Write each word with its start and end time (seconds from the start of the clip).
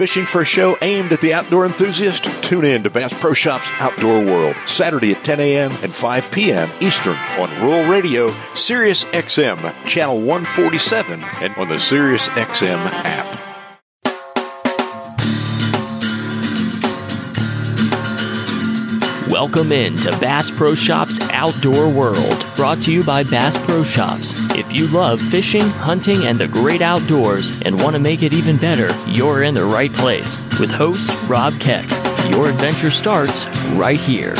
Fishing 0.00 0.24
for 0.24 0.40
a 0.40 0.46
show 0.46 0.78
aimed 0.80 1.12
at 1.12 1.20
the 1.20 1.34
outdoor 1.34 1.66
enthusiast? 1.66 2.24
Tune 2.42 2.64
in 2.64 2.84
to 2.84 2.88
Bass 2.88 3.12
Pro 3.12 3.34
Shops 3.34 3.68
Outdoor 3.80 4.24
World, 4.24 4.56
Saturday 4.64 5.12
at 5.12 5.22
10 5.22 5.40
a.m. 5.40 5.72
and 5.82 5.94
5 5.94 6.32
p.m. 6.32 6.70
Eastern 6.80 7.16
on 7.38 7.50
Rural 7.62 7.84
Radio, 7.84 8.34
Sirius 8.54 9.04
XM, 9.04 9.58
Channel 9.84 10.22
147, 10.22 11.22
and 11.42 11.54
on 11.56 11.68
the 11.68 11.78
Sirius 11.78 12.30
XM 12.30 12.78
app. 13.04 13.39
Welcome 19.42 19.72
in 19.72 19.96
to 19.96 20.10
Bass 20.20 20.50
Pro 20.50 20.74
Shops 20.74 21.18
Outdoor 21.30 21.88
World, 21.88 22.44
brought 22.56 22.82
to 22.82 22.92
you 22.92 23.02
by 23.02 23.24
Bass 23.24 23.56
Pro 23.56 23.82
Shops. 23.82 24.34
If 24.54 24.70
you 24.70 24.86
love 24.88 25.18
fishing, 25.18 25.62
hunting, 25.62 26.26
and 26.26 26.38
the 26.38 26.46
great 26.46 26.82
outdoors 26.82 27.62
and 27.62 27.82
want 27.82 27.96
to 27.96 28.02
make 28.02 28.22
it 28.22 28.34
even 28.34 28.58
better, 28.58 28.94
you're 29.08 29.42
in 29.42 29.54
the 29.54 29.64
right 29.64 29.94
place. 29.94 30.36
With 30.60 30.70
host 30.70 31.10
Rob 31.26 31.58
Keck, 31.58 31.88
your 32.28 32.50
adventure 32.50 32.90
starts 32.90 33.46
right 33.76 33.98
here. 33.98 34.34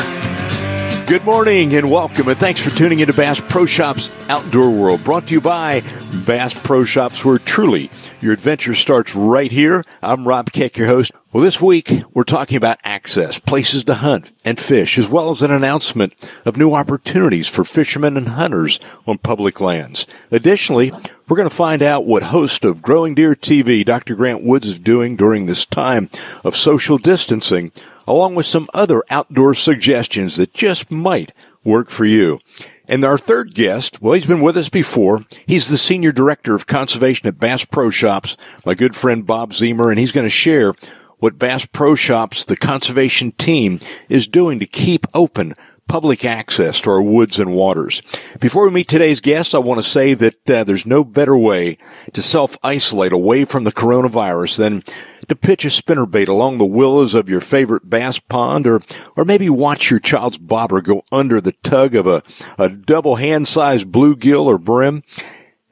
Good 1.10 1.24
morning 1.24 1.74
and 1.74 1.90
welcome, 1.90 2.28
and 2.28 2.38
thanks 2.38 2.62
for 2.62 2.70
tuning 2.70 3.00
into 3.00 3.12
Bass 3.12 3.40
Pro 3.40 3.66
Shops 3.66 4.14
Outdoor 4.28 4.70
World, 4.70 5.02
brought 5.02 5.26
to 5.26 5.34
you 5.34 5.40
by 5.40 5.82
Bass 6.24 6.54
Pro 6.54 6.84
Shops, 6.84 7.24
where 7.24 7.38
truly 7.38 7.90
your 8.20 8.32
adventure 8.32 8.76
starts 8.76 9.16
right 9.16 9.50
here. 9.50 9.82
I'm 10.04 10.28
Rob 10.28 10.52
Keck, 10.52 10.76
your 10.76 10.86
host. 10.86 11.10
Well, 11.32 11.42
this 11.42 11.60
week 11.60 12.04
we're 12.14 12.22
talking 12.22 12.56
about 12.56 12.78
access, 12.84 13.40
places 13.40 13.82
to 13.84 13.94
hunt 13.94 14.30
and 14.44 14.56
fish, 14.56 14.98
as 14.98 15.08
well 15.08 15.32
as 15.32 15.42
an 15.42 15.50
announcement 15.50 16.14
of 16.44 16.56
new 16.56 16.74
opportunities 16.74 17.48
for 17.48 17.64
fishermen 17.64 18.16
and 18.16 18.28
hunters 18.28 18.78
on 19.04 19.18
public 19.18 19.60
lands. 19.60 20.06
Additionally, 20.30 20.92
we're 21.28 21.36
going 21.36 21.48
to 21.48 21.54
find 21.54 21.82
out 21.82 22.06
what 22.06 22.22
host 22.22 22.64
of 22.64 22.82
Growing 22.82 23.16
Deer 23.16 23.34
TV, 23.34 23.84
Dr. 23.84 24.14
Grant 24.14 24.44
Woods, 24.44 24.68
is 24.68 24.78
doing 24.78 25.16
during 25.16 25.46
this 25.46 25.66
time 25.66 26.08
of 26.44 26.54
social 26.54 26.98
distancing 26.98 27.72
along 28.10 28.34
with 28.34 28.44
some 28.44 28.68
other 28.74 29.04
outdoor 29.08 29.54
suggestions 29.54 30.34
that 30.36 30.52
just 30.52 30.90
might 30.90 31.32
work 31.62 31.90
for 31.90 32.04
you. 32.04 32.40
And 32.88 33.04
our 33.04 33.16
third 33.16 33.54
guest, 33.54 34.02
well, 34.02 34.14
he's 34.14 34.26
been 34.26 34.40
with 34.40 34.56
us 34.56 34.68
before. 34.68 35.20
He's 35.46 35.68
the 35.68 35.76
Senior 35.76 36.10
Director 36.10 36.56
of 36.56 36.66
Conservation 36.66 37.28
at 37.28 37.38
Bass 37.38 37.64
Pro 37.64 37.90
Shops, 37.90 38.36
my 38.66 38.74
good 38.74 38.96
friend 38.96 39.24
Bob 39.24 39.52
Ziemer, 39.52 39.90
and 39.90 39.98
he's 39.98 40.10
going 40.10 40.26
to 40.26 40.30
share 40.30 40.74
what 41.18 41.38
Bass 41.38 41.66
Pro 41.66 41.94
Shops, 41.94 42.44
the 42.44 42.56
conservation 42.56 43.30
team, 43.30 43.78
is 44.08 44.26
doing 44.26 44.58
to 44.58 44.66
keep 44.66 45.06
open 45.14 45.54
public 45.86 46.24
access 46.24 46.80
to 46.80 46.90
our 46.90 47.02
woods 47.02 47.38
and 47.38 47.52
waters. 47.52 48.00
Before 48.38 48.64
we 48.64 48.70
meet 48.72 48.88
today's 48.88 49.20
guests, 49.20 49.54
I 49.54 49.58
want 49.58 49.82
to 49.82 49.88
say 49.88 50.14
that 50.14 50.50
uh, 50.50 50.64
there's 50.64 50.86
no 50.86 51.04
better 51.04 51.36
way 51.36 51.78
to 52.12 52.22
self-isolate 52.22 53.12
away 53.12 53.44
from 53.44 53.64
the 53.64 53.72
coronavirus 53.72 54.56
than 54.56 54.82
to 55.30 55.36
pitch 55.36 55.64
a 55.64 55.68
spinnerbait 55.68 56.26
along 56.26 56.58
the 56.58 56.66
willows 56.66 57.14
of 57.14 57.28
your 57.28 57.40
favorite 57.40 57.88
bass 57.88 58.18
pond 58.18 58.66
or, 58.66 58.80
or 59.16 59.24
maybe 59.24 59.48
watch 59.48 59.88
your 59.88 60.00
child's 60.00 60.38
bobber 60.38 60.80
go 60.80 61.04
under 61.12 61.40
the 61.40 61.52
tug 61.62 61.94
of 61.94 62.04
a, 62.04 62.20
a 62.58 62.68
double 62.68 63.14
hand-sized 63.14 63.86
bluegill 63.92 64.46
or 64.46 64.58
brim. 64.58 65.04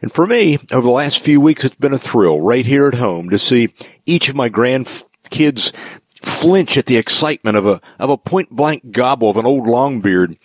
And 0.00 0.12
for 0.12 0.28
me, 0.28 0.58
over 0.72 0.86
the 0.86 0.90
last 0.90 1.18
few 1.18 1.40
weeks, 1.40 1.64
it's 1.64 1.74
been 1.74 1.92
a 1.92 1.98
thrill 1.98 2.40
right 2.40 2.64
here 2.64 2.86
at 2.86 2.94
home 2.94 3.30
to 3.30 3.38
see 3.38 3.70
each 4.06 4.28
of 4.28 4.36
my 4.36 4.48
grandkids 4.48 5.74
flinch 6.22 6.78
at 6.78 6.86
the 6.86 6.96
excitement 6.96 7.56
of 7.56 7.66
a, 7.66 7.80
of 7.98 8.10
a 8.10 8.16
point 8.16 8.50
blank 8.50 8.92
gobble 8.92 9.30
of 9.30 9.36
an 9.36 9.46
old 9.46 9.66
longbeard 9.66 10.36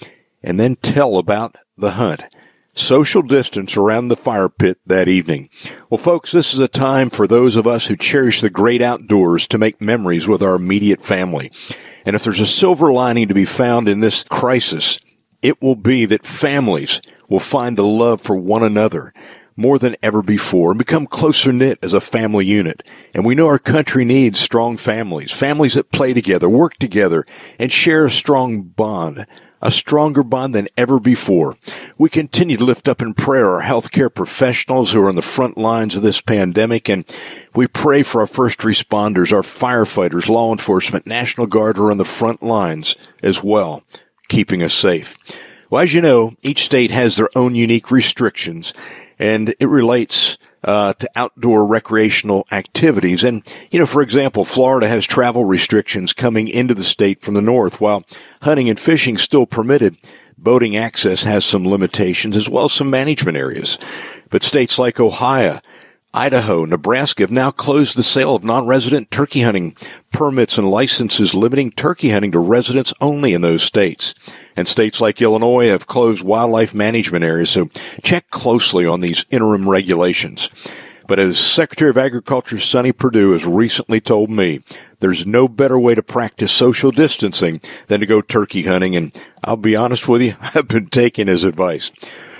and 0.41 0.59
then 0.59 0.75
tell 0.77 1.19
about 1.19 1.55
the 1.77 1.91
hunt 1.91 2.23
social 2.73 3.21
distance 3.21 3.77
around 3.77 4.07
the 4.07 4.15
fire 4.15 4.49
pit 4.49 4.79
that 4.85 5.07
evening. 5.07 5.49
Well, 5.89 5.97
folks, 5.97 6.31
this 6.31 6.53
is 6.53 6.59
a 6.59 6.67
time 6.67 7.09
for 7.09 7.27
those 7.27 7.55
of 7.55 7.67
us 7.67 7.87
who 7.87 7.95
cherish 7.95 8.41
the 8.41 8.49
great 8.49 8.81
outdoors 8.81 9.47
to 9.49 9.57
make 9.57 9.81
memories 9.81 10.27
with 10.27 10.41
our 10.41 10.55
immediate 10.55 11.01
family. 11.01 11.51
And 12.05 12.15
if 12.15 12.23
there's 12.23 12.39
a 12.39 12.45
silver 12.45 12.91
lining 12.91 13.27
to 13.27 13.33
be 13.33 13.45
found 13.45 13.87
in 13.87 13.99
this 13.99 14.23
crisis, 14.23 14.99
it 15.41 15.61
will 15.61 15.75
be 15.75 16.05
that 16.05 16.25
families 16.25 17.01
will 17.29 17.39
find 17.39 17.77
the 17.77 17.85
love 17.85 18.21
for 18.21 18.35
one 18.35 18.63
another 18.63 19.13
more 19.55 19.77
than 19.77 19.95
ever 20.01 20.23
before 20.23 20.71
and 20.71 20.79
become 20.79 21.05
closer 21.05 21.53
knit 21.53 21.77
as 21.83 21.93
a 21.93 22.01
family 22.01 22.45
unit. 22.45 22.89
And 23.13 23.23
we 23.25 23.35
know 23.35 23.47
our 23.47 23.59
country 23.59 24.03
needs 24.03 24.39
strong 24.39 24.77
families, 24.77 25.31
families 25.31 25.75
that 25.75 25.91
play 25.91 26.13
together, 26.13 26.49
work 26.49 26.75
together, 26.77 27.23
and 27.59 27.71
share 27.71 28.05
a 28.05 28.11
strong 28.11 28.63
bond 28.63 29.27
a 29.63 29.71
stronger 29.71 30.23
bond 30.23 30.53
than 30.53 30.67
ever 30.77 30.99
before. 30.99 31.55
We 31.97 32.09
continue 32.09 32.57
to 32.57 32.65
lift 32.65 32.89
up 32.89 33.01
in 33.01 33.13
prayer 33.13 33.47
our 33.47 33.61
healthcare 33.61 34.13
professionals 34.13 34.91
who 34.91 35.01
are 35.01 35.07
on 35.07 35.15
the 35.15 35.21
front 35.21 35.57
lines 35.57 35.95
of 35.95 36.03
this 36.03 36.19
pandemic, 36.19 36.89
and 36.89 37.05
we 37.55 37.67
pray 37.67 38.03
for 38.03 38.19
our 38.21 38.27
first 38.27 38.59
responders, 38.59 39.31
our 39.31 39.41
firefighters, 39.41 40.27
law 40.27 40.51
enforcement, 40.51 41.07
National 41.07 41.47
Guard 41.47 41.77
who 41.77 41.87
are 41.87 41.91
on 41.91 41.97
the 41.97 42.05
front 42.05 42.43
lines 42.43 42.97
as 43.23 43.41
well, 43.41 43.81
keeping 44.27 44.61
us 44.61 44.73
safe. 44.73 45.17
Well, 45.71 45.81
as 45.81 45.93
you 45.93 46.01
know, 46.01 46.33
each 46.43 46.65
state 46.65 46.91
has 46.91 47.15
their 47.15 47.29
own 47.33 47.55
unique 47.55 47.89
restrictions, 47.89 48.73
and 49.17 49.55
it 49.61 49.67
relates 49.67 50.37
uh, 50.63 50.93
to 50.93 51.09
outdoor 51.15 51.67
recreational 51.67 52.47
activities. 52.51 53.23
And, 53.23 53.43
you 53.71 53.79
know, 53.79 53.85
for 53.85 54.01
example, 54.01 54.45
Florida 54.45 54.87
has 54.87 55.05
travel 55.05 55.45
restrictions 55.45 56.13
coming 56.13 56.47
into 56.47 56.73
the 56.73 56.83
state 56.83 57.19
from 57.19 57.33
the 57.33 57.41
north, 57.41 57.81
while 57.81 58.05
hunting 58.41 58.69
and 58.69 58.79
fishing 58.79 59.17
still 59.17 59.45
permitted. 59.45 59.97
Boating 60.37 60.75
access 60.75 61.23
has 61.23 61.45
some 61.45 61.65
limitations 61.67 62.35
as 62.35 62.49
well 62.49 62.65
as 62.65 62.73
some 62.73 62.89
management 62.89 63.37
areas. 63.37 63.77
But 64.29 64.43
states 64.43 64.77
like 64.77 64.99
Ohio, 64.99 65.59
Idaho, 66.13 66.65
Nebraska 66.65 67.23
have 67.23 67.31
now 67.31 67.49
closed 67.49 67.97
the 67.97 68.03
sale 68.03 68.35
of 68.35 68.43
non-resident 68.43 69.09
turkey 69.09 69.41
hunting 69.41 69.75
permits 70.11 70.57
and 70.57 70.69
licenses 70.69 71.33
limiting 71.33 71.71
turkey 71.71 72.09
hunting 72.09 72.31
to 72.33 72.39
residents 72.39 72.93
only 73.01 73.33
in 73.33 73.41
those 73.41 73.63
states. 73.63 74.13
And 74.55 74.67
states 74.67 75.01
like 75.01 75.21
Illinois 75.21 75.69
have 75.69 75.87
closed 75.87 76.23
wildlife 76.23 76.73
management 76.73 77.23
areas, 77.23 77.49
so 77.49 77.67
check 78.03 78.29
closely 78.29 78.85
on 78.85 79.01
these 79.01 79.25
interim 79.31 79.69
regulations. 79.69 80.49
But 81.07 81.19
as 81.19 81.37
Secretary 81.37 81.89
of 81.89 81.97
Agriculture 81.97 82.59
Sonny 82.59 82.91
Perdue 82.91 83.31
has 83.31 83.45
recently 83.45 83.99
told 83.99 84.29
me, 84.29 84.61
there's 84.99 85.25
no 85.25 85.47
better 85.47 85.77
way 85.77 85.95
to 85.95 86.03
practice 86.03 86.51
social 86.51 86.91
distancing 86.91 87.59
than 87.87 87.99
to 87.99 88.05
go 88.05 88.21
turkey 88.21 88.63
hunting. 88.63 88.95
And 88.95 89.13
I'll 89.43 89.57
be 89.57 89.75
honest 89.75 90.07
with 90.07 90.21
you, 90.21 90.35
I've 90.41 90.67
been 90.67 90.87
taking 90.87 91.27
his 91.27 91.43
advice. 91.43 91.91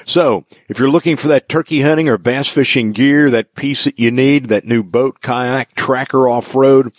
So, 0.06 0.46
if 0.68 0.80
you're 0.80 0.90
looking 0.90 1.16
for 1.16 1.30
that 1.30 1.48
turkey 1.48 1.82
hunting 1.82 2.10
or 2.10 2.18
bass 2.18 2.50
fishing 2.50 2.92
gear, 2.92 3.30
that 3.30 3.56
piece 3.56 3.86
that 3.86 4.00
you 4.00 4.12
need, 4.12 4.46
that 4.46 4.66
new 4.66 4.84
boat, 4.84 5.22
kayak, 5.22 5.76
tracker 5.76 6.28
off-road, 6.28 6.92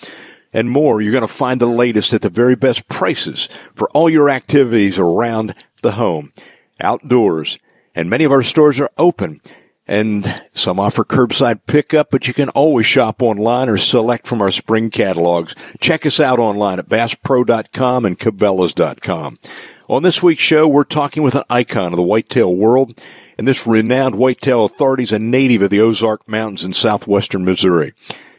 and 0.54 0.70
more, 0.70 1.02
you're 1.02 1.12
going 1.12 1.22
to 1.22 1.28
find 1.28 1.60
the 1.60 1.66
latest 1.66 2.14
at 2.14 2.22
the 2.22 2.30
very 2.30 2.54
best 2.54 2.88
prices 2.88 3.48
for 3.74 3.90
all 3.90 4.08
your 4.08 4.30
activities 4.30 4.98
around 4.98 5.54
the 5.82 5.92
home, 5.92 6.32
outdoors. 6.80 7.58
And 7.94 8.08
many 8.08 8.24
of 8.24 8.32
our 8.32 8.42
stores 8.42 8.78
are 8.80 8.90
open 8.96 9.40
and 9.86 10.42
some 10.52 10.80
offer 10.80 11.04
curbside 11.04 11.66
pickup, 11.66 12.10
but 12.10 12.26
you 12.26 12.32
can 12.32 12.48
always 12.50 12.86
shop 12.86 13.20
online 13.20 13.68
or 13.68 13.76
select 13.76 14.26
from 14.26 14.40
our 14.40 14.50
spring 14.50 14.90
catalogs. 14.90 15.54
Check 15.80 16.06
us 16.06 16.20
out 16.20 16.38
online 16.38 16.78
at 16.78 16.88
basspro.com 16.88 18.04
and 18.04 18.18
cabela's.com. 18.18 19.38
On 19.88 20.02
this 20.02 20.22
week's 20.22 20.42
show, 20.42 20.66
we're 20.66 20.84
talking 20.84 21.22
with 21.22 21.34
an 21.34 21.42
icon 21.50 21.92
of 21.92 21.96
the 21.96 22.02
whitetail 22.02 22.54
world, 22.54 22.98
and 23.36 23.46
this 23.46 23.66
renowned 23.66 24.14
whitetail 24.14 24.64
authority 24.64 25.02
is 25.02 25.12
a 25.12 25.18
native 25.18 25.60
of 25.60 25.70
the 25.70 25.80
Ozark 25.80 26.26
Mountains 26.26 26.64
in 26.64 26.72
southwestern 26.72 27.44
Missouri. 27.44 27.92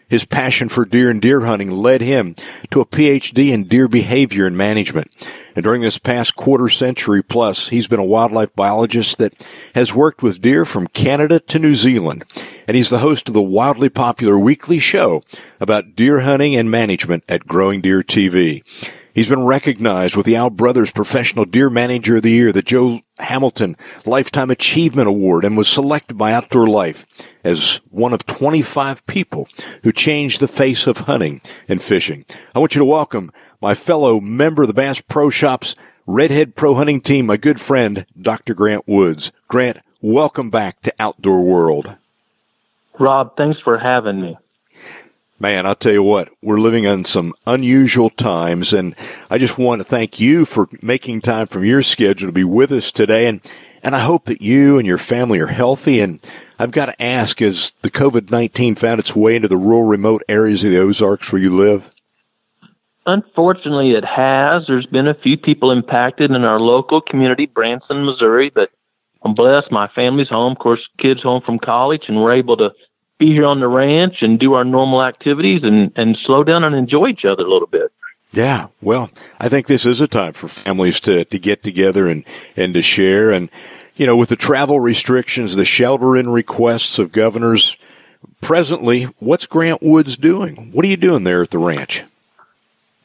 His 0.07 0.25
passion 0.25 0.69
for 0.69 0.85
deer 0.85 1.09
and 1.09 1.21
deer 1.21 1.41
hunting 1.41 1.71
led 1.71 2.01
him 2.01 2.35
to 2.71 2.81
a 2.81 2.85
PhD 2.85 3.51
in 3.51 3.63
deer 3.63 3.87
behavior 3.87 4.45
and 4.45 4.57
management. 4.57 5.09
And 5.55 5.63
during 5.63 5.81
this 5.81 5.97
past 5.97 6.35
quarter 6.35 6.69
century 6.69 7.23
plus, 7.23 7.69
he's 7.69 7.87
been 7.87 7.99
a 7.99 8.05
wildlife 8.05 8.53
biologist 8.55 9.17
that 9.17 9.33
has 9.73 9.93
worked 9.93 10.21
with 10.21 10.41
deer 10.41 10.65
from 10.65 10.87
Canada 10.87 11.39
to 11.39 11.59
New 11.59 11.75
Zealand. 11.75 12.23
And 12.67 12.75
he's 12.75 12.89
the 12.89 12.99
host 12.99 13.29
of 13.29 13.33
the 13.33 13.41
wildly 13.41 13.89
popular 13.89 14.37
weekly 14.37 14.79
show 14.79 15.23
about 15.59 15.95
deer 15.95 16.21
hunting 16.21 16.55
and 16.55 16.69
management 16.69 17.23
at 17.29 17.47
Growing 17.47 17.81
Deer 17.81 18.03
TV. 18.03 18.63
He's 19.15 19.29
been 19.29 19.45
recognized 19.45 20.17
with 20.17 20.25
the 20.25 20.35
Al 20.35 20.49
Brothers 20.49 20.91
Professional 20.91 21.45
Deer 21.45 21.69
Manager 21.69 22.17
of 22.17 22.23
the 22.23 22.31
Year, 22.31 22.51
the 22.51 22.61
Joe 22.61 22.99
Hamilton 23.17 23.77
Lifetime 24.05 24.51
Achievement 24.51 25.07
Award, 25.07 25.45
and 25.45 25.55
was 25.55 25.69
selected 25.69 26.17
by 26.17 26.33
Outdoor 26.33 26.67
Life 26.67 27.07
as 27.41 27.79
one 27.89 28.11
of 28.11 28.25
25 28.25 29.07
people 29.07 29.47
who 29.83 29.93
changed 29.93 30.41
the 30.41 30.49
face 30.49 30.85
of 30.85 30.97
hunting 30.97 31.39
and 31.69 31.81
fishing. 31.81 32.25
I 32.53 32.59
want 32.59 32.75
you 32.75 32.79
to 32.79 32.85
welcome 32.85 33.31
my 33.61 33.73
fellow 33.73 34.19
member 34.19 34.63
of 34.63 34.67
the 34.67 34.73
Bass 34.73 34.99
Pro 34.99 35.29
Shops 35.29 35.75
Redhead 36.05 36.57
Pro 36.57 36.73
Hunting 36.73 36.99
Team, 36.99 37.27
my 37.27 37.37
good 37.37 37.61
friend, 37.61 38.05
Dr. 38.21 38.53
Grant 38.53 38.85
Woods. 38.85 39.31
Grant, 39.47 39.77
welcome 40.01 40.49
back 40.49 40.81
to 40.81 40.93
Outdoor 40.99 41.41
World. 41.41 41.95
Rob, 42.99 43.37
thanks 43.37 43.61
for 43.61 43.77
having 43.77 44.19
me. 44.19 44.37
Man, 45.37 45.65
I'll 45.65 45.75
tell 45.75 45.91
you 45.91 46.03
what, 46.03 46.29
we're 46.41 46.59
living 46.59 46.85
in 46.85 47.03
some 47.03 47.33
unusual 47.45 48.09
times 48.09 48.71
and 48.71 48.95
I 49.29 49.37
just 49.37 49.57
want 49.57 49.81
to 49.81 49.83
thank 49.83 50.17
you 50.17 50.45
for 50.45 50.69
making 50.81 51.21
time 51.21 51.47
from 51.47 51.65
your 51.65 51.81
schedule 51.81 52.29
to 52.29 52.33
be 52.33 52.45
with 52.45 52.71
us 52.71 52.89
today. 52.89 53.27
And, 53.27 53.41
and 53.83 53.93
I 53.95 53.99
hope 53.99 54.25
that 54.25 54.41
you 54.41 54.77
and 54.77 54.87
your 54.87 54.97
family 54.97 55.39
are 55.41 55.47
healthy. 55.47 55.99
And 55.99 56.21
I've 56.57 56.71
got 56.71 56.85
to 56.85 57.01
ask, 57.01 57.39
has 57.39 57.73
the 57.81 57.91
COVID 57.91 58.31
19 58.31 58.75
found 58.75 59.01
its 59.01 59.13
way 59.13 59.35
into 59.35 59.49
the 59.49 59.57
rural 59.57 59.83
remote 59.83 60.23
areas 60.29 60.63
of 60.63 60.71
the 60.71 60.79
Ozarks 60.79 61.33
where 61.33 61.41
you 61.41 61.53
live? 61.53 61.93
Unfortunately, 63.05 63.91
it 63.91 64.07
has. 64.07 64.65
There's 64.67 64.85
been 64.85 65.07
a 65.07 65.13
few 65.13 65.37
people 65.37 65.69
impacted 65.69 66.31
in 66.31 66.45
our 66.45 66.59
local 66.59 67.01
community, 67.01 67.45
Branson, 67.45 68.05
Missouri, 68.05 68.51
but 68.55 68.71
I'm 69.21 69.33
blessed. 69.33 69.69
My 69.69 69.89
family's 69.89 70.29
home, 70.29 70.53
of 70.53 70.59
course, 70.59 70.87
kids 70.97 71.21
home 71.21 71.41
from 71.45 71.59
college, 71.59 72.05
and 72.07 72.21
we're 72.21 72.33
able 72.33 72.55
to 72.57 72.71
be 73.17 73.27
here 73.27 73.45
on 73.45 73.59
the 73.59 73.67
ranch 73.67 74.15
and 74.21 74.39
do 74.39 74.53
our 74.53 74.65
normal 74.65 75.03
activities 75.03 75.61
and, 75.63 75.91
and 75.95 76.17
slow 76.25 76.43
down 76.43 76.63
and 76.63 76.75
enjoy 76.75 77.07
each 77.07 77.25
other 77.25 77.43
a 77.43 77.51
little 77.51 77.67
bit. 77.67 77.91
Yeah, 78.31 78.67
well, 78.81 79.09
I 79.39 79.47
think 79.47 79.67
this 79.67 79.85
is 79.85 80.01
a 80.01 80.07
time 80.07 80.33
for 80.33 80.49
families 80.49 80.99
to, 81.01 81.23
to 81.23 81.39
get 81.39 81.63
together 81.63 82.09
and, 82.09 82.25
and 82.57 82.73
to 82.73 82.81
share. 82.81 83.31
And, 83.31 83.49
you 83.95 84.05
know, 84.05 84.17
with 84.17 84.29
the 84.29 84.35
travel 84.35 84.81
restrictions, 84.81 85.55
the 85.55 85.63
shelter 85.63 86.17
in 86.17 86.29
requests 86.29 86.99
of 86.99 87.13
governors 87.13 87.77
presently, 88.41 89.03
what's 89.19 89.45
Grant 89.45 89.81
Woods 89.81 90.17
doing? 90.17 90.71
What 90.73 90.83
are 90.83 90.89
you 90.89 90.97
doing 90.97 91.23
there 91.23 91.43
at 91.43 91.51
the 91.51 91.59
ranch? 91.59 92.03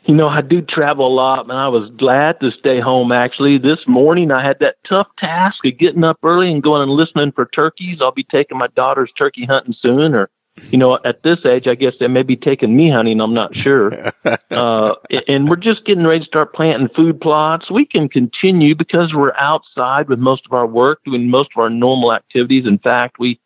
You 0.07 0.15
know, 0.15 0.29
I 0.29 0.41
do 0.41 0.63
travel 0.63 1.07
a 1.07 1.15
lot, 1.15 1.43
and 1.43 1.53
I 1.53 1.69
was 1.69 1.91
glad 1.93 2.41
to 2.41 2.51
stay 2.53 2.81
home. 2.81 3.13
Actually, 3.13 3.59
this 3.59 3.81
morning 3.87 4.31
I 4.31 4.45
had 4.45 4.59
that 4.61 4.77
tough 4.89 5.09
task 5.19 5.65
of 5.65 5.79
getting 5.79 6.05
up 6.05 6.19
early 6.23 6.51
and 6.51 6.63
going 6.63 6.83
and 6.83 6.91
listening 6.91 7.33
for 7.33 7.47
turkeys. 7.47 7.99
I'll 8.01 8.11
be 8.11 8.25
taking 8.25 8.59
my 8.59 8.69
daughter's 8.69 9.13
turkey 9.17 9.45
hunting 9.45 9.75
soon, 9.81 10.15
or 10.15 10.31
you 10.71 10.79
know, 10.79 10.99
at 11.05 11.23
this 11.23 11.45
age, 11.47 11.67
I 11.67 11.75
guess 11.75 11.95
they 11.99 12.09
may 12.09 12.23
be 12.23 12.37
taking 12.37 12.77
me 12.77 12.91
hunting. 12.91 13.21
I'm 13.21 13.35
not 13.35 13.55
sure. 13.55 13.93
uh, 14.51 14.95
and 15.27 15.49
we're 15.49 15.57
just 15.57 15.85
getting 15.85 16.07
ready 16.07 16.21
to 16.21 16.27
start 16.27 16.55
planting 16.55 16.89
food 16.95 17.21
plots. 17.21 17.71
We 17.71 17.87
can 17.87 18.09
continue 18.09 18.75
because 18.75 19.15
we're 19.15 19.35
outside 19.37 20.09
with 20.09 20.19
most 20.19 20.47
of 20.47 20.53
our 20.53 20.67
work, 20.67 21.01
doing 21.05 21.29
most 21.29 21.51
of 21.55 21.61
our 21.61 21.71
normal 21.71 22.13
activities. 22.13 22.67
In 22.67 22.79
fact, 22.79 23.19
we, 23.19 23.41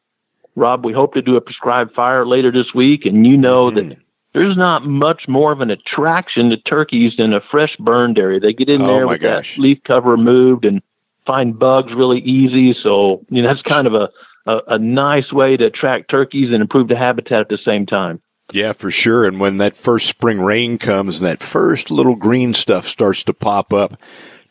Rob, 0.56 0.84
we 0.84 0.92
hope 0.92 1.14
to 1.14 1.22
do 1.22 1.36
a 1.36 1.40
prescribed 1.40 1.94
fire 1.94 2.26
later 2.26 2.50
this 2.50 2.74
week. 2.74 3.06
And 3.06 3.26
you 3.26 3.36
know 3.36 3.70
that 3.70 3.98
there's 4.34 4.56
not 4.56 4.84
much 4.84 5.28
more 5.28 5.52
of 5.52 5.60
an 5.60 5.70
attraction 5.70 6.50
to 6.50 6.56
turkeys 6.56 7.14
than 7.16 7.32
a 7.32 7.40
fresh 7.40 7.74
burned 7.78 8.18
area. 8.18 8.40
They 8.40 8.52
get 8.52 8.68
in 8.68 8.82
oh 8.82 8.86
there 8.86 9.06
with 9.06 9.20
gosh. 9.20 9.54
that 9.54 9.62
leaf 9.62 9.78
cover 9.84 10.10
removed 10.10 10.64
and 10.64 10.82
find 11.24 11.58
bugs 11.58 11.94
really 11.94 12.20
easy. 12.20 12.76
So, 12.82 13.24
you 13.30 13.42
know, 13.42 13.48
that's 13.48 13.62
kind 13.62 13.86
of 13.86 13.94
a, 13.94 14.10
a, 14.46 14.74
a 14.74 14.78
nice 14.78 15.32
way 15.32 15.56
to 15.56 15.66
attract 15.66 16.10
turkeys 16.10 16.52
and 16.52 16.60
improve 16.60 16.88
the 16.88 16.96
habitat 16.96 17.40
at 17.40 17.48
the 17.48 17.58
same 17.64 17.86
time. 17.86 18.20
Yeah, 18.52 18.72
for 18.72 18.90
sure. 18.90 19.24
And 19.24 19.38
when 19.38 19.58
that 19.58 19.76
first 19.76 20.08
spring 20.08 20.40
rain 20.40 20.78
comes 20.78 21.18
and 21.20 21.26
that 21.26 21.40
first 21.40 21.90
little 21.90 22.16
green 22.16 22.54
stuff 22.54 22.88
starts 22.88 23.22
to 23.24 23.32
pop 23.32 23.72
up, 23.72 23.96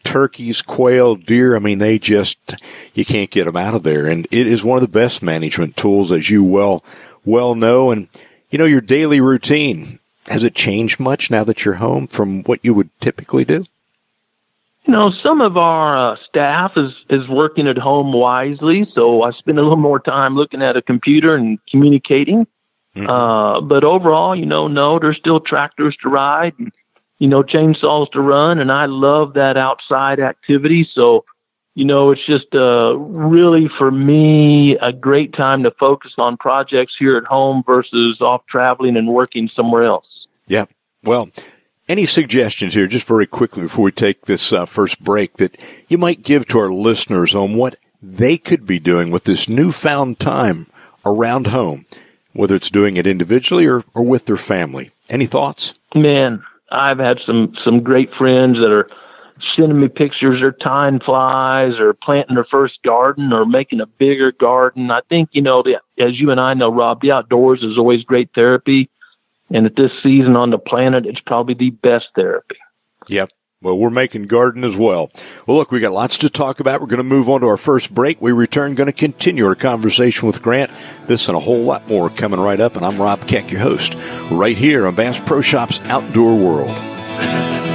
turkeys, 0.05 0.61
quail, 0.61 1.15
deer, 1.15 1.57
I 1.57 1.59
mean, 1.59 1.79
they 1.79 1.99
just, 1.99 2.55
you 2.93 3.03
can't 3.03 3.29
get 3.29 3.45
them 3.45 3.57
out 3.57 3.75
of 3.75 3.83
there. 3.83 4.07
And 4.07 4.27
it 4.31 4.47
is 4.47 4.63
one 4.63 4.77
of 4.77 4.81
the 4.81 4.87
best 4.87 5.21
management 5.21 5.75
tools, 5.75 6.11
as 6.11 6.29
you 6.29 6.41
well, 6.41 6.85
well 7.25 7.53
know. 7.53 7.91
And, 7.91 8.07
you 8.53 8.59
know, 8.59 8.65
your 8.65 8.81
daily 8.81 9.19
routine, 9.19 9.99
has 10.27 10.43
it 10.43 10.53
changed 10.53 10.99
much 10.99 11.31
now 11.31 11.43
that 11.43 11.65
you're 11.65 11.73
home 11.73 12.05
from 12.05 12.43
what 12.43 12.59
you 12.61 12.71
would 12.75 12.87
typically 13.01 13.43
do? 13.43 13.65
You 14.85 14.93
know, 14.93 15.09
some 15.09 15.41
of 15.41 15.57
our 15.57 16.11
uh, 16.11 16.17
staff 16.29 16.73
is 16.77 16.93
is 17.09 17.27
working 17.27 17.67
at 17.67 17.79
home 17.79 18.13
wisely, 18.13 18.85
so 18.93 19.23
I 19.23 19.31
spend 19.31 19.57
a 19.57 19.63
little 19.63 19.75
more 19.75 19.99
time 19.99 20.35
looking 20.35 20.61
at 20.61 20.77
a 20.77 20.83
computer 20.83 21.33
and 21.33 21.57
communicating. 21.71 22.45
Mm-hmm. 22.95 23.09
Uh, 23.09 23.61
but 23.61 23.83
overall, 23.83 24.35
you 24.35 24.45
know, 24.45 24.67
no, 24.67 24.99
there's 24.99 25.17
still 25.17 25.39
tractors 25.39 25.97
to 26.03 26.09
ride, 26.09 26.53
and, 26.59 26.71
you 27.17 27.29
know, 27.29 27.41
chainsaws 27.41 28.11
to 28.11 28.21
run, 28.21 28.59
and 28.59 28.71
I 28.71 28.85
love 28.85 29.33
that 29.33 29.57
outside 29.57 30.19
activity. 30.19 30.87
So, 30.93 31.25
you 31.75 31.85
know, 31.85 32.11
it's 32.11 32.25
just 32.25 32.53
uh, 32.53 32.95
really 32.97 33.69
for 33.77 33.91
me 33.91 34.77
a 34.77 34.93
great 34.93 35.33
time 35.33 35.63
to 35.63 35.71
focus 35.71 36.13
on 36.17 36.37
projects 36.37 36.93
here 36.97 37.17
at 37.17 37.25
home 37.25 37.63
versus 37.65 38.21
off 38.21 38.45
traveling 38.47 38.95
and 38.95 39.07
working 39.07 39.49
somewhere 39.55 39.83
else. 39.83 40.27
Yeah. 40.47 40.65
Well, 41.03 41.29
any 41.87 42.05
suggestions 42.05 42.73
here, 42.73 42.87
just 42.87 43.07
very 43.07 43.25
quickly 43.25 43.63
before 43.63 43.85
we 43.85 43.91
take 43.91 44.21
this 44.21 44.53
uh, 44.53 44.65
first 44.65 45.03
break, 45.03 45.37
that 45.37 45.57
you 45.87 45.97
might 45.97 46.23
give 46.23 46.47
to 46.49 46.59
our 46.59 46.71
listeners 46.71 47.33
on 47.33 47.55
what 47.55 47.75
they 48.01 48.37
could 48.37 48.65
be 48.65 48.79
doing 48.79 49.11
with 49.11 49.23
this 49.23 49.49
newfound 49.49 50.19
time 50.19 50.67
around 51.05 51.47
home, 51.47 51.85
whether 52.33 52.55
it's 52.55 52.69
doing 52.71 52.97
it 52.97 53.07
individually 53.07 53.65
or, 53.65 53.83
or 53.93 54.03
with 54.03 54.25
their 54.25 54.37
family? 54.37 54.91
Any 55.09 55.25
thoughts? 55.25 55.73
Man, 55.95 56.43
I've 56.71 56.99
had 56.99 57.19
some 57.25 57.55
some 57.63 57.81
great 57.81 58.13
friends 58.13 58.57
that 58.59 58.71
are 58.71 58.89
sending 59.55 59.79
me 59.79 59.87
pictures 59.87 60.41
or 60.41 60.51
tying 60.51 60.99
flies 60.99 61.79
or 61.79 61.93
planting 61.93 62.35
their 62.35 62.45
first 62.45 62.81
garden 62.83 63.33
or 63.33 63.45
making 63.45 63.81
a 63.81 63.85
bigger 63.85 64.31
garden. 64.31 64.91
I 64.91 65.01
think, 65.09 65.29
you 65.31 65.41
know, 65.41 65.63
the, 65.63 65.81
as 66.03 66.19
you 66.19 66.31
and 66.31 66.39
I 66.39 66.53
know, 66.53 66.69
Rob, 66.69 67.01
the 67.01 67.11
outdoors 67.11 67.61
is 67.63 67.77
always 67.77 68.03
great 68.03 68.29
therapy. 68.33 68.89
And 69.49 69.65
at 69.65 69.75
this 69.75 69.91
season 70.01 70.35
on 70.35 70.49
the 70.49 70.57
planet, 70.57 71.05
it's 71.05 71.19
probably 71.19 71.53
the 71.53 71.69
best 71.69 72.07
therapy. 72.15 72.55
Yep. 73.07 73.31
Well, 73.61 73.77
we're 73.77 73.89
making 73.89 74.23
garden 74.23 74.65
as 74.65 74.75
well. 74.75 75.09
Well, 75.47 75.55
look, 75.55 75.71
we 75.71 75.79
got 75.79 75.93
lots 75.93 76.17
to 76.17 76.29
talk 76.29 76.59
about. 76.59 76.81
We're 76.81 76.87
going 76.87 76.97
to 76.97 77.03
move 77.03 77.29
on 77.29 77.41
to 77.41 77.47
our 77.47 77.55
first 77.55 77.93
break. 77.93 78.21
We 78.21 78.33
return, 78.33 78.75
going 78.75 78.87
to 78.87 78.91
continue 78.91 79.45
our 79.45 79.55
conversation 79.55 80.27
with 80.27 80.41
Grant. 80.41 80.69
This 81.07 81.29
and 81.29 81.37
a 81.37 81.39
whole 81.39 81.63
lot 81.63 81.87
more 81.87 82.09
coming 82.09 82.41
right 82.41 82.59
up. 82.59 82.75
And 82.75 82.85
I'm 82.85 83.01
Rob 83.01 83.25
Keck, 83.25 83.51
your 83.51 83.61
host, 83.61 83.95
right 84.29 84.57
here 84.57 84.85
on 84.85 84.95
Bass 84.95 85.19
Pro 85.21 85.41
Shops 85.41 85.79
Outdoor 85.85 86.35
World. 86.35 87.72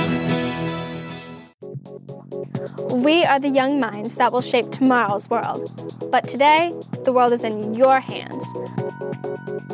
We 2.90 3.22
are 3.22 3.38
the 3.38 3.50
young 3.50 3.78
minds 3.78 4.14
that 4.14 4.32
will 4.32 4.40
shape 4.40 4.70
tomorrow's 4.70 5.28
world. 5.28 5.70
But 6.10 6.26
today, 6.26 6.72
the 7.04 7.12
world 7.12 7.34
is 7.34 7.44
in 7.44 7.74
your 7.74 8.00
hands. 8.00 8.50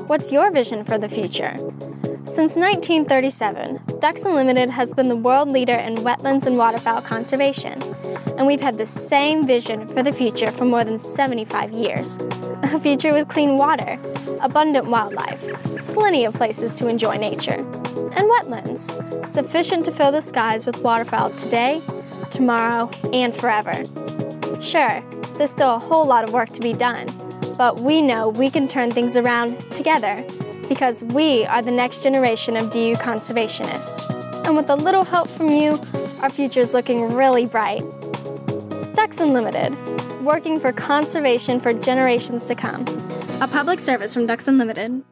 What's 0.08 0.32
your 0.32 0.50
vision 0.50 0.82
for 0.82 0.98
the 0.98 1.08
future? 1.08 1.56
Since 2.24 2.56
1937, 2.56 4.00
Ducks 4.00 4.24
Unlimited 4.24 4.70
has 4.70 4.94
been 4.94 5.08
the 5.08 5.14
world 5.14 5.48
leader 5.48 5.74
in 5.74 5.98
wetlands 5.98 6.46
and 6.46 6.58
waterfowl 6.58 7.02
conservation, 7.02 7.80
and 8.36 8.48
we've 8.48 8.60
had 8.60 8.78
the 8.78 8.86
same 8.86 9.46
vision 9.46 9.86
for 9.86 10.02
the 10.02 10.12
future 10.12 10.50
for 10.50 10.64
more 10.64 10.82
than 10.82 10.98
75 10.98 11.70
years. 11.70 12.16
A 12.64 12.80
future 12.80 13.12
with 13.12 13.28
clean 13.28 13.56
water, 13.56 14.00
abundant 14.40 14.86
wildlife, 14.86 15.40
plenty 15.88 16.24
of 16.24 16.34
places 16.34 16.74
to 16.76 16.88
enjoy 16.88 17.16
nature, 17.16 17.60
and 17.60 18.28
wetlands, 18.28 19.24
sufficient 19.24 19.84
to 19.84 19.92
fill 19.92 20.10
the 20.10 20.20
skies 20.20 20.66
with 20.66 20.78
waterfowl 20.78 21.30
today 21.30 21.80
tomorrow, 22.34 22.90
and 23.12 23.34
forever. 23.34 23.84
Sure, 24.60 25.02
there's 25.36 25.50
still 25.50 25.74
a 25.74 25.78
whole 25.78 26.06
lot 26.06 26.24
of 26.24 26.32
work 26.32 26.50
to 26.50 26.60
be 26.60 26.72
done, 26.72 27.06
but 27.56 27.80
we 27.80 28.02
know 28.02 28.28
we 28.28 28.50
can 28.50 28.68
turn 28.68 28.90
things 28.90 29.16
around 29.16 29.58
together 29.70 30.24
because 30.68 31.04
we 31.04 31.44
are 31.46 31.62
the 31.62 31.70
next 31.70 32.02
generation 32.02 32.56
of 32.56 32.70
DU 32.70 32.94
conservationists. 32.96 34.00
And 34.44 34.56
with 34.56 34.68
a 34.70 34.76
little 34.76 35.04
help 35.04 35.28
from 35.28 35.48
you, 35.48 35.80
our 36.20 36.30
future 36.30 36.60
is 36.60 36.74
looking 36.74 37.14
really 37.14 37.46
bright. 37.46 37.82
Ducks 38.94 39.20
Unlimited, 39.20 39.76
working 40.22 40.58
for 40.60 40.72
conservation 40.72 41.60
for 41.60 41.72
generations 41.72 42.46
to 42.48 42.54
come. 42.54 42.84
A 43.40 43.48
public 43.48 43.80
service 43.80 44.14
from 44.14 44.26
Ducks 44.26 44.48
Unlimited. 44.48 45.02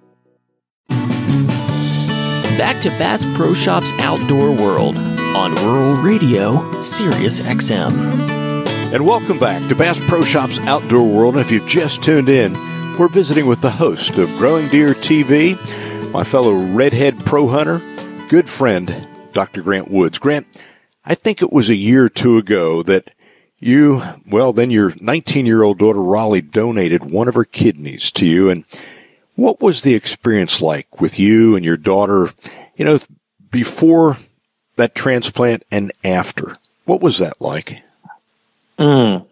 Back 2.58 2.80
to 2.82 2.90
Bass 2.90 3.24
Pro 3.36 3.54
Shops 3.54 3.92
Outdoor 3.98 4.52
World 4.52 5.11
on 5.34 5.54
Rural 5.56 5.94
Radio, 6.02 6.82
Sirius 6.82 7.40
XM. 7.40 7.92
And 8.92 9.06
welcome 9.06 9.38
back 9.38 9.66
to 9.68 9.74
Bass 9.74 9.98
Pro 10.06 10.22
Shops 10.22 10.58
Outdoor 10.60 11.08
World. 11.08 11.38
If 11.38 11.50
you've 11.50 11.66
just 11.66 12.02
tuned 12.02 12.28
in, 12.28 12.52
we're 12.98 13.08
visiting 13.08 13.46
with 13.46 13.62
the 13.62 13.70
host 13.70 14.18
of 14.18 14.28
Growing 14.36 14.68
Deer 14.68 14.92
TV, 14.92 15.56
my 16.12 16.22
fellow 16.22 16.52
redhead 16.52 17.24
pro 17.24 17.48
hunter, 17.48 17.80
good 18.28 18.46
friend, 18.46 19.08
Dr. 19.32 19.62
Grant 19.62 19.90
Woods. 19.90 20.18
Grant, 20.18 20.46
I 21.04 21.14
think 21.14 21.40
it 21.40 21.52
was 21.52 21.70
a 21.70 21.76
year 21.76 22.04
or 22.04 22.10
two 22.10 22.36
ago 22.36 22.82
that 22.82 23.12
you, 23.58 24.02
well, 24.30 24.52
then 24.52 24.70
your 24.70 24.92
19 25.00 25.46
year 25.46 25.62
old 25.62 25.78
daughter 25.78 26.02
Raleigh 26.02 26.42
donated 26.42 27.10
one 27.10 27.28
of 27.28 27.34
her 27.34 27.44
kidneys 27.44 28.10
to 28.12 28.26
you. 28.26 28.50
And 28.50 28.66
what 29.36 29.62
was 29.62 29.82
the 29.82 29.94
experience 29.94 30.60
like 30.60 31.00
with 31.00 31.18
you 31.18 31.56
and 31.56 31.64
your 31.64 31.78
daughter, 31.78 32.30
you 32.76 32.84
know, 32.84 33.00
before 33.50 34.18
that 34.76 34.94
transplant 34.94 35.64
and 35.70 35.92
after. 36.04 36.56
What 36.84 37.00
was 37.00 37.18
that 37.18 37.40
like? 37.40 37.82
Mm. 38.78 39.26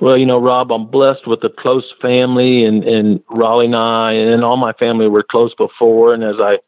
Well, 0.00 0.18
you 0.18 0.26
know, 0.26 0.38
Rob, 0.38 0.72
I'm 0.72 0.86
blessed 0.86 1.26
with 1.26 1.42
a 1.44 1.48
close 1.48 1.92
family, 2.00 2.64
and, 2.64 2.84
and 2.84 3.22
Raleigh 3.30 3.66
and 3.66 3.76
I 3.76 4.12
and 4.12 4.44
all 4.44 4.56
my 4.56 4.72
family 4.72 5.08
were 5.08 5.22
close 5.22 5.54
before. 5.54 6.12
And 6.12 6.22
as 6.22 6.36
I 6.38 6.58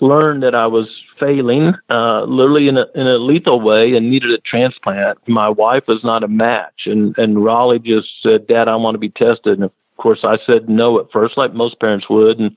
learned 0.00 0.42
that 0.42 0.54
I 0.54 0.66
was 0.66 0.90
failing, 1.18 1.74
uh, 1.88 2.24
literally 2.24 2.68
in 2.68 2.76
a, 2.76 2.86
in 2.94 3.06
a 3.06 3.18
lethal 3.18 3.60
way, 3.60 3.94
and 3.94 4.10
needed 4.10 4.30
a 4.30 4.38
transplant, 4.38 5.26
my 5.28 5.48
wife 5.48 5.84
was 5.88 6.04
not 6.04 6.22
a 6.22 6.28
match. 6.28 6.86
And, 6.86 7.16
and 7.18 7.42
Raleigh 7.42 7.78
just 7.78 8.22
said, 8.22 8.46
Dad, 8.46 8.68
I 8.68 8.76
want 8.76 8.94
to 8.94 8.98
be 8.98 9.10
tested. 9.10 9.54
And 9.54 9.64
of 9.64 9.72
course, 9.96 10.20
I 10.22 10.38
said 10.46 10.68
no 10.68 11.00
at 11.00 11.10
first, 11.10 11.36
like 11.36 11.54
most 11.54 11.80
parents 11.80 12.08
would. 12.08 12.38
And 12.38 12.56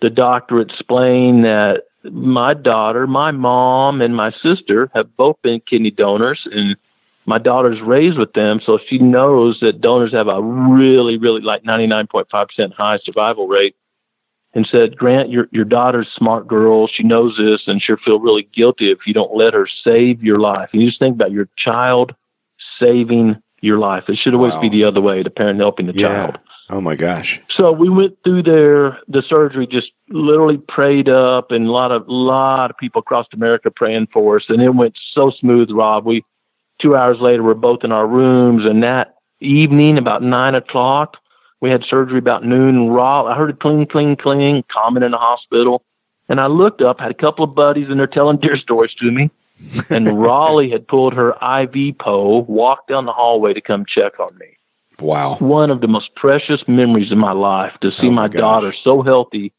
the 0.00 0.10
doctor 0.10 0.60
explained 0.60 1.44
that 1.44 1.84
my 2.10 2.54
daughter, 2.54 3.06
my 3.06 3.30
mom, 3.30 4.00
and 4.00 4.14
my 4.14 4.32
sister 4.42 4.90
have 4.94 5.16
both 5.16 5.36
been 5.42 5.60
kidney 5.60 5.90
donors, 5.90 6.46
and 6.50 6.76
my 7.26 7.38
daughter's 7.38 7.80
raised 7.80 8.18
with 8.18 8.32
them, 8.34 8.60
so 8.64 8.78
she 8.88 8.98
knows 8.98 9.58
that 9.60 9.80
donors 9.80 10.12
have 10.12 10.28
a 10.28 10.42
really, 10.42 11.16
really 11.16 11.40
like 11.40 11.62
99.5% 11.64 12.74
high 12.74 12.98
survival 13.02 13.46
rate. 13.48 13.76
And 14.56 14.68
said, 14.70 14.96
Grant, 14.96 15.30
your 15.30 15.48
your 15.50 15.64
daughter's 15.64 16.06
smart 16.14 16.46
girl. 16.46 16.86
She 16.86 17.02
knows 17.02 17.36
this, 17.36 17.62
and 17.66 17.82
she'll 17.82 17.96
feel 17.96 18.20
really 18.20 18.48
guilty 18.54 18.92
if 18.92 18.98
you 19.04 19.12
don't 19.12 19.34
let 19.34 19.52
her 19.52 19.66
save 19.82 20.22
your 20.22 20.38
life. 20.38 20.68
And 20.72 20.80
you 20.80 20.86
just 20.90 21.00
think 21.00 21.16
about 21.16 21.32
your 21.32 21.48
child 21.58 22.14
saving 22.78 23.34
your 23.62 23.78
life. 23.78 24.04
It 24.08 24.16
should 24.16 24.32
always 24.32 24.52
Wow. 24.52 24.60
be 24.60 24.68
the 24.68 24.84
other 24.84 25.00
way: 25.00 25.24
the 25.24 25.30
parent 25.30 25.58
helping 25.58 25.86
the 25.86 25.92
Yeah. 25.92 26.06
child. 26.06 26.38
Oh 26.70 26.80
my 26.80 26.94
gosh. 26.94 27.40
So 27.50 27.72
we 27.72 27.88
went 27.88 28.16
through 28.22 28.44
there. 28.44 29.00
The 29.08 29.22
surgery 29.22 29.66
just 29.66 29.90
literally 30.08 30.58
prayed 30.68 31.08
up, 31.08 31.50
and 31.50 31.66
a 31.66 31.70
lot 31.70 31.92
of 31.92 32.04
lot 32.08 32.70
of 32.70 32.76
people 32.76 33.00
across 33.00 33.26
America 33.32 33.70
praying 33.70 34.08
for 34.12 34.36
us, 34.36 34.44
and 34.48 34.60
it 34.62 34.74
went 34.74 34.96
so 35.12 35.30
smooth. 35.40 35.70
Rob, 35.70 36.04
we 36.04 36.24
two 36.80 36.96
hours 36.96 37.18
later 37.20 37.42
we're 37.42 37.54
both 37.54 37.84
in 37.84 37.92
our 37.92 38.06
rooms, 38.06 38.64
and 38.64 38.82
that 38.82 39.16
evening 39.40 39.98
about 39.98 40.22
nine 40.22 40.54
o'clock 40.54 41.16
we 41.60 41.70
had 41.70 41.82
surgery 41.88 42.18
about 42.18 42.44
noon. 42.44 42.76
And 42.76 42.94
Rob, 42.94 43.26
I 43.26 43.34
heard 43.36 43.50
a 43.50 43.54
cling, 43.54 43.86
cling, 43.86 44.16
cling, 44.16 44.64
common 44.70 45.02
in 45.02 45.12
the 45.12 45.18
hospital, 45.18 45.82
and 46.28 46.40
I 46.40 46.46
looked 46.46 46.82
up, 46.82 47.00
had 47.00 47.10
a 47.10 47.14
couple 47.14 47.44
of 47.44 47.54
buddies, 47.54 47.88
and 47.88 47.98
they're 47.98 48.06
telling 48.06 48.36
deer 48.36 48.56
stories 48.58 48.92
to 49.00 49.10
me. 49.10 49.30
and 49.88 50.18
Raleigh 50.22 50.70
had 50.70 50.86
pulled 50.86 51.14
her 51.14 51.30
IV 51.42 51.98
pole, 51.98 52.42
walked 52.44 52.88
down 52.88 53.06
the 53.06 53.12
hallway 53.12 53.54
to 53.54 53.60
come 53.60 53.84
check 53.86 54.20
on 54.20 54.36
me 54.36 54.58
Wow. 55.00 55.36
one 55.36 55.70
of 55.70 55.80
the 55.80 55.88
most 55.88 56.14
precious 56.14 56.60
memories 56.68 57.10
of 57.10 57.18
my 57.18 57.32
life 57.32 57.72
to 57.80 57.90
see 57.90 58.08
Oh, 58.08 58.10
my 58.10 58.22
my, 58.22 58.28
daughter 58.28 58.72
so 58.84 59.02
healthy 59.02 59.52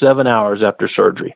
seven 0.00 0.26
hours 0.26 0.62
after 0.62 0.88
surgery. 0.88 1.34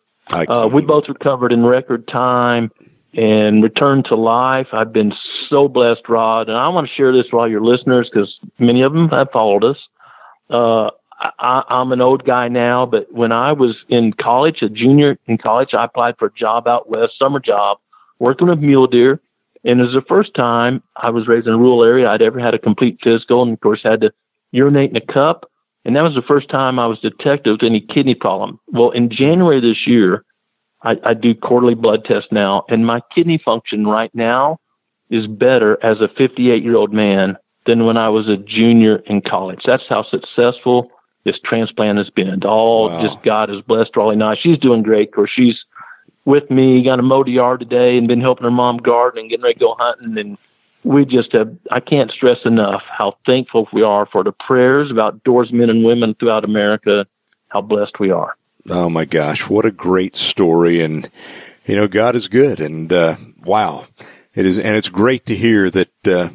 Uh, 0.49 0.69
we 0.69 0.83
both 0.83 1.09
recovered 1.09 1.53
in 1.53 1.65
record 1.65 2.07
time 2.09 2.71
and 3.15 3.63
returned 3.63 4.07
to 4.07 4.15
life. 4.15 4.69
I've 4.73 4.93
been 4.93 5.13
so 5.49 5.69
blessed, 5.69 6.09
Rob, 6.09 6.49
and 6.49 6.57
I 6.57 6.69
want 6.69 6.89
to 6.89 6.95
share 6.95 7.13
this 7.13 7.25
with 7.25 7.35
all 7.35 7.51
your 7.51 7.63
listeners 7.63 8.09
because 8.13 8.39
many 8.59 8.83
of 8.83 8.93
them 8.93 9.09
have 9.11 9.31
followed 9.33 9.65
us. 9.65 9.77
Uh, 10.49 10.91
I, 11.39 11.63
I'm 11.69 11.93
an 11.93 12.01
old 12.01 12.25
guy 12.25 12.49
now, 12.49 12.87
but 12.87 13.13
when 13.13 13.33
I 13.33 13.53
was 13.53 13.77
in 13.89 14.13
college, 14.13 14.63
a 14.63 14.69
junior 14.69 15.19
in 15.27 15.39
college, 15.39 15.75
I 15.75 15.85
applied 15.85 16.17
for 16.19 16.27
a 16.27 16.33
job 16.33 16.67
out 16.67 16.89
west, 16.89 17.19
summer 17.19 17.39
job, 17.39 17.79
working 18.19 18.49
with 18.49 18.61
mule 18.61 18.87
deer. 18.87 19.21
And 19.65 19.81
it 19.81 19.85
was 19.85 19.95
the 19.95 20.03
first 20.03 20.35
time 20.35 20.83
I 20.97 21.11
was 21.11 21.29
raised 21.29 21.47
in 21.47 21.53
a 21.53 21.59
rural 21.59 21.85
area 21.85 22.09
I'd 22.09 22.23
ever 22.23 22.41
had 22.41 22.55
a 22.55 22.59
complete 22.59 22.99
physical, 23.03 23.43
and 23.43 23.53
of 23.53 23.61
course 23.61 23.81
had 23.85 24.01
to 24.01 24.13
urinate 24.51 24.91
in 24.91 24.97
a 24.97 25.01
cup. 25.13 25.49
And 25.85 25.97
that 25.97 26.03
was 26.03 26.15
the 26.15 26.23
first 26.23 26.49
time 26.49 26.79
I 26.79 26.87
was 26.87 26.99
detected 27.01 27.51
with 27.51 27.63
any 27.63 27.81
kidney 27.81 28.15
problem. 28.15 28.61
Well, 28.69 28.91
in 28.91 29.11
January 29.11 29.61
this 29.61 29.87
year, 29.87 30.25
I, 30.83 30.97
I 31.05 31.15
do 31.15 31.35
quarterly 31.35 31.75
blood 31.75 32.05
tests 32.05 32.31
now, 32.33 32.65
and 32.69 32.87
my 32.87 33.01
kidney 33.15 33.39
function 33.39 33.87
right 33.87 34.15
now 34.15 34.59
is 35.11 35.27
better 35.27 35.79
as 35.85 36.01
a 36.01 36.09
58 36.09 36.63
year 36.63 36.77
old 36.77 36.93
man 36.93 37.37
than 37.67 37.85
when 37.85 37.97
I 37.97 38.09
was 38.09 38.29
a 38.29 38.37
junior 38.37 38.97
in 39.07 39.21
college. 39.21 39.61
That's 39.65 39.85
how 39.89 40.03
successful 40.05 40.91
this 41.25 41.41
transplant 41.41 41.99
has 41.99 42.11
been. 42.11 42.45
All 42.45 42.89
Wow. 42.89 43.03
just 43.03 43.23
God 43.23 43.49
has 43.49 43.61
blessed 43.63 43.97
Raleigh 43.97 44.15
and 44.15 44.25
I. 44.25 44.37
She's 44.37 44.59
doing 44.59 44.83
great. 44.83 45.09
Of 45.09 45.15
course, 45.15 45.31
she's 45.33 45.65
with 46.25 46.51
me, 46.51 46.83
got 46.83 46.99
a 46.99 47.03
mow 47.03 47.23
the 47.25 47.33
yard 47.33 47.61
today 47.61 47.97
and 47.97 48.09
been 48.09 48.21
helping 48.21 48.45
her 48.45 48.51
mom 48.51 48.79
garden 48.79 49.21
and 49.21 49.31
getting 49.31 49.43
ready 49.45 49.55
to 49.55 49.61
go 49.61 49.77
hunting. 49.79 50.19
And 50.19 50.39
we 50.85 51.05
just 51.05 51.33
have, 51.33 51.57
I 51.71 51.81
can't 51.81 52.11
stress 52.11 52.39
enough 52.45 52.83
how 52.87 53.17
thankful 53.25 53.69
we 53.73 53.83
are 53.83 54.07
for 54.07 54.25
the 54.25 54.33
prayers 54.33 54.91
of 54.91 54.97
outdoorsmen 54.97 55.71
and 55.71 55.85
women 55.85 56.15
throughout 56.15 56.45
America, 56.45 57.07
how 57.49 57.61
blessed 57.61 58.01
we 58.01 58.11
are. 58.11 58.37
Oh 58.71 58.89
my 58.89 59.05
gosh, 59.05 59.49
what 59.49 59.65
a 59.65 59.73
great 59.73 60.17
story! 60.17 60.81
And 60.81 61.09
you 61.67 61.75
know, 61.75 61.89
God 61.89 62.15
is 62.15 62.29
good, 62.29 62.61
and 62.61 62.93
uh, 62.93 63.17
wow, 63.45 63.87
it 64.35 64.47
is, 64.47 64.57
and 64.57 64.77
it's 64.77 64.89
great 64.89 65.27
to 65.27 65.35
hear 65.35 65.69
that 65.71 66.07
uh, 66.07 66.31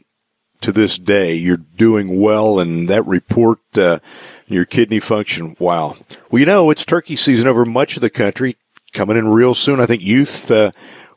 to 0.61 0.71
this 0.73 0.97
day 0.97 1.35
you're 1.35 1.55
doing 1.57 2.19
well, 2.19 2.59
and 2.59 2.89
that 2.89 3.05
report, 3.05 3.59
uh, 3.77 3.99
your 4.45 4.65
kidney 4.65 4.99
function, 4.99 5.55
wow. 5.57 5.95
Well, 6.29 6.39
you 6.41 6.45
know, 6.45 6.69
it's 6.69 6.85
turkey 6.85 7.15
season 7.15 7.47
over 7.47 7.63
much 7.63 7.95
of 7.95 8.01
the 8.01 8.09
country, 8.09 8.57
coming 8.91 9.15
in 9.15 9.29
real 9.29 9.53
soon. 9.53 9.79
I 9.79 9.85
think 9.85 10.03
youth 10.03 10.51
uh, 10.51 10.71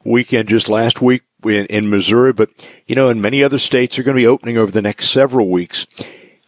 weekend 0.04 0.48
just 0.48 0.68
last 0.68 1.02
week 1.02 1.22
in, 1.44 1.66
in 1.66 1.90
Missouri, 1.90 2.32
but 2.32 2.50
you 2.86 2.94
know, 2.94 3.08
in 3.08 3.20
many 3.20 3.42
other 3.42 3.58
states 3.58 3.98
are 3.98 4.02
going 4.02 4.16
to 4.16 4.22
be 4.22 4.26
opening 4.26 4.56
over 4.56 4.70
the 4.70 4.82
next 4.82 5.10
several 5.10 5.48
weeks. 5.48 5.86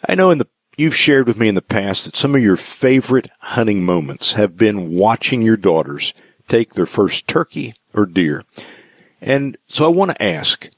I 0.08 0.14
know 0.14 0.30
in 0.30 0.38
the 0.38 0.49
you've 0.76 0.96
shared 0.96 1.26
with 1.26 1.38
me 1.38 1.49
in 1.49 1.54
the 1.54 1.62
past 1.62 2.04
that 2.04 2.16
some 2.16 2.34
of 2.34 2.42
your 2.42 2.56
favorite 2.56 3.28
hunting 3.40 3.84
moments 3.84 4.34
have 4.34 4.56
been 4.56 4.94
watching 4.94 5.42
your 5.42 5.56
daughters 5.56 6.14
take 6.49 6.75
their 6.75 6.87
first 6.87 7.28
turkey 7.28 7.75
or 7.94 8.06
deer. 8.06 8.44
And 9.20 9.56
so 9.68 9.84
I 9.84 9.88
want 9.88 10.11
to 10.11 10.22
ask 10.22 10.68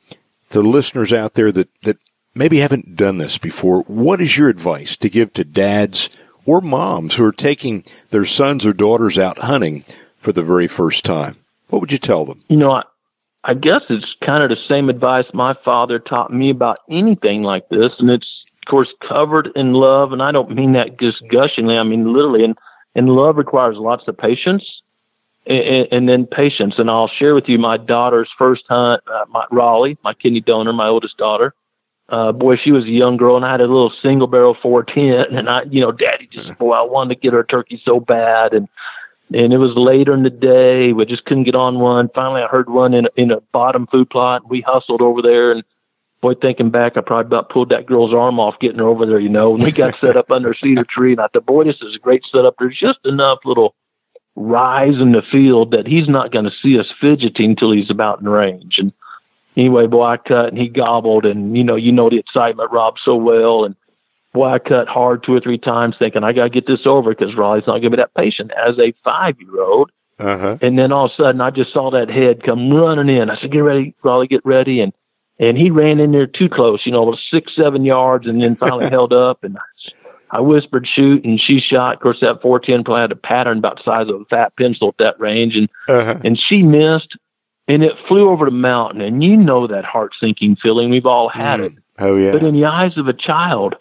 the 0.50 0.62
listeners 0.62 1.12
out 1.12 1.34
there 1.34 1.50
that, 1.52 1.68
that 1.82 1.96
maybe 2.34 2.58
haven't 2.58 2.96
done 2.96 3.18
this 3.18 3.38
before, 3.38 3.82
what 3.82 4.20
is 4.20 4.36
your 4.36 4.48
advice 4.48 4.96
to 4.98 5.08
give 5.08 5.32
to 5.34 5.44
dads 5.44 6.10
or 6.44 6.60
moms 6.60 7.14
who 7.14 7.24
are 7.24 7.32
taking 7.32 7.84
their 8.10 8.24
sons 8.24 8.66
or 8.66 8.72
daughters 8.72 9.18
out 9.18 9.38
hunting 9.38 9.84
for 10.16 10.32
the 10.32 10.42
very 10.42 10.66
first 10.66 11.04
time? 11.04 11.36
What 11.68 11.80
would 11.80 11.92
you 11.92 11.98
tell 11.98 12.24
them? 12.24 12.40
You 12.48 12.56
know, 12.56 12.82
I, 13.44 13.54
guess 13.54 13.82
it's 13.88 14.14
kind 14.24 14.42
of 14.42 14.50
the 14.50 14.62
same 14.68 14.88
advice 14.88 15.26
my 15.32 15.54
father 15.64 15.98
taught 15.98 16.32
me 16.32 16.50
about 16.50 16.78
anything 16.90 17.42
like 17.42 17.68
this, 17.68 17.92
and 17.98 18.10
it's 18.10 18.44
of 18.62 18.70
course 18.70 18.88
covered 19.06 19.50
in 19.54 19.72
love, 19.74 20.12
and 20.12 20.22
I 20.22 20.32
don't 20.32 20.50
mean 20.50 20.72
that 20.72 20.98
just 20.98 21.22
gushingly. 21.28 21.78
I 21.78 21.82
mean 21.82 22.12
literally, 22.12 22.44
and 22.44 22.56
and 22.94 23.08
love 23.08 23.36
requires 23.36 23.76
lots 23.76 24.06
of 24.08 24.16
patience, 24.16 24.82
and, 25.46 25.88
and 25.90 26.08
then 26.08 26.26
patience. 26.26 26.74
And 26.78 26.90
I'll 26.90 27.08
share 27.08 27.34
with 27.34 27.48
you 27.48 27.58
my 27.58 27.76
daughter's 27.76 28.30
first 28.36 28.64
hunt, 28.68 29.02
uh, 29.06 29.24
my 29.28 29.46
Raleigh, 29.50 29.98
my 30.02 30.14
kidney 30.14 30.40
donor, 30.40 30.72
my 30.72 30.88
oldest 30.88 31.16
daughter. 31.16 31.54
Uh, 32.08 32.32
boy, 32.32 32.56
she 32.56 32.70
was 32.70 32.84
a 32.84 32.90
young 32.90 33.16
girl, 33.16 33.36
and 33.36 33.46
I 33.46 33.50
had 33.52 33.60
a 33.60 33.66
little 33.66 33.92
single 34.02 34.26
barrel 34.26 34.56
410, 34.60 35.36
and 35.36 35.48
I, 35.48 35.62
you 35.62 35.80
know, 35.80 35.90
Daddy 35.90 36.28
just 36.30 36.58
boy, 36.58 36.72
I 36.72 36.82
wanted 36.82 37.14
to 37.14 37.20
get 37.20 37.32
her 37.32 37.44
turkey 37.44 37.80
so 37.82 37.98
bad, 37.98 38.52
and 38.52 38.68
and 39.32 39.52
it 39.52 39.58
was 39.58 39.74
later 39.76 40.12
in 40.12 40.22
the 40.22 40.30
day. 40.30 40.92
We 40.92 41.06
just 41.06 41.24
couldn't 41.24 41.44
get 41.44 41.54
on 41.54 41.78
one. 41.78 42.08
Finally, 42.14 42.42
I 42.42 42.48
heard 42.48 42.68
one 42.68 42.94
in 42.94 43.06
a, 43.06 43.08
in 43.16 43.30
a 43.30 43.40
bottom 43.40 43.86
food 43.86 44.10
plot. 44.10 44.48
We 44.48 44.60
hustled 44.60 45.00
over 45.00 45.22
there, 45.22 45.52
and 45.52 45.64
boy, 46.20 46.34
thinking 46.34 46.70
back, 46.70 46.96
I 46.96 47.00
probably 47.00 47.26
about 47.26 47.48
pulled 47.48 47.70
that 47.70 47.86
girl's 47.86 48.12
arm 48.12 48.38
off 48.38 48.58
getting 48.60 48.78
her 48.78 48.88
over 48.88 49.06
there. 49.06 49.20
You 49.20 49.30
know, 49.30 49.54
and 49.54 49.64
we 49.64 49.72
got 49.72 49.98
set 49.98 50.16
up 50.16 50.30
under 50.30 50.50
a 50.50 50.56
cedar 50.56 50.84
tree, 50.84 51.12
and 51.12 51.20
I 51.20 51.28
thought, 51.28 51.46
boy, 51.46 51.64
this 51.64 51.80
is 51.80 51.94
a 51.94 51.98
great 51.98 52.22
setup. 52.30 52.56
There's 52.58 52.78
just 52.78 52.98
enough 53.04 53.38
little 53.44 53.74
rise 54.36 54.96
in 55.00 55.12
the 55.12 55.22
field 55.22 55.70
that 55.70 55.86
he's 55.86 56.08
not 56.08 56.32
going 56.32 56.44
to 56.44 56.50
see 56.62 56.78
us 56.78 56.92
fidgeting 57.00 57.50
until 57.50 57.72
he's 57.72 57.90
about 57.90 58.20
in 58.20 58.28
range. 58.28 58.78
And 58.78 58.92
anyway, 59.56 59.86
boy, 59.86 60.04
I 60.04 60.16
cut 60.16 60.48
and 60.48 60.58
he 60.58 60.68
gobbled, 60.68 61.24
and 61.24 61.56
you 61.56 61.64
know, 61.64 61.76
you 61.76 61.92
know 61.92 62.10
the 62.10 62.18
excitement, 62.18 62.72
Rob, 62.72 62.96
so 63.02 63.16
well, 63.16 63.64
and 63.64 63.74
boy, 64.34 64.48
I 64.48 64.58
cut 64.58 64.88
hard 64.88 65.22
two 65.24 65.32
or 65.32 65.40
three 65.40 65.56
times, 65.58 65.94
thinking 65.98 66.22
I 66.24 66.32
got 66.32 66.44
to 66.44 66.50
get 66.50 66.66
this 66.66 66.84
over 66.84 67.14
because 67.14 67.34
Raleigh's 67.34 67.66
not 67.66 67.74
going 67.80 67.84
to 67.84 67.90
be 67.90 67.96
that 67.96 68.14
patient 68.14 68.50
as 68.52 68.78
a 68.78 68.92
five-year-old. 69.02 69.90
Uh 70.18 70.38
huh. 70.38 70.58
And 70.60 70.78
then 70.78 70.92
all 70.92 71.06
of 71.06 71.12
a 71.12 71.22
sudden, 71.22 71.40
I 71.40 71.50
just 71.50 71.72
saw 71.72 71.90
that 71.92 72.10
head 72.10 72.42
come 72.42 72.70
running 72.70 73.16
in. 73.16 73.30
I 73.30 73.40
said, 73.40 73.50
"Get 73.50 73.60
ready, 73.60 73.94
Raleigh, 74.02 74.28
get 74.28 74.44
ready!" 74.44 74.80
And 74.80 74.92
and 75.40 75.56
he 75.58 75.70
ran 75.70 75.98
in 75.98 76.12
there 76.12 76.26
too 76.28 76.48
close, 76.48 76.82
you 76.84 76.92
know, 76.92 77.16
six, 77.30 77.56
seven 77.56 77.84
yards, 77.84 78.28
and 78.28 78.42
then 78.42 78.54
finally 78.54 78.88
held 78.90 79.12
up. 79.12 79.42
And 79.42 79.58
I 80.30 80.40
whispered, 80.40 80.86
"Shoot!" 80.86 81.24
And 81.24 81.40
she 81.40 81.58
shot. 81.58 81.94
Of 81.94 82.00
course, 82.00 82.18
that 82.20 82.42
410 82.42 82.84
probably 82.84 83.00
had 83.00 83.12
a 83.12 83.16
pattern 83.16 83.58
about 83.58 83.78
the 83.78 83.82
size 83.84 84.08
of 84.08 84.20
a 84.20 84.24
fat 84.26 84.52
pencil 84.56 84.88
at 84.88 84.98
that 84.98 85.18
range, 85.18 85.56
and 85.56 85.68
Uh-huh. 85.88 86.20
and 86.24 86.38
she 86.38 86.62
missed, 86.62 87.16
and 87.66 87.82
it 87.82 87.92
flew 88.06 88.28
over 88.30 88.44
the 88.44 88.52
mountain. 88.52 89.00
And 89.00 89.24
you 89.24 89.36
know 89.36 89.66
that 89.66 89.84
heart 89.84 90.12
sinking 90.20 90.56
feeling. 90.62 90.90
We've 90.90 91.06
all 91.06 91.28
had 91.28 91.58
it. 91.58 91.72
Oh 91.98 92.16
yeah. 92.16 92.30
But 92.30 92.44
in 92.44 92.54
the 92.54 92.66
eyes 92.66 92.96
of 92.98 93.08
a 93.08 93.12
child, 93.12 93.74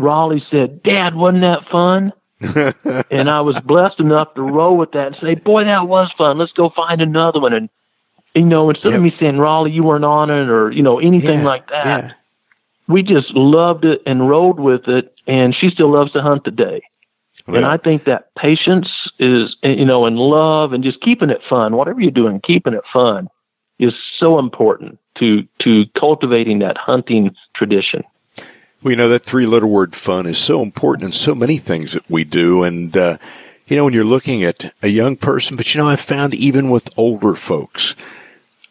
Raleigh 0.00 0.44
said, 0.50 0.82
Dad, 0.82 1.14
wasn't 1.14 1.42
that 1.42 1.68
fun? 1.70 2.12
and 3.10 3.28
I 3.28 3.40
was 3.42 3.58
blessed 3.60 4.00
enough 4.00 4.34
to 4.34 4.42
roll 4.42 4.76
with 4.76 4.92
that 4.92 5.08
and 5.08 5.16
say, 5.20 5.34
Boy, 5.34 5.64
that 5.64 5.86
was 5.88 6.10
fun. 6.16 6.38
Let's 6.38 6.52
go 6.52 6.70
find 6.70 7.02
another 7.02 7.40
one. 7.40 7.52
And, 7.52 7.68
you 8.34 8.44
know, 8.44 8.70
instead 8.70 8.90
Yep. 8.90 8.96
of 8.96 9.02
me 9.02 9.12
saying, 9.20 9.38
Raleigh, 9.38 9.72
you 9.72 9.82
weren't 9.82 10.04
on 10.04 10.30
it 10.30 10.48
or, 10.48 10.70
you 10.70 10.82
know, 10.82 10.98
anything 10.98 11.40
Yeah, 11.40 11.46
like 11.46 11.68
that, 11.68 12.04
yeah. 12.04 12.12
we 12.88 13.02
just 13.02 13.30
loved 13.34 13.84
it 13.84 14.02
and 14.06 14.28
rolled 14.28 14.58
with 14.58 14.88
it. 14.88 15.20
And 15.26 15.54
she 15.54 15.70
still 15.70 15.90
loves 15.92 16.12
to 16.12 16.22
hunt 16.22 16.44
today. 16.44 16.82
And 17.46 17.66
I 17.66 17.76
think 17.78 18.04
that 18.04 18.34
patience 18.36 18.88
is, 19.18 19.56
eh, 19.64 19.70
you 19.70 19.84
know, 19.84 20.06
and 20.06 20.16
love 20.16 20.72
and 20.72 20.84
just 20.84 21.00
keeping 21.00 21.30
it 21.30 21.40
fun, 21.48 21.74
whatever 21.76 22.00
you're 22.00 22.10
doing, 22.12 22.40
keeping 22.40 22.74
it 22.74 22.84
fun 22.92 23.28
is 23.80 23.92
so 24.18 24.38
important 24.38 24.98
to, 25.18 25.42
to 25.60 25.84
cultivating 25.98 26.60
that 26.60 26.78
hunting 26.78 27.34
tradition. 27.56 28.04
Well, 28.82 28.92
you 28.92 28.96
know, 28.96 29.10
that 29.10 29.26
three 29.26 29.44
letter 29.44 29.66
word 29.66 29.94
fun 29.94 30.24
is 30.24 30.38
so 30.38 30.62
important 30.62 31.04
in 31.04 31.12
so 31.12 31.34
many 31.34 31.58
things 31.58 31.92
that 31.92 32.08
we 32.08 32.24
do. 32.24 32.62
And, 32.62 32.96
uh, 32.96 33.18
you 33.66 33.76
know, 33.76 33.84
when 33.84 33.92
you're 33.92 34.04
looking 34.04 34.42
at 34.42 34.72
a 34.82 34.88
young 34.88 35.16
person, 35.16 35.58
but 35.58 35.74
you 35.74 35.80
know, 35.82 35.88
I've 35.88 36.00
found 36.00 36.32
even 36.32 36.70
with 36.70 36.98
older 36.98 37.34
folks, 37.34 37.94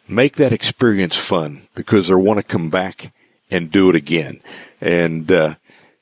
make 0.08 0.34
that 0.34 0.50
experience 0.50 1.16
fun 1.16 1.68
because 1.76 2.08
they 2.08 2.14
want 2.14 2.40
to 2.40 2.44
come 2.44 2.70
back 2.70 3.12
and 3.52 3.70
do 3.70 3.88
it 3.88 3.94
again. 3.94 4.40
And, 4.80 5.30
uh, 5.30 5.54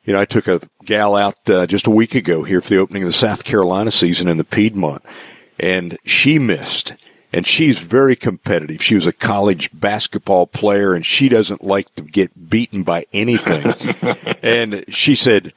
you 0.04 0.14
know, 0.14 0.20
I 0.20 0.24
took 0.24 0.48
a 0.48 0.62
gal 0.86 1.14
out 1.14 1.36
uh, 1.50 1.66
just 1.66 1.86
a 1.86 1.90
week 1.90 2.14
ago 2.14 2.44
here 2.44 2.62
for 2.62 2.70
the 2.70 2.78
opening 2.78 3.02
of 3.02 3.10
the 3.10 3.12
South 3.12 3.44
Carolina 3.44 3.90
season 3.90 4.26
in 4.26 4.38
the 4.38 4.44
Piedmont, 4.44 5.02
and 5.60 5.98
she 6.04 6.38
missed. 6.38 6.94
And 7.32 7.46
she's 7.46 7.84
very 7.84 8.16
competitive. 8.16 8.82
She 8.82 8.94
was 8.94 9.06
a 9.06 9.12
college 9.12 9.70
basketball 9.72 10.46
player 10.46 10.94
and 10.94 11.04
she 11.04 11.28
doesn't 11.28 11.62
like 11.62 11.94
to 11.96 12.02
get 12.02 12.48
beaten 12.48 12.82
by 12.82 13.06
anything. 13.12 13.74
and 14.42 14.84
she 14.88 15.14
said, 15.14 15.52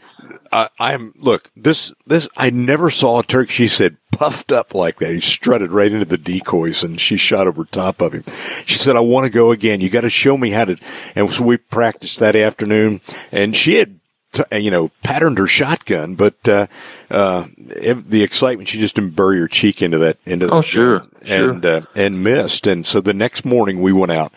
I, 0.51 0.69
I'm, 0.79 1.13
look, 1.17 1.49
this, 1.55 1.93
this, 2.05 2.27
I 2.37 2.49
never 2.49 2.89
saw 2.89 3.19
a 3.19 3.23
turkey. 3.23 3.51
She 3.51 3.67
said 3.67 3.97
puffed 4.11 4.51
up 4.51 4.75
like 4.75 4.99
that. 4.99 5.13
He 5.13 5.21
strutted 5.21 5.71
right 5.71 5.91
into 5.91 6.05
the 6.05 6.17
decoys 6.17 6.83
and 6.83 6.99
she 6.99 7.17
shot 7.17 7.47
over 7.47 7.63
top 7.63 8.01
of 8.01 8.13
him. 8.13 8.23
She 8.65 8.77
said, 8.77 8.95
I 8.95 8.99
want 8.99 9.23
to 9.23 9.29
go 9.29 9.51
again. 9.51 9.81
You 9.81 9.89
got 9.89 10.01
to 10.01 10.09
show 10.09 10.37
me 10.37 10.51
how 10.51 10.65
to, 10.65 10.77
and 11.15 11.29
so 11.29 11.43
we 11.43 11.57
practiced 11.57 12.19
that 12.19 12.35
afternoon 12.35 13.01
and 13.31 13.55
she 13.55 13.75
had 13.75 14.00
t- 14.31 14.59
you 14.59 14.71
know, 14.71 14.91
patterned 15.03 15.37
her 15.37 15.47
shotgun, 15.47 16.15
but, 16.15 16.47
uh, 16.47 16.67
uh, 17.09 17.45
the 17.57 18.23
excitement, 18.23 18.69
she 18.69 18.79
just 18.79 18.95
didn't 18.95 19.15
bury 19.15 19.39
her 19.39 19.47
cheek 19.47 19.81
into 19.81 19.97
that, 19.99 20.17
into 20.25 20.49
oh, 20.49 20.61
sure, 20.61 21.05
and, 21.21 21.63
sure. 21.63 21.77
uh, 21.77 21.81
and 21.95 22.23
missed. 22.23 22.67
And 22.67 22.85
so 22.85 23.01
the 23.01 23.13
next 23.13 23.45
morning 23.45 23.81
we 23.81 23.91
went 23.93 24.11
out 24.11 24.33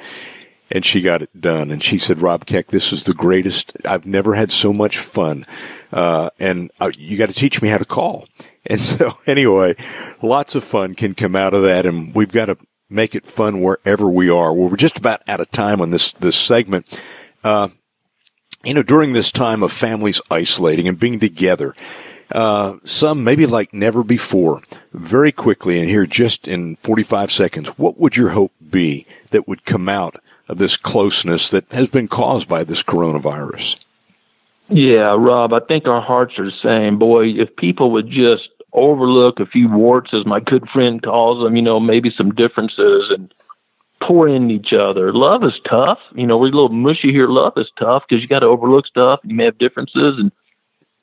and 0.70 0.84
she 0.84 1.00
got 1.00 1.22
it 1.22 1.40
done. 1.40 1.70
And 1.70 1.82
she 1.82 1.98
said, 1.98 2.20
Rob 2.20 2.46
Keck, 2.46 2.68
this 2.68 2.92
is 2.92 3.04
the 3.04 3.14
greatest. 3.14 3.76
I've 3.86 4.06
never 4.06 4.34
had 4.34 4.50
so 4.50 4.72
much 4.72 4.98
fun. 4.98 5.46
Uh, 5.92 6.30
and 6.38 6.70
uh, 6.80 6.90
you 6.96 7.16
got 7.16 7.28
to 7.28 7.34
teach 7.34 7.62
me 7.62 7.68
how 7.68 7.78
to 7.78 7.84
call. 7.84 8.26
And 8.66 8.80
so 8.80 9.18
anyway, 9.26 9.76
lots 10.22 10.54
of 10.54 10.64
fun 10.64 10.94
can 10.94 11.14
come 11.14 11.36
out 11.36 11.52
of 11.52 11.64
that. 11.64 11.84
And 11.84 12.14
we've 12.14 12.32
got 12.32 12.46
to 12.46 12.56
make 12.88 13.14
it 13.14 13.26
fun 13.26 13.60
wherever 13.60 14.08
we 14.08 14.30
are. 14.30 14.54
Well, 14.54 14.70
we're 14.70 14.76
just 14.76 14.96
about 14.96 15.20
out 15.28 15.40
of 15.40 15.50
time 15.50 15.82
on 15.82 15.90
this, 15.90 16.12
this 16.12 16.34
segment. 16.34 16.98
Uh, 17.44 17.68
you 18.64 18.75
know, 18.75 18.83
during 18.83 19.12
this 19.12 19.33
time 19.33 19.62
of 19.62 19.73
families 19.73 20.21
isolating 20.30 20.88
and 20.88 20.99
being 20.99 21.21
together, 21.21 21.75
uh, 22.33 22.76
some 22.85 23.25
maybe 23.25 23.47
like 23.47 23.75
never 23.75 24.02
before, 24.02 24.62
very 24.92 25.33
quickly, 25.33 25.78
and 25.78 25.88
here 25.88 26.06
just 26.06 26.49
in 26.49 26.76
45 26.76 27.30
seconds, 27.30 27.68
what 27.78 27.99
would 27.99 28.16
your 28.16 28.30
hope 28.30 28.52
be 28.71 29.06
that 29.30 29.47
would 29.47 29.64
come 29.64 29.88
out 29.88 30.16
of 30.49 30.59
this 30.59 30.76
closeness 30.76 31.50
that 31.50 31.71
has 31.73 31.88
been 31.88 32.09
caused 32.09 32.49
by 32.49 32.64
this 32.64 32.83
coronavirus? 32.83 33.76
Yeah, 34.68 35.14
Rob, 35.18 35.52
I 35.52 35.61
think 35.61 35.87
our 35.87 36.00
hearts 36.00 36.38
are 36.38 36.50
saying, 36.50 36.99
boy, 36.99 37.26
if 37.26 37.54
people 37.56 37.90
would 37.92 38.09
just 38.09 38.49
overlook 38.73 39.38
a 39.38 39.47
few 39.47 39.68
warts, 39.68 40.12
as 40.14 40.25
my 40.26 40.40
good 40.40 40.68
friend 40.71 41.02
calls 41.02 41.44
them, 41.44 41.54
you 41.56 41.62
know, 41.62 41.78
maybe 41.78 42.11
some 42.11 42.30
differences 42.35 43.11
and 43.11 43.33
pour 44.06 44.28
in 44.28 44.50
each 44.50 44.73
other. 44.73 45.12
Love 45.12 45.44
is 45.44 45.58
tough. 45.64 45.99
You 46.14 46.26
know, 46.26 46.37
we're 46.37 46.49
a 46.49 46.50
little 46.50 46.68
mushy 46.68 47.11
here. 47.11 47.28
Love 47.28 47.54
is 47.56 47.70
tough 47.78 48.04
because 48.08 48.23
you 48.23 48.28
got 48.28 48.40
to 48.40 48.46
overlook 48.46 48.87
stuff. 48.87 49.20
You 49.25 49.34
may 49.34 49.44
have 49.44 49.58
differences. 49.58 50.18
And, 50.18 50.30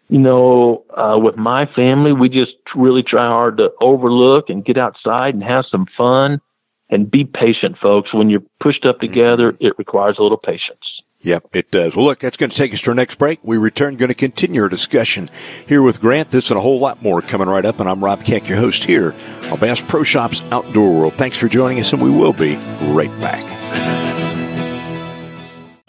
you 0.10 0.20
know, 0.20 0.84
uh, 0.96 1.18
with 1.18 1.38
my 1.38 1.66
family, 1.66 2.14
we 2.14 2.30
just 2.30 2.56
really 2.76 3.04
try 3.04 3.28
hard 3.28 3.58
to 3.58 3.72
overlook 3.82 4.50
and 4.50 4.64
get 4.64 4.78
outside 4.78 5.34
and 5.34 5.44
have 5.44 5.66
some 5.66 5.86
fun 5.86 6.42
and 6.90 7.10
be 7.10 7.24
patient, 7.24 7.78
folks. 7.78 8.14
When 8.14 8.30
you're 8.30 8.44
pushed 8.60 8.86
up 8.86 9.00
together, 9.00 9.56
it 9.60 9.78
requires 9.78 10.18
a 10.20 10.24
little 10.24 10.38
patience. 10.38 11.01
Yep, 11.24 11.50
it 11.54 11.70
does. 11.70 11.96
Well, 11.96 12.06
look, 12.06 12.20
that's 12.20 12.38
going 12.38 12.50
to 12.50 12.56
take 12.56 12.74
us 12.74 12.82
to 12.82 12.92
our 12.92 12.96
next 12.96 13.16
break. 13.16 13.40
We 13.44 13.58
return, 13.58 13.96
going 13.96 14.10
to 14.10 14.16
continue 14.16 14.64
our 14.64 14.70
discussion 14.70 15.30
here 15.68 15.84
with 15.84 16.02
Grant. 16.02 16.32
This 16.32 16.50
and 16.50 16.58
a 16.58 16.62
whole 16.62 16.80
lot 16.80 17.02
more 17.04 17.22
coming 17.22 17.48
right 17.48 17.66
up. 17.66 17.80
And 17.80 17.88
I'm 17.88 18.04
Rob 18.04 18.24
Keck, 18.24 18.50
your 18.50 18.58
host 18.58 18.84
here 18.84 19.14
on 19.44 19.60
Bass 19.60 19.82
Pro 19.82 20.04
Shops 20.04 20.42
Outdoor 20.52 20.94
World. 20.94 21.14
Thanks 21.14 21.38
for 21.38 21.48
joining 21.48 21.80
us, 21.80 21.94
and 21.94 22.02
we 22.02 22.10
will 22.10 22.34
be 22.34 22.56
right 22.92 23.12
back. 23.20 23.81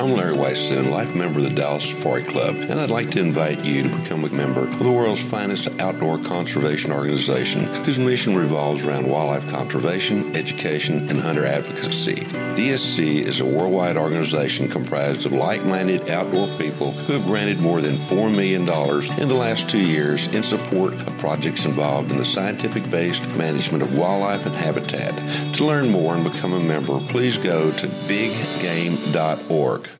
I'm 0.02 0.14
Larry 0.14 0.34
Weisson, 0.34 0.90
life 0.90 1.14
member 1.14 1.38
of 1.38 1.44
the 1.44 1.54
Dallas 1.54 1.88
Safari 1.88 2.24
Club, 2.24 2.56
and 2.56 2.80
I'd 2.80 2.90
like 2.90 3.12
to 3.12 3.20
invite 3.20 3.64
you 3.64 3.84
to 3.84 3.88
become 3.88 4.24
a 4.24 4.30
member 4.30 4.66
of 4.66 4.80
the 4.80 4.90
world's 4.90 5.22
finest 5.22 5.68
outdoor 5.78 6.18
conservation 6.18 6.90
organization 6.90 7.66
whose 7.84 8.00
mission 8.00 8.36
revolves 8.36 8.84
around 8.84 9.06
wildlife 9.06 9.48
conservation, 9.48 10.34
education, 10.34 11.08
and 11.08 11.20
hunter 11.20 11.44
advocacy. 11.44 12.16
DSC 12.56 13.20
is 13.20 13.38
a 13.38 13.44
worldwide 13.44 13.96
organization 13.96 14.66
comprised 14.66 15.24
of 15.24 15.32
like 15.32 15.64
minded 15.64 16.10
outdoor 16.10 16.48
people 16.58 16.90
who 16.90 17.12
have 17.12 17.24
granted 17.24 17.60
more 17.60 17.80
than 17.80 17.94
$4 17.94 18.28
million 18.28 18.62
in 18.62 19.28
the 19.28 19.36
last 19.36 19.70
two 19.70 19.78
years 19.78 20.26
in 20.34 20.42
support 20.42 20.94
of 20.94 21.16
projects 21.18 21.64
involved 21.64 22.10
in 22.10 22.18
the 22.18 22.24
scientific 22.24 22.90
based 22.90 23.24
management 23.36 23.84
of 23.84 23.96
wildlife 23.96 24.46
and 24.46 24.54
habitat. 24.56 25.14
To 25.54 25.64
learn 25.64 25.90
more 25.90 26.16
and 26.16 26.24
become 26.24 26.54
a 26.54 26.60
member, 26.60 26.98
please 26.98 27.38
go 27.38 27.70
to 27.70 27.86
biggame.org. 27.86 29.91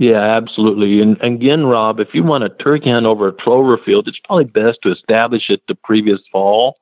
Yeah, 0.00 0.22
absolutely. 0.22 1.02
And 1.02 1.20
again, 1.20 1.66
Rob, 1.66 2.00
if 2.00 2.14
you 2.14 2.22
want 2.22 2.42
a 2.42 2.48
turkey 2.48 2.88
hunt 2.88 3.04
over 3.04 3.28
a 3.28 3.32
clover 3.32 3.76
field, 3.76 4.08
it's 4.08 4.18
probably 4.18 4.46
best 4.46 4.78
to 4.82 4.90
establish 4.90 5.50
it 5.50 5.60
the 5.68 5.74
previous 5.74 6.20
fall. 6.32 6.74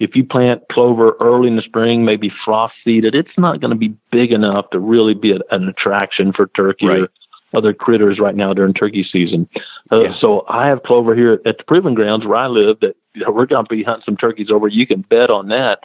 If 0.00 0.16
you 0.16 0.24
plant 0.24 0.62
clover 0.68 1.14
early 1.20 1.46
in 1.46 1.54
the 1.54 1.62
spring, 1.62 2.04
maybe 2.04 2.28
frost 2.28 2.74
seeded, 2.82 3.14
it's 3.14 3.38
not 3.38 3.60
going 3.60 3.70
to 3.70 3.76
be 3.76 3.94
big 4.10 4.32
enough 4.32 4.70
to 4.70 4.80
really 4.80 5.14
be 5.14 5.30
a, 5.30 5.38
an 5.52 5.68
attraction 5.68 6.32
for 6.32 6.48
turkey 6.48 6.88
right. 6.88 7.02
or 7.02 7.08
other 7.54 7.72
critters 7.72 8.18
right 8.18 8.34
now 8.34 8.52
during 8.52 8.74
turkey 8.74 9.06
season. 9.08 9.48
Uh, 9.92 10.00
yeah. 10.00 10.14
So 10.14 10.44
I 10.48 10.66
have 10.66 10.82
clover 10.82 11.14
here 11.14 11.40
at 11.46 11.58
the 11.58 11.64
proving 11.64 11.94
grounds 11.94 12.26
where 12.26 12.38
I 12.38 12.48
live 12.48 12.80
that 12.80 12.96
you 13.14 13.24
know, 13.24 13.30
we're 13.30 13.46
going 13.46 13.66
to 13.66 13.70
be 13.72 13.84
hunting 13.84 14.02
some 14.04 14.16
turkeys 14.16 14.50
over. 14.50 14.66
You 14.66 14.84
can 14.84 15.02
bet 15.02 15.30
on 15.30 15.46
that. 15.50 15.78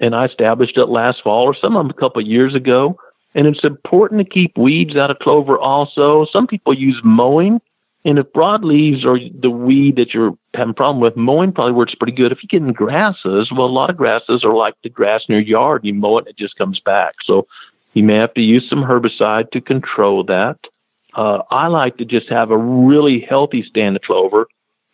And 0.00 0.14
I 0.14 0.26
established 0.26 0.76
it 0.76 0.84
last 0.90 1.22
fall 1.24 1.44
or 1.44 1.54
some 1.54 1.76
of 1.76 1.82
them 1.82 1.90
a 1.90 1.98
couple 1.98 2.20
of 2.20 2.28
years 2.28 2.54
ago 2.54 2.98
and 3.34 3.46
it's 3.46 3.64
important 3.64 4.18
to 4.20 4.24
keep 4.24 4.56
weeds 4.58 4.96
out 4.96 5.10
of 5.10 5.18
clover 5.18 5.58
also. 5.58 6.26
Some 6.32 6.46
people 6.46 6.74
use 6.74 7.00
mowing. 7.04 7.60
And 8.04 8.18
if 8.18 8.26
broadleaves 8.32 9.04
are 9.04 9.18
the 9.40 9.50
weed 9.50 9.96
that 9.96 10.14
you're 10.14 10.36
having 10.54 10.70
a 10.70 10.74
problem 10.74 11.00
with, 11.00 11.16
mowing 11.16 11.52
probably 11.52 11.74
works 11.74 11.94
pretty 11.94 12.14
good. 12.14 12.32
If 12.32 12.38
you're 12.42 12.60
getting 12.60 12.72
grasses, 12.72 13.52
well, 13.52 13.66
a 13.66 13.68
lot 13.68 13.90
of 13.90 13.96
grasses 13.96 14.42
are 14.42 14.54
like 14.54 14.74
the 14.82 14.88
grass 14.88 15.22
in 15.28 15.34
your 15.34 15.42
yard. 15.42 15.84
You 15.84 15.92
mow 15.94 16.18
it 16.18 16.22
and 16.22 16.28
it 16.28 16.38
just 16.38 16.56
comes 16.56 16.80
back. 16.80 17.12
So 17.24 17.46
you 17.92 18.02
may 18.02 18.16
have 18.16 18.34
to 18.34 18.40
use 18.40 18.68
some 18.68 18.82
herbicide 18.82 19.50
to 19.50 19.60
control 19.60 20.24
that. 20.24 20.58
Uh, 21.14 21.42
I 21.50 21.66
like 21.66 21.98
to 21.98 22.04
just 22.04 22.28
have 22.30 22.50
a 22.50 22.56
really 22.56 23.20
healthy 23.20 23.64
stand 23.68 23.96
of 23.96 24.02
clover. 24.02 24.46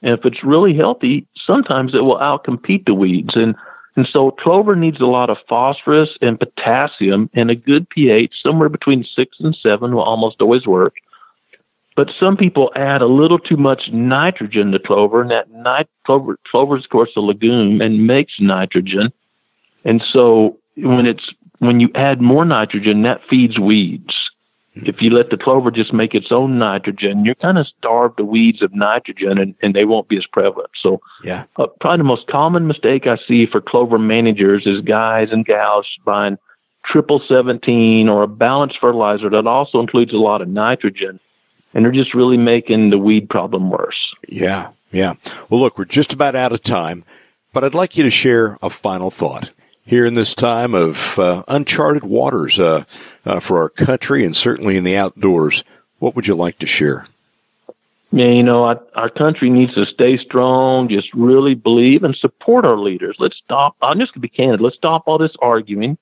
And 0.03 0.19
if 0.19 0.25
it's 0.25 0.43
really 0.43 0.75
healthy, 0.75 1.27
sometimes 1.47 1.95
it 1.95 2.03
will 2.03 2.19
outcompete 2.19 2.87
the 2.87 2.95
weeds. 2.95 3.37
And 3.37 3.55
and 3.97 4.07
so 4.13 4.31
clover 4.31 4.77
needs 4.77 5.01
a 5.01 5.07
lot 5.07 5.31
of 5.31 5.39
phosphorus 5.49 6.11
and 6.21 6.39
potassium 6.39 7.31
and 7.33 7.51
a 7.51 7.55
good 7.55 7.89
pH, 7.89 8.35
somewhere 8.43 8.69
between 8.69 9.05
six 9.05 9.39
and 9.41 9.57
seven 9.63 9.95
will 9.95 10.03
almost 10.03 10.41
always 10.41 10.67
work. 10.67 10.97
But 11.97 12.11
some 12.21 12.37
people 12.37 12.71
add 12.77 13.01
a 13.01 13.07
little 13.07 13.39
too 13.39 13.57
much 13.57 13.89
nitrogen 13.91 14.71
to 14.73 14.79
clover, 14.79 15.23
and 15.23 15.31
that 15.31 15.89
clover, 16.05 16.39
clover 16.51 16.77
is, 16.77 16.85
of 16.85 16.91
course, 16.91 17.11
a 17.17 17.21
legume 17.21 17.81
and 17.81 18.07
makes 18.07 18.35
nitrogen. 18.39 19.13
And 19.87 20.03
so 20.13 20.59
when 20.77 21.07
it's 21.07 21.31
when 21.59 21.81
you 21.81 21.89
add 21.95 22.21
more 22.21 22.45
nitrogen, 22.45 23.03
that 23.03 23.23
feeds 23.31 23.59
weeds. 23.59 24.15
If 24.85 25.01
you 25.01 25.11
let 25.11 25.31
the 25.31 25.39
clover 25.39 25.71
just 25.71 25.93
make 25.93 26.15
its 26.15 26.31
own 26.31 26.59
nitrogen, 26.59 27.25
you're 27.25 27.35
kind 27.37 27.57
of 27.57 27.67
starved 27.79 28.19
the 28.19 28.25
weeds 28.25 28.61
of 28.61 28.75
nitrogen 28.75 29.39
and, 29.39 29.55
and 29.63 29.75
they 29.75 29.87
won't 29.87 30.09
be 30.09 30.19
as 30.19 30.27
prevalent. 30.27 30.71
So, 30.81 31.01
yeah, 31.23 31.45
uh, 31.57 31.67
probably 31.81 31.99
the 31.99 32.05
most 32.05 32.27
common 32.27 32.67
mistake 32.67 33.07
I 33.07 33.17
see 33.27 33.47
for 33.47 33.61
clover 33.61 33.99
managers 33.99 34.67
is 34.67 34.83
guys 34.83 35.29
and 35.33 35.47
gals 35.47 35.87
buying 36.05 36.37
triple 36.85 37.23
17 37.27 38.09
or 38.09 38.23
a 38.23 38.29
balanced 38.29 38.79
fertilizer 38.81 39.31
that 39.31 39.47
also 39.47 39.81
includes 39.81 40.13
a 40.13 40.19
lot 40.19 40.43
of 40.43 40.49
nitrogen. 40.49 41.21
And 41.75 41.85
they're 41.85 41.93
just 41.93 42.15
really 42.15 42.39
making 42.39 42.91
the 42.91 42.99
weed 42.99 43.29
problem 43.29 43.71
worse. 43.71 44.15
Yeah, 44.29 44.71
yeah. 44.93 45.15
Well, 45.51 45.61
look, 45.61 45.79
we're 45.79 45.85
just 45.85 46.13
about 46.13 46.35
out 46.35 46.53
of 46.53 46.63
time, 46.63 47.05
but 47.53 47.65
I'd 47.65 47.75
like 47.75 47.97
you 47.97 48.05
to 48.05 48.11
share 48.11 48.57
a 48.63 48.71
final 48.71 49.11
thought 49.11 49.53
here 49.87 50.05
in 50.05 50.15
this 50.15 50.35
time 50.35 50.75
of 50.75 51.19
uh, 51.19 51.45
uncharted 51.49 52.05
waters 52.05 52.59
uh, 52.59 52.85
uh, 53.25 53.41
for 53.41 53.61
our 53.61 53.69
country 53.69 54.25
and 54.25 54.37
certainly 54.37 54.77
in 54.77 54.85
the 54.85 54.97
outdoors. 54.97 55.65
What 55.99 56.15
would 56.15 56.27
you 56.27 56.35
like 56.35 56.59
to 56.59 56.67
share? 56.67 57.07
Yeah, 58.13 58.27
you 58.27 58.43
know, 58.43 58.65
I, 58.65 58.77
our 58.95 59.11
country 59.11 59.51
needs 59.51 59.75
to 59.75 59.87
stay 59.87 60.19
strong, 60.19 60.89
just 60.89 61.13
really 61.15 61.55
believe 61.55 62.05
and 62.05 62.15
support 62.17 62.65
our 62.65 62.79
leaders. 62.79 63.17
Let's 63.19 63.37
stop. 63.37 63.77
I'm 63.83 63.99
just 63.99 64.13
going 64.13 64.23
to 64.23 64.29
be 64.29 64.29
candid. 64.29 64.61
Let's 64.61 64.77
stop 64.77 65.05
all 65.07 65.19
this 65.19 65.35
arguing 65.41 65.99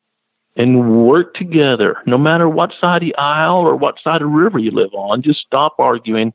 and 0.56 1.06
work 1.06 1.34
together, 1.34 1.96
no 2.06 2.16
matter 2.18 2.48
what 2.48 2.72
side 2.80 3.02
of 3.02 3.08
the 3.08 3.14
aisle 3.16 3.56
or 3.56 3.76
what 3.76 3.98
side 4.02 4.22
of 4.22 4.28
the 4.28 4.36
river 4.36 4.58
you 4.58 4.70
live 4.70 4.92
on. 4.94 5.20
Just 5.20 5.40
stop 5.40 5.76
arguing. 5.78 6.32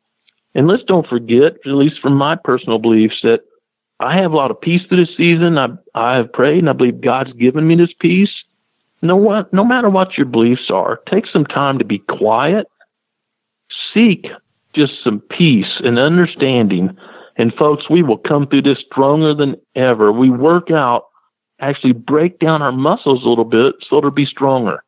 And 0.55 0.67
let's 0.67 0.83
don't 0.83 1.07
forget, 1.07 1.53
at 1.65 1.71
least 1.71 2.01
from 2.01 2.15
my 2.15 2.35
personal 2.35 2.79
beliefs, 2.79 3.19
that 3.23 3.41
I 3.99 4.17
have 4.17 4.31
a 4.31 4.35
lot 4.35 4.51
of 4.51 4.61
peace 4.61 4.81
through 4.87 5.05
this 5.05 5.15
season. 5.17 5.57
I 5.57 5.67
I 5.93 6.15
have 6.15 6.31
prayed 6.31 6.59
and 6.59 6.69
I 6.69 6.73
believe 6.73 7.01
God's 7.01 7.33
given 7.33 7.67
me 7.67 7.75
this 7.75 7.93
peace. 7.99 8.31
No 9.01 9.15
what 9.15 9.51
no 9.53 9.65
matter 9.65 9.89
what 9.89 10.17
your 10.17 10.25
beliefs 10.25 10.69
are, 10.69 10.99
take 11.09 11.25
some 11.27 11.45
time 11.45 11.77
to 11.79 11.85
be 11.85 11.99
quiet. 11.99 12.67
Seek 13.93 14.27
just 14.73 14.93
some 15.03 15.19
peace 15.19 15.81
and 15.83 15.99
understanding. 15.99 16.95
And 17.37 17.53
folks, 17.53 17.89
we 17.89 18.03
will 18.03 18.17
come 18.17 18.47
through 18.47 18.63
this 18.63 18.79
stronger 18.91 19.33
than 19.33 19.55
ever. 19.75 20.11
We 20.11 20.29
work 20.29 20.71
out, 20.71 21.05
actually 21.59 21.93
break 21.93 22.39
down 22.39 22.61
our 22.61 22.71
muscles 22.71 23.23
a 23.23 23.29
little 23.29 23.45
bit 23.45 23.75
so 23.87 24.01
to 24.01 24.11
be 24.11 24.25
stronger. 24.25 24.83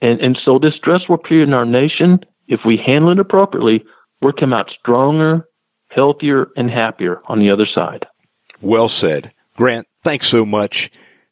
And 0.00 0.20
and 0.20 0.38
so 0.42 0.58
this 0.58 0.74
stressful 0.74 1.18
period 1.18 1.48
in 1.48 1.54
our 1.54 1.66
nation, 1.66 2.20
if 2.46 2.60
we 2.64 2.78
handle 2.78 3.10
it 3.10 3.18
appropriately, 3.18 3.84
we'll 4.22 4.32
come 4.32 4.54
out 4.54 4.70
stronger, 4.78 5.46
healthier, 5.90 6.48
and 6.56 6.70
happier 6.70 7.20
on 7.26 7.40
the 7.40 7.50
other 7.50 7.66
side. 7.66 8.06
Well 8.60 8.88
said. 8.88 9.32
Grant, 9.56 9.86
thanks 10.02 10.26
so 10.26 10.44
much. 10.44 10.90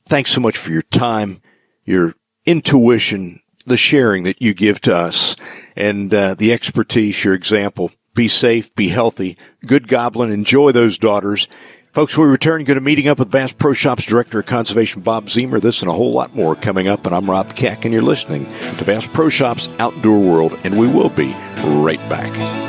Thanks 0.08 0.30
so 0.30 0.40
much 0.40 0.56
for 0.56 0.70
your 0.70 0.82
time, 0.82 1.40
your 1.84 2.14
intuition, 2.44 3.40
the 3.66 3.76
sharing 3.76 4.22
that 4.22 4.40
you 4.40 4.54
give 4.54 4.80
to 4.82 4.94
us, 4.94 5.34
and 5.74 6.12
uh, 6.14 6.34
the 6.34 6.52
expertise, 6.52 7.24
your 7.24 7.34
example. 7.34 7.90
Be 8.14 8.28
safe, 8.28 8.74
be 8.74 8.88
healthy. 8.88 9.36
Good 9.66 9.88
goblin, 9.88 10.30
enjoy 10.30 10.72
those 10.72 10.98
daughters. 10.98 11.48
Folks, 11.92 12.16
we 12.16 12.26
return, 12.26 12.64
going 12.64 12.76
to 12.76 12.82
meeting 12.82 13.08
up 13.08 13.18
with 13.18 13.30
Bass 13.30 13.52
Pro 13.52 13.72
Shops 13.72 14.04
Director 14.04 14.40
of 14.40 14.46
Conservation 14.46 15.02
Bob 15.02 15.26
Ziemer. 15.26 15.60
This 15.60 15.80
and 15.80 15.90
a 15.90 15.94
whole 15.94 16.12
lot 16.12 16.34
more 16.34 16.54
coming 16.54 16.88
up, 16.88 17.06
and 17.06 17.14
I'm 17.14 17.28
Rob 17.28 17.56
Keck, 17.56 17.84
and 17.84 17.92
you're 17.92 18.02
listening 18.02 18.46
to 18.76 18.84
Bass 18.84 19.06
Pro 19.06 19.28
Shops 19.30 19.70
Outdoor 19.78 20.20
World, 20.20 20.58
and 20.62 20.78
we 20.78 20.86
will 20.86 21.08
be 21.08 21.32
right 21.64 22.00
back. 22.10 22.65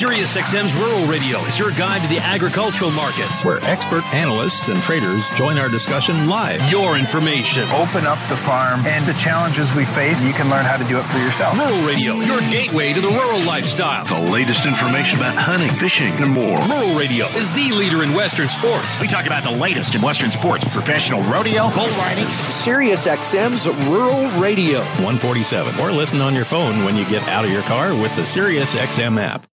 SiriusXM's 0.00 0.74
Rural 0.76 1.04
Radio 1.06 1.44
is 1.44 1.58
your 1.58 1.72
guide 1.72 2.00
to 2.00 2.08
the 2.08 2.20
agricultural 2.20 2.90
markets, 2.92 3.44
where 3.44 3.62
expert 3.64 4.02
analysts 4.14 4.68
and 4.68 4.80
traders 4.80 5.22
join 5.36 5.58
our 5.58 5.68
discussion 5.68 6.26
live. 6.26 6.58
Your 6.70 6.96
information. 6.96 7.68
Open 7.68 8.06
up 8.06 8.16
the 8.30 8.36
farm 8.36 8.80
and 8.86 9.04
the 9.04 9.12
challenges 9.20 9.74
we 9.74 9.84
face. 9.84 10.24
You 10.24 10.32
can 10.32 10.48
learn 10.48 10.64
how 10.64 10.78
to 10.78 10.84
do 10.84 10.96
it 10.96 11.02
for 11.02 11.18
yourself. 11.18 11.54
Rural 11.54 11.86
Radio, 11.86 12.14
your 12.14 12.40
gateway 12.48 12.94
to 12.94 13.02
the 13.02 13.10
rural 13.10 13.40
lifestyle. 13.40 14.06
The 14.06 14.32
latest 14.32 14.64
information 14.64 15.18
about 15.18 15.34
hunting, 15.34 15.68
fishing, 15.68 16.14
and 16.14 16.32
more. 16.32 16.58
Rural 16.60 16.98
Radio 16.98 17.26
is 17.36 17.52
the 17.52 17.70
leader 17.76 18.02
in 18.02 18.14
Western 18.14 18.48
sports. 18.48 19.02
We 19.02 19.06
talk 19.06 19.26
about 19.26 19.44
the 19.44 19.50
latest 19.50 19.94
in 19.94 20.00
Western 20.00 20.30
sports, 20.30 20.64
professional 20.72 21.20
rodeo, 21.24 21.68
bull 21.74 21.92
riding. 22.00 22.24
SiriusXM's 22.24 23.68
Rural 23.86 24.30
Radio. 24.40 24.78
147. 25.04 25.78
Or 25.78 25.92
listen 25.92 26.22
on 26.22 26.34
your 26.34 26.46
phone 26.46 26.86
when 26.86 26.96
you 26.96 27.04
get 27.04 27.22
out 27.24 27.44
of 27.44 27.50
your 27.50 27.64
car 27.64 27.92
with 27.92 28.16
the 28.16 28.22
SiriusXM 28.22 29.20
app. 29.20 29.46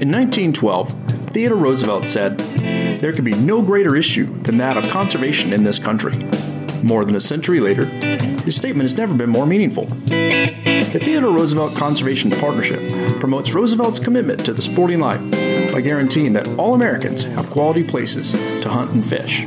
In 0.00 0.10
1912, 0.10 0.94
Theodore 1.32 1.58
Roosevelt 1.58 2.08
said, 2.08 2.38
There 2.38 3.12
can 3.12 3.22
be 3.22 3.34
no 3.34 3.60
greater 3.60 3.94
issue 3.94 4.24
than 4.38 4.56
that 4.56 4.78
of 4.78 4.88
conservation 4.88 5.52
in 5.52 5.62
this 5.62 5.78
country. 5.78 6.16
More 6.82 7.04
than 7.04 7.16
a 7.16 7.20
century 7.20 7.60
later, 7.60 7.84
his 7.84 8.56
statement 8.56 8.88
has 8.88 8.96
never 8.96 9.12
been 9.12 9.28
more 9.28 9.44
meaningful. 9.44 9.84
The 9.84 11.00
Theodore 11.02 11.32
Roosevelt 11.32 11.76
Conservation 11.76 12.30
Partnership 12.30 12.80
promotes 13.20 13.52
Roosevelt's 13.52 14.00
commitment 14.00 14.42
to 14.46 14.54
the 14.54 14.62
sporting 14.62 15.00
life 15.00 15.20
by 15.70 15.82
guaranteeing 15.82 16.32
that 16.32 16.48
all 16.58 16.72
Americans 16.72 17.24
have 17.24 17.50
quality 17.50 17.84
places 17.84 18.32
to 18.62 18.70
hunt 18.70 18.92
and 18.92 19.04
fish. 19.04 19.44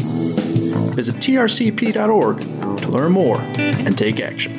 Visit 0.93 1.15
trcp.org 1.15 2.39
to 2.77 2.87
learn 2.89 3.11
more 3.11 3.41
and 3.57 3.97
take 3.97 4.19
action. 4.19 4.53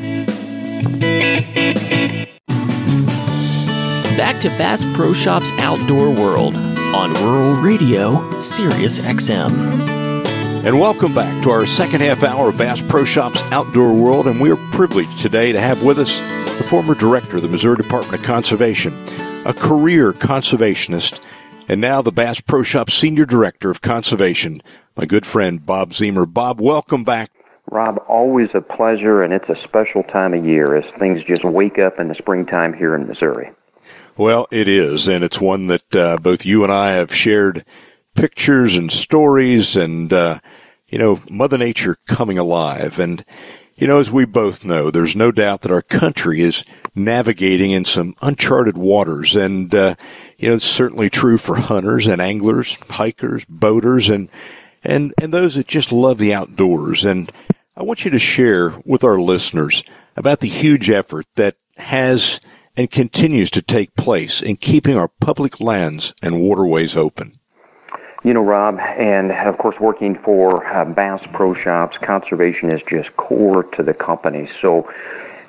Back 4.17 4.41
to 4.43 4.49
Bass 4.51 4.85
Pro 4.95 5.13
Shops 5.13 5.51
Outdoor 5.59 6.09
World 6.09 6.55
on 6.55 7.13
Rural 7.15 7.61
Radio, 7.61 8.41
Sirius 8.41 9.01
XM. 9.01 9.51
And 10.65 10.79
welcome 10.79 11.13
back 11.13 11.43
to 11.43 11.51
our 11.51 11.67
second 11.67 12.01
half 12.01 12.23
hour 12.23 12.51
of 12.51 12.57
Bass 12.57 12.81
Pro 12.81 13.05
Shops 13.05 13.43
Outdoor 13.51 13.93
World. 13.93 14.29
And 14.29 14.41
we 14.41 14.53
are 14.53 14.71
privileged 14.71 15.19
today 15.19 15.51
to 15.51 15.59
have 15.59 15.83
with 15.83 15.99
us 15.99 16.21
the 16.59 16.63
former 16.63 16.95
director 16.95 17.39
of 17.39 17.43
the 17.43 17.49
Missouri 17.49 17.77
Department 17.77 18.21
of 18.21 18.25
Conservation, 18.25 18.93
a 19.45 19.53
career 19.53 20.13
conservationist, 20.13 21.21
and 21.69 21.81
now 21.81 22.01
the 22.01 22.13
Bass 22.13 22.41
Pro 22.41 22.63
Shops 22.63 22.95
Senior 22.95 23.27
Director 23.27 23.69
of 23.69 23.81
Conservation, 23.81 24.63
my 24.97 25.07
good 25.07 25.27
friend 25.27 25.67
Bob 25.67 25.91
Ziemer. 25.91 26.33
Bob, 26.33 26.61
welcome 26.61 27.03
back. 27.03 27.33
Rob, 27.69 27.99
always 28.07 28.51
a 28.55 28.61
pleasure, 28.61 29.25
and 29.25 29.33
it's 29.33 29.49
a 29.49 29.61
special 29.65 30.05
time 30.05 30.35
of 30.35 30.45
year 30.45 30.77
as 30.77 30.85
things 31.01 31.21
just 31.25 31.45
wake 31.45 31.81
up 31.81 31.99
in 31.99 32.07
the 32.07 32.15
springtime 32.15 32.73
here 32.75 32.95
in 32.95 33.09
Missouri. 33.09 33.51
Well, 34.17 34.47
it 34.53 34.69
is, 34.69 35.09
and 35.09 35.25
it's 35.25 35.41
one 35.41 35.67
that 35.67 35.97
uh, 35.97 36.19
both 36.19 36.47
you 36.47 36.63
and 36.63 36.73
I 36.73 36.93
have 36.93 37.13
shared 37.13 37.65
pictures 38.15 38.77
and 38.77 38.91
stories, 38.91 39.77
and 39.77 40.13
uh, 40.13 40.39
you 40.87 40.99
know, 40.99 41.21
Mother 41.29 41.59
Nature 41.59 41.97
coming 42.07 42.39
alive. 42.39 43.01
And 43.01 43.25
you 43.75 43.89
know, 43.89 43.99
as 43.99 44.13
we 44.13 44.25
both 44.25 44.65
know, 44.65 44.93
there's 44.93 45.17
no 45.17 45.33
doubt 45.33 45.63
that 45.63 45.73
our 45.73 45.83
country 45.83 46.43
is 46.43 46.65
navigating 46.95 47.73
in 47.73 47.85
some 47.85 48.15
uncharted 48.23 48.79
waters, 48.79 49.35
and 49.35 49.75
uh, 49.75 49.97
you 50.37 50.49
know, 50.49 50.55
it's 50.55 50.65
certainly 50.65 51.11
true 51.11 51.37
for 51.37 51.57
hunters 51.57 52.07
and 52.07 52.23
anglers, 52.23 52.79
hikers, 52.91 53.45
boaters, 53.49 54.09
and 54.09 54.29
and 54.85 55.13
and 55.21 55.35
those 55.35 55.57
that 55.57 55.67
just 55.67 55.91
love 55.91 56.19
the 56.19 56.33
outdoors. 56.33 57.05
And 57.05 57.33
I 57.77 57.83
want 57.83 58.05
you 58.05 58.13
to 58.13 58.21
share 58.21 58.75
with 58.87 59.03
our 59.03 59.19
listeners 59.19 59.83
about 60.17 60.39
the 60.39 60.49
huge 60.49 60.89
effort 60.89 61.27
that 61.35 61.57
has 61.79 62.39
and 62.77 62.91
continues 62.91 63.51
to 63.51 63.63
take 63.63 63.95
place 63.95 64.43
in 64.43 64.57
keeping 64.57 64.97
our 64.97 65.09
public 65.09 65.61
lands 65.61 66.15
and 66.23 66.41
waterways 66.41 66.97
open? 66.97 67.33
You 68.25 68.33
know, 68.33 68.41
Rob, 68.43 68.79
and 68.79 69.33
of 69.33 69.59
course, 69.59 69.77
working 69.79 70.19
for 70.25 70.67
uh, 70.67 70.87
Bass 70.87 71.27
Pro 71.35 71.53
Shops, 71.53 71.99
conservation 72.03 72.73
is 72.73 72.81
just 72.89 73.15
core 73.17 73.65
to 73.77 73.83
the 73.83 73.93
company. 73.93 74.49
So, 74.63 74.91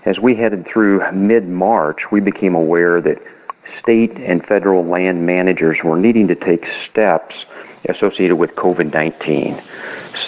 as 0.06 0.20
we 0.20 0.36
headed 0.36 0.68
through 0.68 1.02
mid 1.14 1.48
March, 1.48 2.02
we 2.12 2.20
became 2.20 2.54
aware 2.54 3.00
that 3.02 3.18
state 3.82 4.12
and 4.18 4.46
federal 4.46 4.86
land 4.86 5.26
managers 5.26 5.78
were 5.84 5.98
needing 5.98 6.28
to 6.28 6.36
take 6.36 6.66
steps 6.90 7.34
associated 7.88 8.36
with 8.36 8.52
COVID 8.52 8.94
19. 8.94 9.62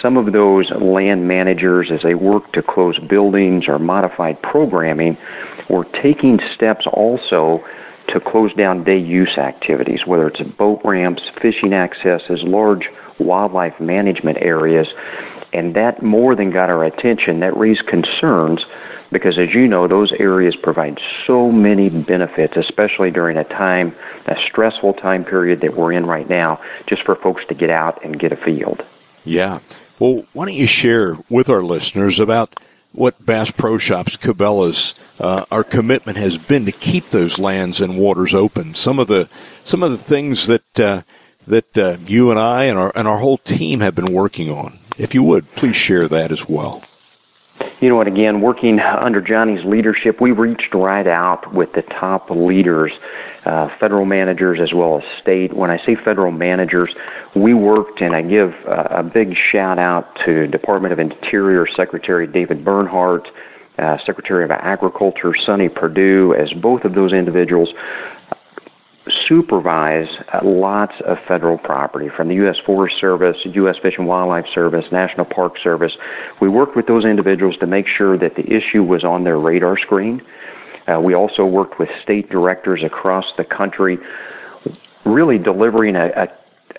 Some 0.01 0.15
of 0.15 0.31
those 0.31 0.69
land 0.71 1.27
managers, 1.27 1.91
as 1.91 2.01
they 2.01 2.15
work 2.15 2.51
to 2.53 2.61
close 2.61 2.97
buildings 2.99 3.67
or 3.67 3.79
modified 3.79 4.41
programming, 4.41 5.17
we're 5.69 5.85
taking 6.01 6.39
steps 6.55 6.85
also 6.91 7.63
to 8.09 8.19
close 8.19 8.53
down 8.53 8.83
day 8.83 8.97
use 8.97 9.37
activities, 9.37 10.05
whether 10.05 10.27
it's 10.27 10.41
boat 10.41 10.81
ramps, 10.83 11.23
fishing 11.41 11.73
accesses, 11.73 12.41
large 12.43 12.89
wildlife 13.19 13.79
management 13.79 14.37
areas. 14.41 14.87
And 15.53 15.75
that 15.75 16.03
more 16.03 16.35
than 16.35 16.51
got 16.51 16.69
our 16.69 16.83
attention. 16.83 17.39
That 17.39 17.57
raised 17.57 17.85
concerns 17.87 18.65
because, 19.11 19.37
as 19.37 19.53
you 19.53 19.67
know, 19.67 19.87
those 19.87 20.11
areas 20.13 20.55
provide 20.55 20.99
so 21.25 21.51
many 21.51 21.89
benefits, 21.89 22.55
especially 22.57 23.11
during 23.11 23.37
a 23.37 23.43
time, 23.45 23.95
a 24.25 24.35
stressful 24.41 24.93
time 24.93 25.23
period 25.23 25.61
that 25.61 25.75
we're 25.75 25.93
in 25.93 26.05
right 26.05 26.29
now, 26.29 26.59
just 26.87 27.03
for 27.03 27.15
folks 27.15 27.43
to 27.47 27.55
get 27.55 27.69
out 27.69 28.03
and 28.03 28.19
get 28.19 28.31
a 28.31 28.37
field. 28.37 28.83
Yeah. 29.23 29.59
Well, 29.99 30.25
why 30.33 30.45
don't 30.45 30.55
you 30.55 30.67
share 30.67 31.17
with 31.29 31.49
our 31.49 31.63
listeners 31.63 32.19
about 32.19 32.59
what 32.97 33.23
Bass 33.23 33.51
Pro 33.51 33.77
Shops 33.77 34.17
Cabela's 34.17 34.95
uh, 35.19 35.45
our 35.51 35.63
commitment 35.63 36.17
has 36.17 36.37
been 36.37 36.65
to 36.65 36.71
keep 36.71 37.11
those 37.11 37.37
lands 37.37 37.79
and 37.79 37.97
waters 37.97 38.33
open. 38.33 38.73
Some 38.73 38.97
of 38.97 39.07
the 39.07 39.29
some 39.63 39.83
of 39.83 39.91
the 39.91 39.97
things 39.97 40.47
that 40.47 40.79
uh, 40.79 41.03
that 41.45 41.77
uh, 41.77 41.97
you 42.05 42.31
and 42.31 42.39
I 42.39 42.65
and 42.65 42.77
our 42.77 42.91
and 42.95 43.07
our 43.07 43.19
whole 43.19 43.37
team 43.37 43.81
have 43.81 43.93
been 43.93 44.11
working 44.11 44.49
on. 44.49 44.79
If 44.97 45.13
you 45.13 45.21
would, 45.23 45.53
please 45.53 45.75
share 45.75 46.07
that 46.07 46.31
as 46.31 46.49
well. 46.49 46.83
You 47.79 47.89
know 47.89 47.95
what, 47.95 48.07
again, 48.07 48.41
working 48.41 48.79
under 48.79 49.21
Johnny's 49.21 49.63
leadership, 49.63 50.19
we 50.19 50.31
reached 50.31 50.73
right 50.73 51.05
out 51.05 51.53
with 51.53 51.73
the 51.73 51.83
top 51.83 52.31
leaders, 52.31 52.91
uh, 53.47 53.69
federal 53.79 54.05
managers 54.05 54.59
as 54.61 54.73
well 54.73 54.97
as 54.97 55.03
state. 55.21 55.53
When 55.53 55.71
I 55.71 55.77
say 55.85 55.95
federal 55.95 56.31
managers, 56.31 56.89
we 57.33 57.53
worked, 57.53 58.01
and 58.01 58.13
I 58.13 58.21
give 58.21 58.53
uh, 58.67 58.87
a 58.89 59.03
big 59.03 59.35
shout 59.51 59.79
out 59.79 60.19
to 60.25 60.47
Department 60.47 60.91
of 60.91 60.99
Interior 60.99 61.65
Secretary 61.65 62.27
David 62.27 62.65
Bernhardt, 62.65 63.27
uh, 63.77 63.97
Secretary 64.05 64.43
of 64.43 64.51
Agriculture 64.51 65.33
Sonny 65.45 65.69
Perdue, 65.69 66.33
as 66.33 66.51
both 66.51 66.83
of 66.83 66.93
those 66.93 67.13
individuals 67.13 67.69
supervise 69.25 70.09
uh, 70.33 70.39
lots 70.43 70.93
of 71.05 71.17
federal 71.27 71.57
property 71.57 72.09
from 72.09 72.27
the 72.27 72.35
U.S. 72.35 72.57
Forest 72.65 72.99
Service, 72.99 73.37
U.S. 73.45 73.77
Fish 73.81 73.95
and 73.97 74.07
Wildlife 74.07 74.47
Service, 74.53 74.85
National 74.91 75.25
Park 75.25 75.53
Service. 75.63 75.93
We 76.41 76.49
worked 76.49 76.75
with 76.75 76.87
those 76.87 77.05
individuals 77.05 77.55
to 77.57 77.67
make 77.67 77.87
sure 77.87 78.17
that 78.17 78.35
the 78.35 78.45
issue 78.51 78.83
was 78.83 79.05
on 79.05 79.23
their 79.23 79.37
radar 79.37 79.77
screen. 79.77 80.21
Uh, 80.87 80.99
we 80.99 81.13
also 81.13 81.45
worked 81.45 81.79
with 81.79 81.89
state 82.01 82.29
directors 82.29 82.83
across 82.83 83.25
the 83.37 83.43
country, 83.43 83.97
really 85.05 85.37
delivering 85.37 85.95
a, 85.95 86.07
a, 86.15 86.27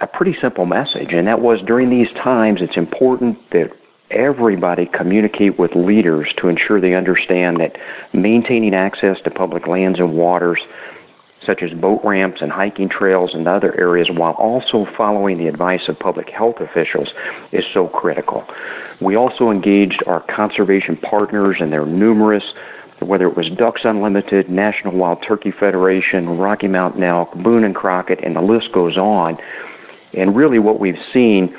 a 0.01 0.07
pretty 0.07 0.37
simple 0.41 0.67
message, 0.67 1.13
and 1.13 1.27
that 1.27 1.41
was 1.41 1.61
during 1.63 1.91
these 1.91 2.11
times 2.23 2.61
it's 2.63 2.77
important 2.77 3.39
that 3.51 3.71
everybody 4.11 4.87
communicate 4.87 5.59
with 5.59 5.75
leaders 5.75 6.33
to 6.39 6.49
ensure 6.49 6.81
they 6.81 6.95
understand 6.95 7.59
that 7.61 7.77
maintaining 8.13 8.75
access 8.75 9.19
to 9.23 9.31
public 9.31 9.67
lands 9.67 9.99
and 9.99 10.15
waters 10.15 10.61
such 11.49 11.63
as 11.63 11.73
boat 11.73 12.01
ramps 12.05 12.43
and 12.43 12.53
hiking 12.53 12.91
trails 12.91 13.31
and 13.33 13.49
other 13.49 13.75
areas, 13.81 14.11
while 14.11 14.35
also 14.35 14.87
following 14.97 15.39
the 15.39 15.47
advice 15.47 15.89
of 15.89 15.99
public 15.99 16.29
health 16.29 16.61
officials, 16.61 17.09
is 17.53 17.65
so 17.73 17.89
critical. 17.89 18.45
We 19.01 19.17
also 19.17 19.51
engaged 19.51 20.03
our 20.07 20.21
conservation 20.21 20.97
partners, 20.99 21.57
and 21.59 21.73
they're 21.73 21.87
numerous, 21.87 22.45
whether 23.01 23.27
it 23.27 23.37
was 23.37 23.49
Ducks 23.51 23.83
Unlimited, 23.85 24.49
National 24.49 24.95
Wild 24.95 25.25
Turkey 25.27 25.51
Federation, 25.51 26.39
Rocky 26.39 26.69
Mountain 26.69 27.03
Elk, 27.03 27.35
Boone 27.35 27.65
and 27.65 27.75
Crockett, 27.75 28.23
and 28.23 28.37
the 28.37 28.41
list 28.41 28.73
goes 28.73 28.97
on. 28.97 29.39
And 30.15 30.35
really, 30.35 30.59
what 30.59 30.81
we've 30.81 30.99
seen 31.13 31.57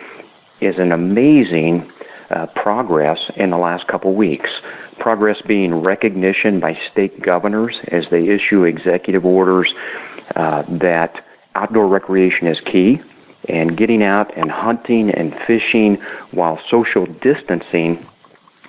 is 0.62 0.78
an 0.78 0.92
amazing 0.92 1.92
uh, 2.30 2.48
progress 2.56 3.20
in 3.36 3.50
the 3.50 3.58
last 3.58 3.88
couple 3.88 4.14
weeks 4.14 4.50
progress 5.00 5.38
being 5.48 5.74
recognition 5.76 6.60
by 6.60 6.78
state 6.92 7.22
governors 7.22 7.78
as 7.88 8.04
they 8.12 8.28
issue 8.28 8.64
executive 8.64 9.26
orders 9.26 9.74
uh, 10.36 10.64
that 10.68 11.26
outdoor 11.56 11.88
recreation 11.88 12.48
is 12.48 12.60
key 12.60 13.02
and 13.48 13.78
getting 13.78 14.04
out 14.04 14.36
and 14.38 14.52
hunting 14.52 15.10
and 15.10 15.34
fishing 15.48 15.96
while 16.32 16.60
social 16.70 17.06
distancing 17.06 18.06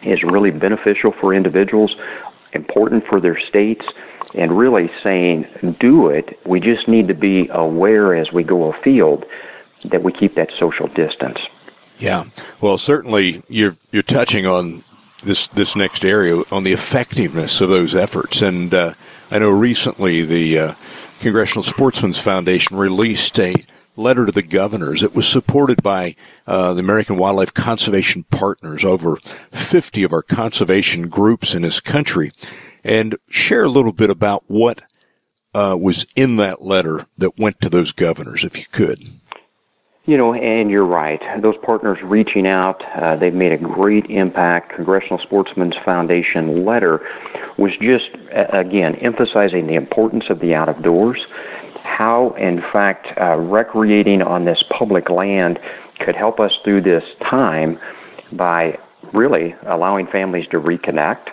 is 0.03 0.23
really 0.23 0.51
beneficial 0.51 1.13
for 1.21 1.35
individuals, 1.35 1.95
important 2.53 3.07
for 3.07 3.21
their 3.21 3.39
states, 3.39 3.85
and 4.35 4.57
really 4.57 4.91
saying, 5.03 5.47
do 5.81 6.09
it. 6.09 6.39
We 6.47 6.61
just 6.61 6.89
need 6.89 7.09
to 7.09 7.15
be 7.15 7.49
aware 7.53 8.15
as 8.15 8.33
we 8.33 8.45
go 8.45 8.73
afield 8.73 9.25
that 9.85 10.03
we 10.03 10.13
keep 10.13 10.35
that 10.37 10.51
social 10.59 10.89
distance. 10.89 11.39
Yeah. 11.99 12.25
Well, 12.61 12.79
certainly 12.79 13.43
you're 13.49 13.77
you're 13.91 14.03
touching 14.03 14.47
on 14.47 14.85
this 15.23 15.49
this 15.49 15.77
next 15.77 16.05
area 16.05 16.43
on 16.51 16.65
the 16.65 16.73
effectiveness 16.73 17.61
of 17.61 17.69
those 17.69 17.95
efforts. 17.95 18.43
And 18.43 18.73
uh, 18.73 18.95
I 19.31 19.39
know 19.39 19.51
recently 19.51 20.25
the 20.25 20.59
uh, 20.59 20.75
Congressional 21.21 21.63
Sportsmen's 21.63 22.21
Foundation 22.21 22.77
released 22.77 23.39
a 23.39 23.55
letter 24.01 24.27
to 24.27 24.33
the 24.33 24.43
governors. 24.43 25.03
It 25.03 25.15
was 25.15 25.29
supported 25.29 25.83
by 25.83 26.17
uh, 26.47 26.75
the 26.75 26.81
American 26.81 27.17
Wildlife 27.17 27.55
Conservation 27.55 28.25
Partners, 28.25 28.85
over 28.85 29.17
50 29.17 30.03
of 30.03 30.13
our 30.13 30.23
conservation 30.23 31.09
groups 31.09 31.55
in 31.55 31.63
this 31.63 31.81
country, 31.81 32.33
and 32.83 33.17
share 33.29 33.65
a 33.65 33.69
little 33.69 33.93
bit 33.93 34.11
about 34.11 34.45
what 34.47 34.83
uh, 35.55 35.77
was 35.81 36.07
in 36.17 36.37
that 36.37 36.63
letter 36.63 37.07
that 37.19 37.39
went 37.39 37.61
to 37.61 37.69
those 37.69 37.93
governors, 37.93 38.45
if 38.45 38.57
you 38.57 38.65
could. 38.71 39.01
You 40.07 40.17
know, 40.17 40.35
and 40.35 40.71
you're 40.71 40.87
right. 40.87 41.21
Those 41.41 41.57
partners 41.63 41.99
reaching 42.03 42.47
out, 42.47 42.83
uh, 42.97 43.17
they've 43.17 43.35
made 43.35 43.53
a 43.53 43.59
great 43.59 44.07
impact. 44.07 44.75
Congressional 44.75 45.19
Sportsmen's 45.19 45.77
Foundation 45.85 46.65
letter 46.65 47.07
was 47.59 47.71
just, 47.81 48.09
again, 48.33 48.97
emphasizing 48.97 49.67
the 49.67 49.75
importance 49.75 50.25
of 50.31 50.41
the 50.41 50.55
out 50.55 50.69
of 50.69 50.83
doors, 50.83 51.21
how, 51.83 52.31
in 52.39 52.61
fact, 52.73 53.07
uh, 53.21 53.37
recreating 53.37 54.23
on 54.23 54.45
this 54.45 54.63
public 54.71 55.11
land 55.11 55.59
could 55.99 56.17
help 56.17 56.41
us 56.41 56.53
through 56.65 56.83
this 56.83 57.05
time 57.21 57.79
by 58.33 58.79
really 59.13 59.55
allowing 59.67 60.07
families 60.07 60.47
to 60.49 60.61
reconnect, 60.61 61.29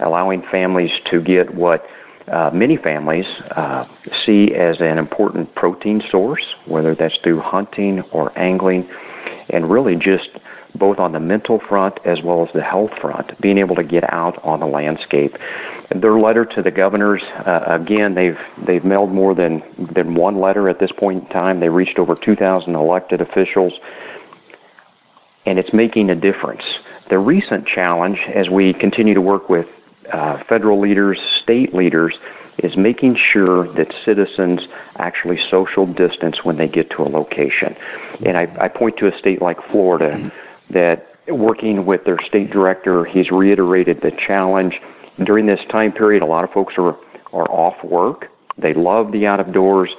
allowing 0.00 0.42
families 0.50 0.90
to 1.10 1.20
get 1.20 1.54
what 1.54 1.86
uh, 2.28 2.50
many 2.52 2.76
families 2.76 3.26
uh, 3.52 3.86
see 4.24 4.54
as 4.54 4.80
an 4.80 4.98
important 4.98 5.54
protein 5.54 6.02
source, 6.10 6.44
whether 6.66 6.94
that's 6.94 7.16
through 7.22 7.40
hunting 7.40 8.02
or 8.12 8.36
angling, 8.38 8.88
and 9.50 9.70
really 9.70 9.96
just 9.96 10.28
both 10.74 10.98
on 10.98 11.12
the 11.12 11.20
mental 11.20 11.60
front 11.68 11.98
as 12.04 12.22
well 12.22 12.46
as 12.46 12.52
the 12.54 12.62
health 12.62 12.92
front, 13.00 13.40
being 13.40 13.58
able 13.58 13.76
to 13.76 13.82
get 13.82 14.04
out 14.12 14.42
on 14.44 14.60
the 14.60 14.66
landscape. 14.66 15.36
Their 15.94 16.18
letter 16.18 16.44
to 16.44 16.62
the 16.62 16.70
governors, 16.70 17.22
uh, 17.46 17.60
again, 17.66 18.14
they've 18.14 18.38
they've 18.66 18.84
mailed 18.84 19.10
more 19.10 19.34
than 19.34 19.62
than 19.94 20.14
one 20.14 20.38
letter 20.38 20.68
at 20.68 20.78
this 20.78 20.92
point 20.92 21.24
in 21.24 21.28
time. 21.30 21.60
They 21.60 21.70
reached 21.70 21.98
over 21.98 22.14
2,000 22.14 22.74
elected 22.74 23.20
officials, 23.20 23.72
and 25.46 25.58
it's 25.58 25.72
making 25.72 26.10
a 26.10 26.14
difference. 26.14 26.62
The 27.08 27.18
recent 27.18 27.66
challenge, 27.66 28.18
as 28.34 28.50
we 28.50 28.74
continue 28.74 29.14
to 29.14 29.22
work 29.22 29.48
with 29.48 29.66
uh, 30.12 30.42
federal 30.46 30.78
leaders, 30.78 31.18
state 31.42 31.74
leaders, 31.74 32.14
is 32.58 32.76
making 32.76 33.16
sure 33.32 33.72
that 33.74 33.92
citizens 34.04 34.60
actually 34.96 35.38
social 35.50 35.86
distance 35.86 36.44
when 36.44 36.56
they 36.56 36.68
get 36.68 36.90
to 36.90 37.02
a 37.02 37.08
location. 37.08 37.76
And 38.26 38.36
I, 38.36 38.48
I 38.60 38.68
point 38.68 38.96
to 38.98 39.06
a 39.06 39.18
state 39.18 39.40
like 39.40 39.64
Florida 39.66 40.18
that 40.70 41.14
working 41.28 41.84
with 41.86 42.04
their 42.04 42.18
state 42.26 42.50
director, 42.50 43.04
he's 43.04 43.30
reiterated 43.30 44.00
the 44.00 44.10
challenge. 44.10 44.80
During 45.22 45.46
this 45.46 45.60
time 45.70 45.92
period, 45.92 46.22
a 46.22 46.26
lot 46.26 46.44
of 46.44 46.50
folks 46.52 46.74
are, 46.78 46.96
are 47.32 47.50
off 47.50 47.82
work. 47.84 48.30
They 48.56 48.74
love 48.74 49.12
the 49.12 49.26
out 49.26 49.40
of 49.40 49.52
doors. 49.52 49.90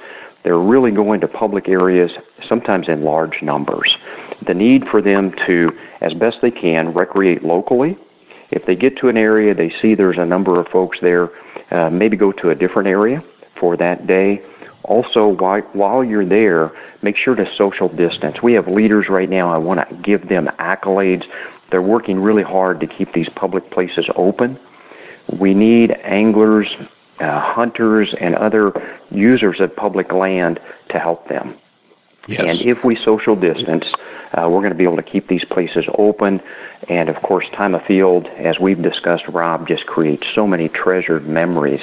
They're 0.42 0.58
really 0.58 0.90
going 0.90 1.20
to 1.20 1.28
public 1.28 1.68
areas, 1.68 2.10
sometimes 2.48 2.88
in 2.88 3.02
large 3.02 3.42
numbers. 3.42 3.94
The 4.46 4.54
need 4.54 4.88
for 4.88 5.02
them 5.02 5.32
to, 5.46 5.70
as 6.00 6.14
best 6.14 6.38
they 6.40 6.50
can, 6.50 6.94
recreate 6.94 7.42
locally 7.44 7.98
if 8.50 8.66
they 8.66 8.74
get 8.74 8.96
to 8.98 9.08
an 9.08 9.16
area, 9.16 9.54
they 9.54 9.72
see 9.80 9.94
there's 9.94 10.18
a 10.18 10.26
number 10.26 10.60
of 10.60 10.66
folks 10.68 10.98
there, 11.00 11.30
uh, 11.70 11.90
maybe 11.90 12.16
go 12.16 12.32
to 12.32 12.50
a 12.50 12.54
different 12.54 12.88
area 12.88 13.22
for 13.58 13.76
that 13.76 14.06
day. 14.06 14.42
Also, 14.82 15.28
while, 15.28 15.60
while 15.72 16.02
you're 16.02 16.24
there, 16.24 16.72
make 17.02 17.16
sure 17.16 17.34
to 17.34 17.46
social 17.56 17.88
distance. 17.88 18.42
We 18.42 18.54
have 18.54 18.68
leaders 18.68 19.08
right 19.08 19.28
now, 19.28 19.50
I 19.50 19.58
want 19.58 19.88
to 19.88 19.94
give 19.96 20.28
them 20.28 20.48
accolades. 20.58 21.26
They're 21.70 21.82
working 21.82 22.18
really 22.20 22.42
hard 22.42 22.80
to 22.80 22.86
keep 22.86 23.12
these 23.12 23.28
public 23.28 23.70
places 23.70 24.06
open. 24.16 24.58
We 25.28 25.54
need 25.54 25.92
anglers, 25.92 26.68
uh, 27.20 27.40
hunters, 27.40 28.14
and 28.18 28.34
other 28.34 28.98
users 29.10 29.60
of 29.60 29.76
public 29.76 30.12
land 30.12 30.60
to 30.88 30.98
help 30.98 31.28
them. 31.28 31.56
Yes. 32.26 32.40
And 32.40 32.70
if 32.70 32.84
we 32.84 32.96
social 32.96 33.36
distance, 33.36 33.84
uh, 34.32 34.48
we're 34.48 34.60
going 34.60 34.70
to 34.70 34.76
be 34.76 34.84
able 34.84 34.96
to 34.96 35.02
keep 35.02 35.28
these 35.28 35.44
places 35.44 35.84
open. 35.96 36.40
And 36.88 37.08
of 37.08 37.20
course, 37.22 37.46
time 37.52 37.74
of 37.74 37.84
field, 37.84 38.26
as 38.28 38.58
we've 38.58 38.80
discussed, 38.80 39.26
Rob, 39.28 39.68
just 39.68 39.86
creates 39.86 40.26
so 40.34 40.46
many 40.46 40.68
treasured 40.68 41.28
memories 41.28 41.80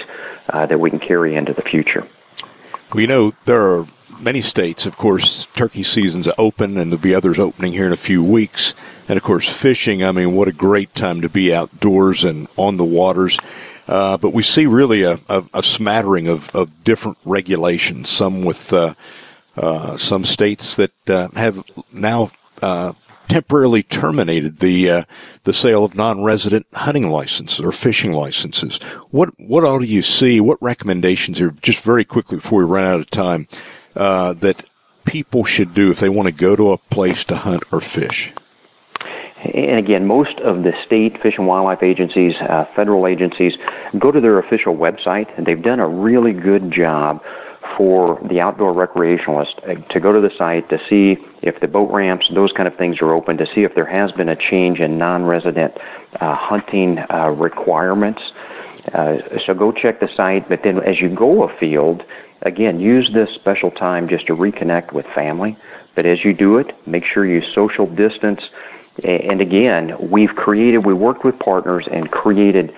uh, 0.50 0.66
that 0.66 0.80
we 0.80 0.90
can 0.90 1.00
carry 1.00 1.36
into 1.36 1.54
the 1.54 1.62
future. 1.62 2.08
We 2.94 3.06
know 3.06 3.34
there 3.46 3.62
are 3.62 3.86
many 4.20 4.42
states, 4.42 4.86
of 4.86 4.98
course, 4.98 5.48
turkey 5.48 5.84
season's 5.84 6.30
open 6.38 6.78
and 6.78 6.92
there'll 6.92 7.02
be 7.02 7.14
others 7.14 7.38
opening 7.38 7.74
here 7.74 7.86
in 7.86 7.92
a 7.92 7.98
few 7.98 8.24
weeks. 8.24 8.74
And 9.08 9.18
of 9.18 9.24
course, 9.24 9.50
fishing, 9.50 10.04
I 10.04 10.12
mean, 10.12 10.34
what 10.34 10.48
a 10.48 10.54
great 10.54 10.94
time 10.94 11.22
to 11.22 11.30
be 11.30 11.54
outdoors 11.54 12.24
and 12.24 12.48
on 12.56 12.78
the 12.78 12.86
waters. 12.86 13.38
Uh, 13.88 14.18
but 14.18 14.34
we 14.34 14.44
see 14.44 14.66
really 14.66 15.04
a, 15.04 15.20
a, 15.30 15.44
a 15.54 15.64
smattering 15.64 16.28
of, 16.28 16.50
of 16.56 16.84
different 16.84 17.18
regulations, 17.26 18.10
some 18.10 18.44
with 18.44 18.74
uh, 18.74 18.94
uh, 19.56 19.96
some 19.98 20.26
states 20.26 20.76
that 20.76 21.10
uh, 21.10 21.30
have 21.36 21.64
now 21.92 22.30
uh, 22.62 22.94
temporarily 23.28 23.84
terminated 23.84 24.60
the 24.60 24.90
uh, 24.90 25.04
the 25.44 25.54
sale 25.54 25.84
of 25.84 25.96
non-resident 25.96 26.66
hunting 26.74 27.10
licenses 27.10 27.60
or 27.60 27.72
fishing 27.72 28.14
licenses. 28.14 28.78
What 29.12 29.30
what 29.40 29.64
all 29.64 29.80
do 29.80 29.86
you 29.86 30.02
see? 30.02 30.40
What 30.40 30.62
recommendations 30.62 31.42
are 31.42 31.52
just 31.52 31.84
very 31.84 32.06
quickly 32.06 32.38
before 32.38 32.60
we 32.60 32.66
run 32.66 32.86
out 32.86 33.00
of 33.00 33.10
time 33.10 33.48
uh, 33.96 34.34
that 34.34 34.66
people 35.06 35.44
should 35.44 35.74
do 35.74 35.92
if 35.92 36.00
they 36.00 36.10
want 36.10 36.28
to 36.28 36.34
go 36.34 36.56
to 36.56 36.72
a 36.72 36.78
place 36.78 37.24
to 37.26 37.36
hunt 37.36 37.64
or 37.72 37.82
fish? 37.82 38.34
And 39.54 39.78
again, 39.78 40.06
most 40.06 40.40
of 40.40 40.64
the 40.64 40.74
state 40.86 41.22
fish 41.22 41.36
and 41.38 41.48
wildlife 41.48 41.84
agencies, 41.84 42.34
uh, 42.42 42.66
federal 42.76 43.08
agencies, 43.08 43.54
go 43.98 44.12
to 44.12 44.20
their 44.20 44.40
official 44.40 44.76
website, 44.76 45.28
and 45.38 45.46
they've 45.46 45.62
done 45.62 45.80
a 45.80 45.88
really 45.88 46.34
good 46.34 46.72
job 46.72 47.24
for 47.76 48.20
the 48.30 48.40
outdoor 48.40 48.74
recreationalist 48.74 49.58
uh, 49.68 49.82
to 49.94 50.00
go 50.00 50.12
to 50.12 50.22
the 50.22 50.32
site 50.38 50.70
to 50.70 50.80
see 50.90 51.18
if 51.42 51.60
the 51.60 51.68
boat 51.68 51.92
ramps, 51.92 52.30
those 52.34 52.52
kind 52.52 52.68
of 52.68 52.76
things 52.76 53.02
are 53.02 53.14
open, 53.14 53.38
to 53.38 53.46
see 53.54 53.64
if 53.64 53.76
there 53.76 53.86
has 53.86 54.12
been 54.12 54.30
a 54.30 54.36
change 54.36 54.80
in 54.80 54.98
non-resident 54.98 55.78
uh, 56.20 56.36
hunting 56.36 57.00
uh, 57.00 57.30
requirements. 57.30 58.22
Uh, 58.94 59.18
so 59.46 59.54
go 59.54 59.72
check 59.72 60.00
the 60.00 60.10
site, 60.16 60.48
but 60.48 60.64
then 60.64 60.82
as 60.84 61.02
you 61.02 61.10
go 61.10 61.44
afield, 61.44 62.04
again, 62.44 62.80
use 62.80 63.12
this 63.14 63.30
special 63.36 63.72
time 63.72 64.08
just 64.08 64.28
to 64.28 64.36
reconnect 64.36 64.94
with 64.94 65.06
family. 65.08 65.58
But 65.96 66.06
as 66.06 66.24
you 66.24 66.34
do 66.34 66.58
it, 66.58 66.76
make 66.88 67.04
sure 67.04 67.26
you 67.26 67.42
social 67.54 67.88
distance. 67.88 68.42
And 69.04 69.42
again, 69.42 69.96
we've 70.10 70.36
created, 70.36 70.86
we 70.86 70.94
worked 70.94 71.24
with 71.24 71.38
partners 71.40 71.88
and 71.92 72.10
created 72.12 72.74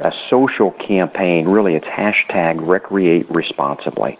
a 0.00 0.12
social 0.30 0.72
campaign. 0.72 1.46
Really, 1.46 1.74
it's 1.74 1.86
hashtag 1.86 2.66
recreate 2.66 3.30
responsibly. 3.30 4.18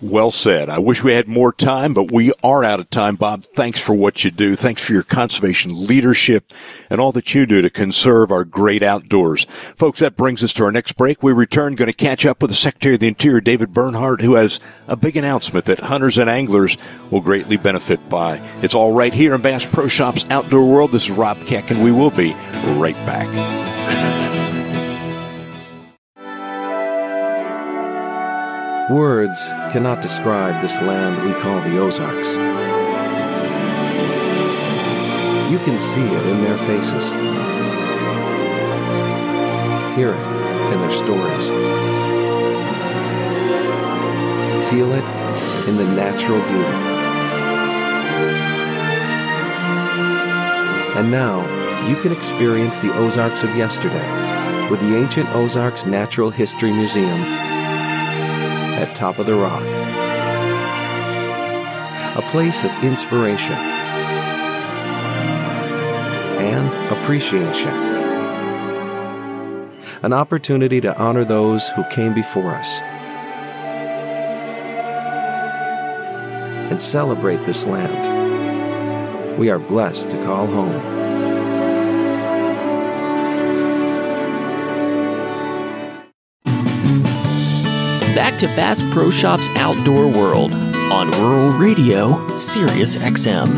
Well 0.00 0.30
said. 0.30 0.70
I 0.70 0.78
wish 0.78 1.02
we 1.02 1.12
had 1.12 1.26
more 1.26 1.52
time, 1.52 1.92
but 1.92 2.12
we 2.12 2.32
are 2.44 2.62
out 2.62 2.78
of 2.78 2.88
time. 2.88 3.16
Bob, 3.16 3.42
thanks 3.42 3.80
for 3.80 3.94
what 3.94 4.22
you 4.22 4.30
do. 4.30 4.54
Thanks 4.54 4.80
for 4.80 4.92
your 4.92 5.02
conservation 5.02 5.88
leadership 5.88 6.52
and 6.88 7.00
all 7.00 7.10
that 7.12 7.34
you 7.34 7.46
do 7.46 7.62
to 7.62 7.70
conserve 7.70 8.30
our 8.30 8.44
great 8.44 8.84
outdoors. 8.84 9.44
Folks, 9.74 9.98
that 9.98 10.16
brings 10.16 10.44
us 10.44 10.52
to 10.52 10.64
our 10.64 10.70
next 10.70 10.92
break. 10.92 11.20
We 11.20 11.32
return 11.32 11.74
going 11.74 11.90
to 11.90 11.92
catch 11.92 12.24
up 12.24 12.40
with 12.40 12.50
the 12.52 12.56
Secretary 12.56 12.94
of 12.94 13.00
the 13.00 13.08
Interior, 13.08 13.40
David 13.40 13.72
Bernhardt, 13.72 14.20
who 14.20 14.34
has 14.34 14.60
a 14.86 14.96
big 14.96 15.16
announcement 15.16 15.64
that 15.64 15.80
hunters 15.80 16.16
and 16.16 16.30
anglers 16.30 16.78
will 17.10 17.20
greatly 17.20 17.56
benefit 17.56 18.08
by. 18.08 18.36
It's 18.62 18.74
all 18.74 18.92
right 18.92 19.12
here 19.12 19.34
in 19.34 19.42
Bass 19.42 19.66
Pro 19.66 19.88
Shops 19.88 20.24
Outdoor 20.30 20.64
World. 20.64 20.92
This 20.92 21.06
is 21.06 21.10
Rob 21.10 21.44
Keck, 21.46 21.72
and 21.72 21.82
we 21.82 21.90
will 21.90 22.10
be 22.10 22.34
right 22.76 22.94
back. 23.04 23.67
Words 28.90 29.48
cannot 29.70 30.00
describe 30.00 30.62
this 30.62 30.80
land 30.80 31.22
we 31.22 31.38
call 31.42 31.60
the 31.60 31.78
Ozarks. 31.78 32.32
You 35.52 35.58
can 35.58 35.78
see 35.78 36.00
it 36.00 36.26
in 36.26 36.42
their 36.42 36.56
faces, 36.56 37.10
hear 39.94 40.14
it 40.14 40.72
in 40.72 40.80
their 40.80 40.90
stories, 40.90 41.48
feel 44.70 44.90
it 44.94 45.04
in 45.68 45.76
the 45.76 45.84
natural 45.94 46.40
beauty. 46.40 46.78
And 50.96 51.10
now, 51.10 51.44
you 51.86 51.96
can 51.96 52.12
experience 52.12 52.80
the 52.80 52.94
Ozarks 52.94 53.42
of 53.42 53.54
yesterday 53.54 54.70
with 54.70 54.80
the 54.80 54.96
Ancient 54.96 55.28
Ozarks 55.34 55.84
Natural 55.84 56.30
History 56.30 56.72
Museum 56.72 57.57
at 58.78 58.94
Top 58.94 59.18
of 59.18 59.26
the 59.26 59.34
Rock. 59.34 59.62
A 62.16 62.22
place 62.30 62.62
of 62.62 62.70
inspiration 62.84 63.56
and 66.38 66.92
appreciation. 66.92 67.74
An 70.02 70.12
opportunity 70.12 70.80
to 70.80 70.96
honor 70.96 71.24
those 71.24 71.68
who 71.70 71.82
came 71.90 72.14
before 72.14 72.52
us 72.52 72.78
and 76.70 76.80
celebrate 76.80 77.44
this 77.44 77.66
land 77.66 78.16
we 79.38 79.50
are 79.50 79.58
blessed 79.58 80.10
to 80.10 80.16
call 80.24 80.48
home. 80.48 81.07
Back 88.18 88.36
to 88.36 88.48
Bass 88.56 88.82
Pro 88.92 89.10
Shops 89.10 89.48
Outdoor 89.50 90.08
World 90.08 90.52
on 90.52 91.08
Rural 91.12 91.56
Radio, 91.56 92.36
Sirius 92.36 92.96
XM. 92.96 93.48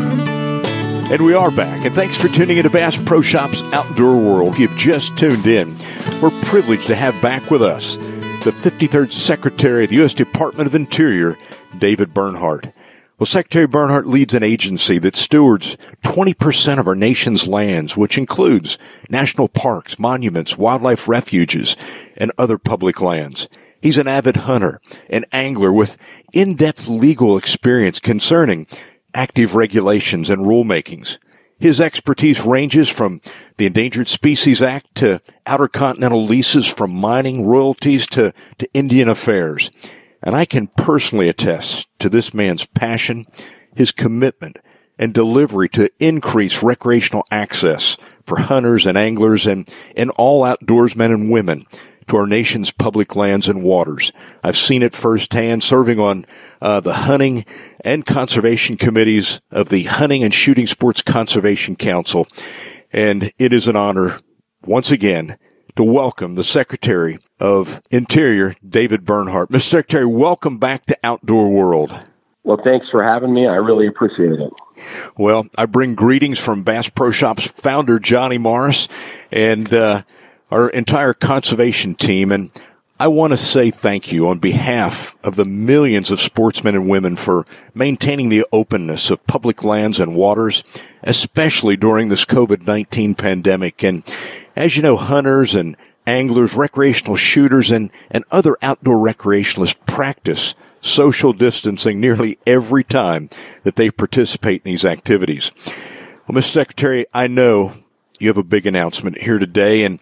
And 1.11 1.25
we 1.25 1.33
are 1.33 1.51
back, 1.51 1.87
and 1.87 1.95
thanks 1.95 2.19
for 2.19 2.29
tuning 2.29 2.59
in 2.59 2.65
to 2.65 2.69
Bass 2.69 2.95
Pro 3.05 3.23
Shops 3.23 3.63
Outdoor 3.73 4.19
World. 4.19 4.53
If 4.53 4.59
you've 4.59 4.77
just 4.77 5.17
tuned 5.17 5.47
in, 5.47 5.75
we're 6.21 6.29
privileged 6.43 6.89
to 6.89 6.95
have 6.95 7.19
back 7.23 7.51
with 7.51 7.63
us 7.63 7.97
the 8.45 8.51
53rd 8.51 9.13
Secretary 9.13 9.85
of 9.85 9.91
the 9.91 9.97
U.S. 9.97 10.13
Department 10.13 10.67
of 10.67 10.75
Interior, 10.75 11.39
David 11.79 12.13
Bernhardt. 12.13 12.71
Well, 13.19 13.27
Secretary 13.27 13.67
Bernhardt 13.67 14.09
leads 14.09 14.35
an 14.35 14.43
agency 14.43 14.99
that 14.99 15.17
stewards 15.17 15.79
20% 16.03 16.79
of 16.79 16.87
our 16.87 16.95
nation's 16.95 17.49
lands, 17.49 17.97
which 17.97 18.19
includes 18.19 18.77
national 19.09 19.49
parks, 19.49 19.99
monuments, 19.99 20.59
wildlife 20.59 21.09
refuges, 21.09 21.79
and 22.19 22.31
other 22.37 22.59
public 22.59 23.01
lands. 23.01 23.49
He's 23.81 23.99
an 23.99 24.09
avid 24.09 24.37
hunter, 24.37 24.81
an 25.09 25.25
angler 25.33 25.73
with 25.73 25.97
in-depth 26.33 26.89
legal 26.89 27.37
experience 27.37 27.99
concerning 27.99 28.67
active 29.15 29.55
regulations 29.55 30.31
and 30.31 30.43
rulemakings. 30.43 31.19
His 31.59 31.81
expertise 31.81 32.45
ranges 32.45 32.89
from 32.89 33.21
the 33.57 33.67
Endangered 33.67 34.09
Species 34.09 34.63
Act 34.63 34.95
to 34.97 35.21
outer 35.47 35.69
continental 35.69 36.25
leases 36.25 36.67
from 36.67 36.91
mining 36.91 37.47
royalties 37.47 38.07
to, 38.09 38.33
to 38.59 38.73
Indian 38.73 39.09
affairs. 39.09 39.71
And 40.23 40.35
I 40.35 40.45
can 40.45 40.69
personally 40.69 41.29
attest 41.29 41.89
to 41.99 42.09
this 42.09 42.33
man's 42.33 42.67
passion, 42.67 43.27
his 43.75 43.93
commitment, 43.93 44.59
and 44.99 45.13
delivery 45.13 45.69
to 45.71 45.91
increase 45.99 46.63
recreational 46.63 47.25
access 47.31 47.97
for 48.27 48.39
hunters 48.39 48.87
and 48.87 48.97
anglers 48.97 49.47
and, 49.47 49.71
and 49.97 50.11
all 50.13 50.45
outdoorsmen 50.45 51.13
and 51.13 51.31
women 51.31 51.67
to 52.11 52.17
our 52.17 52.27
nation's 52.27 52.73
public 52.73 53.15
lands 53.15 53.49
and 53.49 53.63
waters. 53.63 54.11
I've 54.43 54.57
seen 54.57 54.83
it 54.83 54.95
firsthand 54.95 55.63
serving 55.63 56.01
on 56.01 56.27
uh, 56.61 56.81
the 56.81 56.93
hunting 56.93 57.45
and 57.85 58.05
conservation 58.05 58.77
committees 58.77 59.41
of 59.53 59.69
the 59.69 59.85
Hunting 59.85 60.25
and 60.25 60.35
Shooting 60.35 60.67
Sports 60.67 61.03
Conservation 61.03 61.77
Council. 61.77 62.27
And 62.93 63.31
it 63.39 63.53
is 63.53 63.69
an 63.69 63.77
honor 63.77 64.19
once 64.67 64.91
again 64.91 65.39
to 65.77 65.85
welcome 65.85 66.35
the 66.35 66.43
Secretary 66.43 67.21
of 67.39 67.81
Interior, 67.93 68.57
David 68.69 69.05
Bernhardt. 69.05 69.51
Mr. 69.51 69.61
Secretary, 69.61 70.05
welcome 70.05 70.59
back 70.59 70.87
to 70.87 70.99
Outdoor 71.05 71.49
World. 71.49 71.97
Well, 72.43 72.59
thanks 72.65 72.89
for 72.91 73.05
having 73.05 73.33
me. 73.33 73.47
I 73.47 73.55
really 73.55 73.87
appreciate 73.87 74.33
it. 74.33 74.53
Well, 75.17 75.47
I 75.57 75.67
bring 75.67 75.95
greetings 75.95 76.41
from 76.41 76.65
Bass 76.65 76.89
Pro 76.89 77.13
Shops 77.13 77.47
founder 77.47 78.01
Johnny 78.01 78.39
Morris 78.39 78.89
and 79.31 79.73
uh, 79.73 80.03
our 80.51 80.69
entire 80.71 81.15
conservation 81.15 81.95
team. 81.95 82.33
And 82.33 82.51
I 82.99 83.09
want 83.09 83.33
to 83.33 83.37
say 83.37 83.71
thank 83.71 84.13
you 84.13 84.29
on 84.29 84.39
behalf 84.39 85.17
of 85.25 85.37
the 85.37 85.45
millions 85.45 86.11
of 86.11 86.21
sportsmen 86.21 86.75
and 86.75 86.89
women 86.89 87.17
for 87.17 87.47
maintaining 87.75 88.29
the 88.29 88.45
openness 88.53 89.11
of 89.11 89.27
public 89.27 89.65
lands 89.65 89.99
and 89.99 90.15
waters, 90.15 90.63
especially 91.03 91.77
during 91.77 92.09
this 92.09 92.25
COVID-19 92.25 93.17
pandemic. 93.17 93.83
And 93.83 94.03
as 94.57 94.77
you 94.77 94.83
know, 94.83 94.97
hunters 94.97 95.55
and 95.55 95.77
anglers, 96.07 96.55
recreational 96.55 97.17
shooters, 97.17 97.71
and, 97.71 97.91
and 98.11 98.25
other 98.31 98.57
outdoor 98.61 98.97
recreationalists 98.97 99.79
practice 99.87 100.55
social 100.81 101.33
distancing 101.33 102.01
nearly 102.01 102.39
every 102.47 102.85
time 102.85 103.29
that 103.63 103.77
they 103.77 103.91
participate 103.91 104.63
in 104.65 104.73
these 104.73 104.85
activities. 104.85 105.53
Well, 106.27 106.39
Mr. 106.39 106.53
Secretary, 106.53 107.07
I 107.13 107.27
know 107.27 107.73
you 108.19 108.29
have 108.29 108.37
a 108.37 108.43
big 108.43 108.67
announcement 108.67 109.19
here 109.19 109.39
today, 109.39 109.85
and 109.85 109.99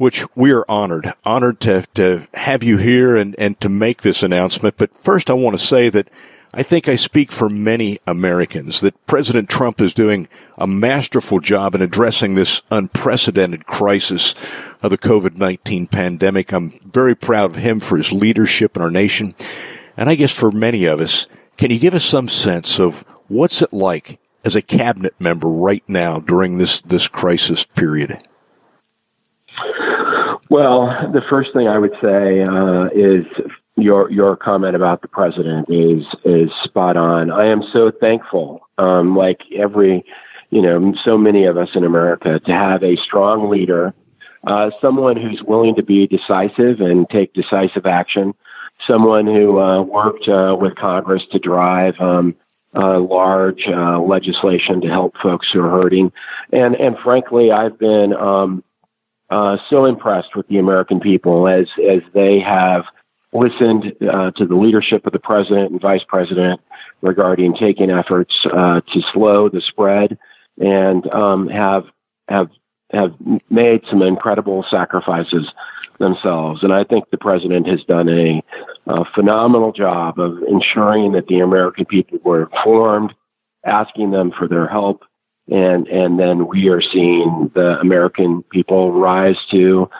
which 0.00 0.24
we 0.34 0.50
are 0.50 0.64
honored, 0.66 1.12
honored 1.26 1.60
to, 1.60 1.84
to 1.92 2.26
have 2.32 2.62
you 2.62 2.78
here 2.78 3.18
and, 3.18 3.36
and 3.38 3.60
to 3.60 3.68
make 3.68 4.00
this 4.00 4.22
announcement. 4.22 4.74
But 4.78 4.94
first, 4.94 5.28
I 5.28 5.34
want 5.34 5.58
to 5.58 5.66
say 5.66 5.90
that 5.90 6.08
I 6.54 6.62
think 6.62 6.88
I 6.88 6.96
speak 6.96 7.30
for 7.30 7.50
many 7.50 7.98
Americans 8.06 8.80
that 8.80 9.06
President 9.06 9.50
Trump 9.50 9.78
is 9.78 9.92
doing 9.92 10.26
a 10.56 10.66
masterful 10.66 11.38
job 11.38 11.74
in 11.74 11.82
addressing 11.82 12.34
this 12.34 12.62
unprecedented 12.70 13.66
crisis 13.66 14.34
of 14.82 14.90
the 14.90 14.96
COVID-19 14.96 15.90
pandemic. 15.90 16.50
I'm 16.50 16.70
very 16.90 17.14
proud 17.14 17.50
of 17.50 17.56
him 17.56 17.78
for 17.78 17.98
his 17.98 18.10
leadership 18.10 18.76
in 18.76 18.82
our 18.82 18.90
nation. 18.90 19.34
And 19.98 20.08
I 20.08 20.14
guess 20.14 20.34
for 20.34 20.50
many 20.50 20.86
of 20.86 21.02
us, 21.02 21.26
can 21.58 21.70
you 21.70 21.78
give 21.78 21.92
us 21.92 22.06
some 22.06 22.30
sense 22.30 22.80
of 22.80 23.04
what's 23.28 23.60
it 23.60 23.74
like 23.74 24.18
as 24.46 24.56
a 24.56 24.62
cabinet 24.62 25.12
member 25.20 25.48
right 25.48 25.84
now 25.86 26.20
during 26.20 26.56
this, 26.56 26.80
this 26.80 27.06
crisis 27.06 27.64
period? 27.64 28.18
Well, 30.50 31.08
the 31.12 31.22
first 31.30 31.52
thing 31.52 31.68
I 31.68 31.78
would 31.78 31.94
say 32.02 32.42
uh, 32.42 32.86
is 32.92 33.24
your 33.76 34.10
your 34.10 34.36
comment 34.36 34.74
about 34.74 35.00
the 35.00 35.06
president 35.06 35.70
is 35.70 36.04
is 36.24 36.50
spot 36.64 36.96
on. 36.96 37.30
I 37.30 37.46
am 37.46 37.62
so 37.72 37.92
thankful, 37.92 38.60
um, 38.76 39.16
like 39.16 39.42
every, 39.56 40.04
you 40.50 40.60
know, 40.60 40.92
so 41.04 41.16
many 41.16 41.44
of 41.44 41.56
us 41.56 41.68
in 41.76 41.84
America, 41.84 42.40
to 42.40 42.52
have 42.52 42.82
a 42.82 42.96
strong 42.96 43.48
leader, 43.48 43.94
uh, 44.44 44.72
someone 44.80 45.16
who's 45.16 45.40
willing 45.40 45.76
to 45.76 45.84
be 45.84 46.08
decisive 46.08 46.80
and 46.80 47.08
take 47.10 47.32
decisive 47.32 47.86
action, 47.86 48.34
someone 48.88 49.26
who 49.26 49.60
uh, 49.60 49.82
worked 49.82 50.26
uh, 50.28 50.56
with 50.60 50.74
Congress 50.74 51.22
to 51.30 51.38
drive. 51.38 51.94
Um, 52.00 52.34
uh, 52.72 53.00
large 53.00 53.66
uh, 53.66 53.98
legislation 53.98 54.80
to 54.80 54.86
help 54.86 55.16
folks 55.20 55.48
who 55.52 55.60
are 55.60 55.70
hurting, 55.70 56.12
and 56.52 56.76
and 56.76 56.96
frankly, 56.98 57.50
I've 57.50 57.76
been 57.80 58.12
um, 58.14 58.62
uh, 59.30 59.56
so 59.68 59.84
impressed 59.84 60.34
with 60.36 60.46
the 60.48 60.58
American 60.58 61.00
people 61.00 61.48
as 61.48 61.68
as 61.90 62.02
they 62.14 62.40
have 62.40 62.84
listened 63.32 63.94
uh, 64.02 64.30
to 64.32 64.44
the 64.44 64.56
leadership 64.56 65.06
of 65.06 65.12
the 65.12 65.18
president 65.18 65.70
and 65.70 65.80
vice 65.80 66.02
president 66.06 66.60
regarding 67.00 67.54
taking 67.54 67.90
efforts 67.90 68.34
uh, 68.52 68.80
to 68.92 69.02
slow 69.12 69.48
the 69.48 69.60
spread 69.60 70.18
and 70.58 71.06
um, 71.12 71.48
have 71.48 71.84
have 72.28 72.50
have 72.92 73.14
made 73.48 73.82
some 73.88 74.02
incredible 74.02 74.64
sacrifices 74.68 75.46
themselves. 75.98 76.62
And 76.62 76.72
I 76.72 76.82
think 76.82 77.08
the 77.10 77.18
president 77.18 77.68
has 77.68 77.84
done 77.84 78.08
a, 78.08 78.42
a 78.86 79.04
phenomenal 79.14 79.72
job 79.72 80.18
of 80.18 80.42
ensuring 80.48 81.12
that 81.12 81.28
the 81.28 81.38
American 81.38 81.84
people 81.84 82.18
were 82.24 82.42
informed, 82.42 83.14
asking 83.64 84.10
them 84.10 84.32
for 84.36 84.48
their 84.48 84.66
help, 84.66 85.04
and 85.50 85.86
and 85.88 86.18
then 86.18 86.46
we 86.46 86.68
are 86.68 86.80
seeing 86.80 87.50
the 87.54 87.78
American 87.80 88.42
people 88.44 88.92
rise 88.92 89.36
to 89.50 89.90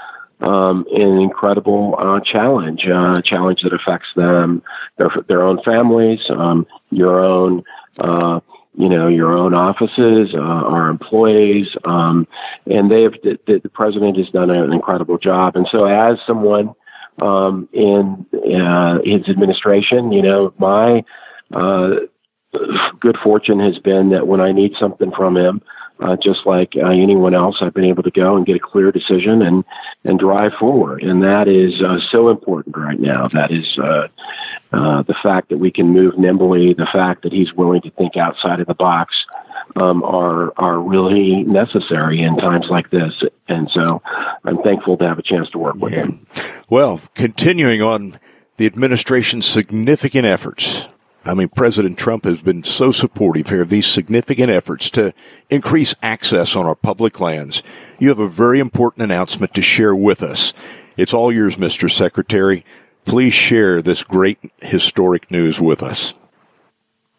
um, 0.41 0.87
an 0.93 1.19
incredible 1.19 1.97
uh, 1.99 2.21
challenge, 2.21 2.87
uh, 2.87 3.21
challenge 3.23 3.63
that 3.63 3.73
affects 3.73 4.09
them, 4.17 4.63
their 4.97 5.11
their 5.29 5.43
own 5.43 5.63
families, 5.63 6.21
um, 6.31 6.67
your 6.91 7.21
own. 7.21 7.63
Uh, 7.99 8.41
you 8.75 8.89
know 8.89 9.09
your 9.09 9.37
own 9.37 9.53
offices, 9.53 10.33
uh, 10.33 10.39
our 10.39 10.89
employees, 10.89 11.67
um, 11.85 12.27
and 12.67 12.89
they 12.89 13.03
have 13.03 13.15
the, 13.25 13.37
the, 13.47 13.69
president 13.69 14.17
has 14.17 14.29
done 14.31 14.49
an 14.49 14.73
incredible 14.73 15.19
job. 15.19 15.57
And 15.57 15.67
so, 15.73 15.87
as 15.87 16.19
someone 16.25 16.73
um, 17.21 17.69
in 17.73 18.27
uh, 18.33 19.01
his 19.03 19.29
administration, 19.29 20.13
you 20.13 20.23
know, 20.23 20.55
my 20.59 21.05
uh, 21.53 21.97
good 23.01 23.17
fortune 23.23 23.61
has 23.61 23.79
been 23.79 24.11
that 24.11 24.27
when 24.27 24.41
I 24.41 24.53
need 24.53 24.75
something 24.79 25.13
from 25.13 25.37
him, 25.37 25.63
uh, 26.01 26.17
just 26.17 26.47
like 26.47 26.73
uh, 26.77 26.87
anyone 26.87 27.35
else, 27.35 27.59
I've 27.61 27.75
been 27.75 27.85
able 27.85 28.03
to 28.05 28.11
go 28.11 28.37
and 28.37 28.47
get 28.47 28.57
a 28.57 28.61
clear 28.61 28.91
decision 28.91 29.43
and 29.43 29.65
and 30.05 30.19
drive 30.19 30.53
forward, 30.59 31.03
and 31.03 31.23
that 31.23 31.47
is 31.47 31.83
uh, 31.83 31.99
so 32.11 32.31
important 32.31 32.77
right 32.77 32.99
now. 32.99 33.29
That 33.29 33.51
is 33.51 33.79
uh, 33.79 34.09
uh, 34.73 35.03
the 35.03 35.15
fact 35.23 35.51
that 35.51 35.59
we 35.59 35.71
can 35.71 35.89
move 35.89 36.19
nimbly, 36.19 36.73
the 36.73 36.89
fact 36.91 37.23
that 37.23 37.33
he's 37.33 37.53
willing 37.53 37.83
to 37.83 37.91
think 37.91 38.17
outside 38.17 38.61
of 38.61 38.67
the 38.67 38.75
box, 38.75 39.15
um, 39.77 40.03
are 40.03 40.55
are 40.57 40.79
really 40.79 41.45
necessary 41.45 42.23
in 42.23 42.35
times 42.37 42.69
like 42.71 42.89
this. 42.89 43.23
And 43.49 43.71
so, 43.71 44.01
I'm 44.45 44.63
thankful 44.63 44.97
to 44.97 45.07
have 45.07 45.19
a 45.19 45.23
chance 45.23 45.51
to 45.51 45.59
work 45.59 45.75
with 45.77 45.93
yeah. 45.93 46.05
him. 46.05 46.27
Well, 46.71 47.01
continuing 47.15 47.83
on 47.83 48.19
the 48.57 48.65
administration's 48.65 49.45
significant 49.45 50.25
efforts 50.25 50.89
I 51.25 51.35
mean, 51.35 51.49
President 51.49 51.99
Trump 51.99 52.25
has 52.25 52.43
been 52.43 52.63
so 52.63 52.93
supportive 52.93 53.51
here 53.51 53.63
of 53.63 53.69
these 53.69 53.87
significant 53.87 54.51
efforts 54.51 54.89
to 54.91 55.13
increase 55.51 55.95
access 56.03 56.57
on 56.57 56.67
our 56.67 56.75
public 56.75 57.21
lands. 57.21 57.63
You 57.99 58.09
have 58.09 58.19
a 58.19 58.29
very 58.29 58.59
important 58.59 59.05
announcement 59.05 59.53
to 59.55 59.63
share 59.63 59.95
with 59.95 60.23
us. 60.23 60.55
It's 60.97 61.13
all 61.13 61.31
yours, 61.31 61.57
Mr. 61.57 61.91
Secretary. 61.91 62.65
Please 63.05 63.35
share 63.35 63.83
this 63.83 64.03
great 64.03 64.39
historic 64.63 65.31
news 65.31 65.61
with 65.61 65.83
us. 65.83 66.15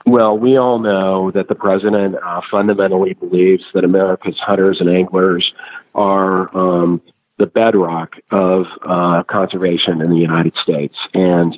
Well, 0.06 0.38
we 0.38 0.58
all 0.58 0.80
know 0.80 1.30
that 1.32 1.48
the 1.48 1.56
president 1.56 2.16
uh, 2.16 2.42
fundamentally 2.50 3.14
believes 3.14 3.64
that 3.74 3.84
America's 3.84 4.40
hunters 4.40 4.80
and 4.80 4.90
anglers 4.90 5.54
are 5.94 6.56
um, 6.58 7.02
the 7.38 7.46
bedrock 7.46 8.16
of 8.32 8.66
uh, 8.84 9.24
conservation 9.24 10.02
in 10.02 10.10
the 10.10 10.18
United 10.18 10.54
States. 10.62 10.96
And 11.14 11.58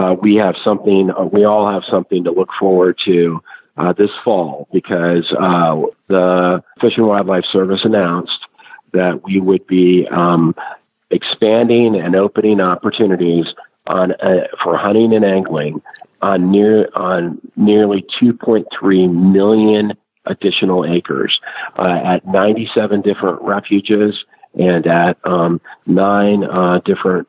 uh, 0.00 0.14
we 0.14 0.36
have 0.36 0.54
something, 0.64 1.10
uh, 1.10 1.24
we 1.24 1.44
all 1.44 1.70
have 1.70 1.82
something 1.90 2.24
to 2.24 2.30
look 2.30 2.48
forward 2.58 2.98
to 3.04 3.42
uh, 3.76 3.92
this 3.92 4.10
fall 4.24 4.66
because 4.72 5.30
uh, 5.32 5.76
the 6.08 6.62
Fish 6.80 6.96
and 6.96 7.06
Wildlife 7.06 7.44
Service 7.52 7.80
announced 7.84 8.38
that 8.92 9.22
we 9.24 9.40
would 9.40 9.66
be 9.66 10.06
um, 10.10 10.54
expanding 11.10 11.96
and 11.96 12.16
opening 12.16 12.60
opportunities 12.60 13.46
on 13.86 14.12
uh, 14.12 14.46
for 14.62 14.76
hunting 14.76 15.12
and 15.12 15.24
angling 15.24 15.82
on 16.22 16.50
near 16.50 16.88
on 16.94 17.40
nearly 17.56 18.04
2.3 18.20 19.32
million 19.32 19.92
additional 20.26 20.84
acres 20.84 21.40
at 21.78 22.26
97 22.26 23.00
different 23.00 23.40
refuges 23.42 24.24
and 24.54 24.86
at 24.86 25.16
um, 25.24 25.60
nine 25.86 26.40
different 26.84 27.26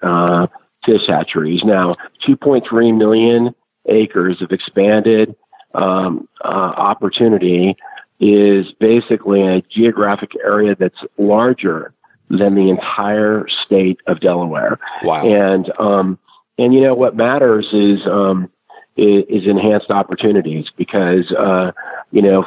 fish 0.86 1.08
hatcheries. 1.08 1.64
Now, 1.64 1.94
2.3 2.28 2.98
million 2.98 3.56
acres 3.88 4.42
of 4.42 4.52
expanded 4.52 5.36
um, 5.74 6.28
uh, 6.44 6.48
opportunity 6.48 7.76
is 8.20 8.72
basically 8.80 9.44
a 9.44 9.62
geographic 9.62 10.34
area 10.44 10.76
that's 10.76 11.00
larger 11.18 11.94
than 12.30 12.56
the 12.56 12.70
entire 12.70 13.48
state 13.66 14.00
of 14.08 14.20
Delaware. 14.20 14.80
Wow. 15.04 15.26
And 15.26 15.72
um, 15.80 16.20
and 16.58 16.74
you 16.74 16.82
know 16.82 16.94
what 16.94 17.16
matters 17.16 17.68
is 17.74 18.06
um, 18.06 18.50
is, 18.96 19.24
is 19.28 19.48
enhanced 19.48 19.90
opportunities 19.90 20.68
because 20.78 21.32
uh, 21.32 21.72
you 22.12 22.22
know 22.22 22.46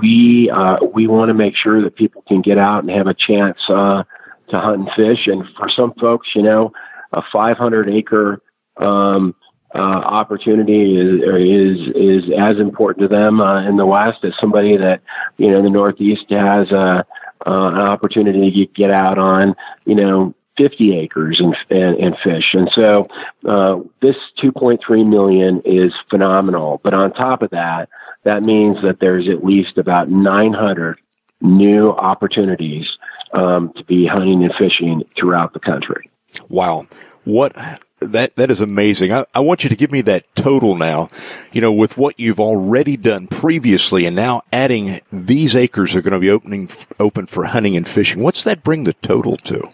we 0.00 0.50
uh, 0.50 0.78
we 0.92 1.06
want 1.06 1.30
to 1.30 1.34
make 1.34 1.56
sure 1.56 1.82
that 1.82 1.96
people 1.96 2.22
can 2.28 2.42
get 2.42 2.58
out 2.58 2.84
and 2.84 2.90
have 2.90 3.06
a 3.06 3.14
chance 3.14 3.58
uh, 3.68 4.04
to 4.50 4.60
hunt 4.60 4.80
and 4.80 4.90
fish. 4.94 5.26
And 5.26 5.44
for 5.56 5.68
some 5.70 5.94
folks, 5.94 6.28
you 6.34 6.42
know, 6.42 6.72
a 7.16 7.22
500 7.32 7.88
acre 7.88 8.42
um, 8.76 9.34
uh, 9.74 9.78
opportunity 9.78 10.96
is, 10.96 11.20
is 11.20 11.94
is 11.94 12.30
as 12.38 12.58
important 12.58 13.02
to 13.02 13.14
them 13.14 13.40
uh, 13.40 13.66
in 13.68 13.76
the 13.76 13.84
West 13.84 14.24
as 14.24 14.32
somebody 14.40 14.76
that 14.76 15.02
you 15.38 15.50
know 15.50 15.62
the 15.62 15.70
Northeast 15.70 16.24
has 16.30 16.70
a, 16.70 17.04
uh, 17.46 17.68
an 17.68 17.78
opportunity 17.78 18.50
to 18.50 18.72
get 18.72 18.90
out 18.90 19.18
on 19.18 19.54
you 19.84 19.94
know 19.94 20.34
50 20.56 20.96
acres 20.96 21.40
and, 21.40 21.54
and, 21.70 21.96
and 21.98 22.16
fish. 22.18 22.54
And 22.54 22.70
so 22.72 23.08
uh, 23.46 23.80
this 24.00 24.16
2.3 24.42 25.06
million 25.06 25.60
is 25.64 25.92
phenomenal. 26.08 26.80
But 26.82 26.94
on 26.94 27.12
top 27.12 27.42
of 27.42 27.50
that, 27.50 27.88
that 28.24 28.42
means 28.42 28.78
that 28.82 28.98
there's 29.00 29.28
at 29.28 29.44
least 29.44 29.76
about 29.76 30.08
900 30.08 30.98
new 31.42 31.90
opportunities 31.90 32.86
um, 33.34 33.72
to 33.76 33.84
be 33.84 34.06
hunting 34.06 34.44
and 34.44 34.54
fishing 34.54 35.02
throughout 35.18 35.52
the 35.52 35.60
country. 35.60 36.10
Wow. 36.48 36.86
What 37.24 37.54
that 38.00 38.36
that 38.36 38.50
is 38.50 38.60
amazing. 38.60 39.12
I, 39.12 39.24
I, 39.34 39.40
want 39.40 39.64
you 39.64 39.70
to 39.70 39.76
give 39.76 39.90
me 39.90 40.00
that 40.02 40.24
total 40.34 40.76
now. 40.76 41.10
You 41.52 41.60
know, 41.60 41.72
with 41.72 41.96
what 41.96 42.20
you've 42.20 42.40
already 42.40 42.96
done 42.96 43.26
previously, 43.26 44.06
and 44.06 44.14
now 44.14 44.42
adding 44.52 45.00
these 45.12 45.56
acres 45.56 45.96
are 45.96 46.02
going 46.02 46.12
to 46.12 46.20
be 46.20 46.30
opening 46.30 46.68
open 47.00 47.26
for 47.26 47.44
hunting 47.44 47.76
and 47.76 47.88
fishing. 47.88 48.22
What's 48.22 48.44
that 48.44 48.62
bring 48.62 48.84
the 48.84 48.92
total 48.94 49.36
to? 49.38 49.68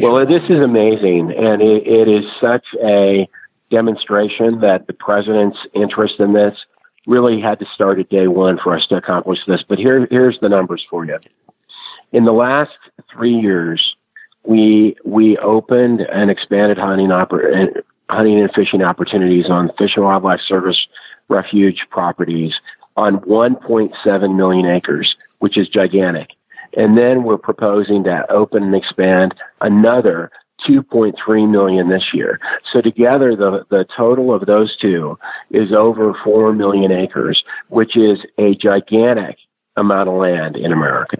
Well, 0.00 0.26
this 0.26 0.42
is 0.44 0.58
amazing, 0.58 1.32
and 1.36 1.62
it, 1.62 1.86
it 1.86 2.08
is 2.08 2.24
such 2.40 2.64
a 2.82 3.28
demonstration 3.70 4.60
that 4.60 4.86
the 4.86 4.92
president's 4.92 5.58
interest 5.74 6.14
in 6.18 6.32
this 6.32 6.56
really 7.06 7.40
had 7.40 7.58
to 7.58 7.66
start 7.74 7.98
at 7.98 8.08
day 8.08 8.26
one 8.26 8.58
for 8.62 8.76
us 8.76 8.86
to 8.88 8.96
accomplish 8.96 9.40
this. 9.46 9.62
But 9.68 9.78
here, 9.78 10.06
here's 10.10 10.38
the 10.40 10.48
numbers 10.48 10.84
for 10.88 11.04
you. 11.04 11.16
In 12.12 12.24
the 12.24 12.32
last 12.32 12.72
three 13.12 13.34
years, 13.34 13.96
we 14.44 14.96
we 15.04 15.36
opened 15.38 16.00
and 16.00 16.30
expanded 16.30 16.78
hunting 16.78 17.08
oper- 17.10 17.82
hunting 18.08 18.40
and 18.40 18.52
fishing 18.54 18.82
opportunities 18.82 19.46
on 19.48 19.70
Fish 19.78 19.92
and 19.96 20.04
Wildlife 20.04 20.40
Service 20.46 20.86
refuge 21.28 21.86
properties 21.90 22.54
on 22.96 23.20
1.7 23.20 24.36
million 24.36 24.66
acres, 24.66 25.16
which 25.38 25.56
is 25.56 25.68
gigantic. 25.68 26.30
And 26.76 26.96
then 26.96 27.22
we're 27.22 27.38
proposing 27.38 28.04
to 28.04 28.30
open 28.30 28.62
and 28.62 28.74
expand 28.74 29.34
another 29.60 30.30
2.3 30.68 31.50
million 31.50 31.88
this 31.88 32.14
year. 32.14 32.40
So 32.72 32.80
together, 32.80 33.34
the, 33.34 33.64
the 33.70 33.86
total 33.96 34.32
of 34.32 34.46
those 34.46 34.76
two 34.76 35.18
is 35.50 35.72
over 35.72 36.14
4 36.24 36.52
million 36.52 36.92
acres, 36.92 37.42
which 37.68 37.96
is 37.96 38.18
a 38.38 38.54
gigantic 38.54 39.38
amount 39.76 40.08
of 40.08 40.14
land 40.14 40.56
in 40.56 40.72
America. 40.72 41.18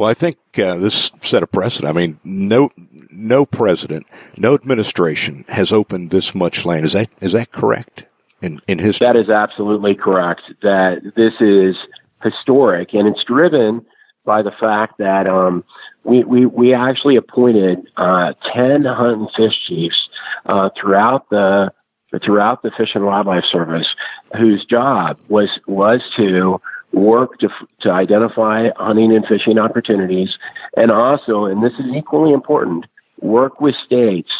Well, 0.00 0.08
I 0.08 0.14
think 0.14 0.38
uh, 0.58 0.76
this 0.76 1.12
set 1.20 1.42
a 1.42 1.46
precedent. 1.46 1.94
I 1.94 2.00
mean, 2.00 2.18
no, 2.24 2.70
no 3.10 3.44
president, 3.44 4.06
no 4.38 4.54
administration 4.54 5.44
has 5.48 5.74
opened 5.74 6.08
this 6.08 6.34
much 6.34 6.64
land. 6.64 6.86
Is 6.86 6.94
that 6.94 7.10
is 7.20 7.32
that 7.32 7.52
correct 7.52 8.06
in 8.40 8.62
in 8.66 8.78
history? 8.78 9.06
That 9.06 9.18
is 9.18 9.28
absolutely 9.28 9.94
correct. 9.94 10.40
That 10.62 11.02
this 11.16 11.34
is 11.38 11.76
historic, 12.22 12.94
and 12.94 13.08
it's 13.08 13.22
driven 13.24 13.84
by 14.24 14.40
the 14.40 14.52
fact 14.52 14.96
that 15.00 15.26
um, 15.26 15.64
we, 16.04 16.24
we 16.24 16.46
we 16.46 16.72
actually 16.72 17.16
appointed 17.16 17.86
uh, 17.98 18.32
ten 18.54 18.86
hunt 18.86 19.18
and 19.18 19.30
fish 19.36 19.66
chiefs 19.68 20.08
uh, 20.46 20.70
throughout 20.80 21.28
the 21.28 21.74
throughout 22.24 22.62
the 22.62 22.70
Fish 22.70 22.92
and 22.94 23.04
Wildlife 23.04 23.44
Service, 23.52 23.86
whose 24.34 24.64
job 24.64 25.18
was 25.28 25.50
was 25.66 26.00
to 26.16 26.58
work 26.92 27.38
to, 27.38 27.48
to 27.80 27.90
identify 27.90 28.70
hunting 28.78 29.14
and 29.14 29.26
fishing 29.26 29.58
opportunities, 29.58 30.36
and 30.76 30.90
also, 30.90 31.44
and 31.44 31.62
this 31.62 31.72
is 31.74 31.86
equally 31.94 32.32
important, 32.32 32.86
work 33.20 33.60
with 33.60 33.74
states 33.84 34.30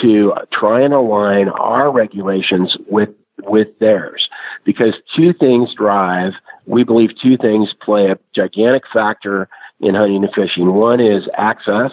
to 0.00 0.32
try 0.52 0.80
and 0.80 0.94
align 0.94 1.48
our 1.48 1.90
regulations 1.90 2.76
with 2.88 3.10
with 3.44 3.68
theirs 3.78 4.28
because 4.64 4.92
two 5.16 5.32
things 5.32 5.72
drive 5.72 6.34
we 6.66 6.84
believe 6.84 7.10
two 7.22 7.38
things 7.38 7.72
play 7.80 8.10
a 8.10 8.18
gigantic 8.34 8.82
factor 8.92 9.48
in 9.80 9.94
hunting 9.94 10.22
and 10.22 10.34
fishing 10.34 10.74
one 10.74 11.00
is 11.00 11.26
access 11.38 11.90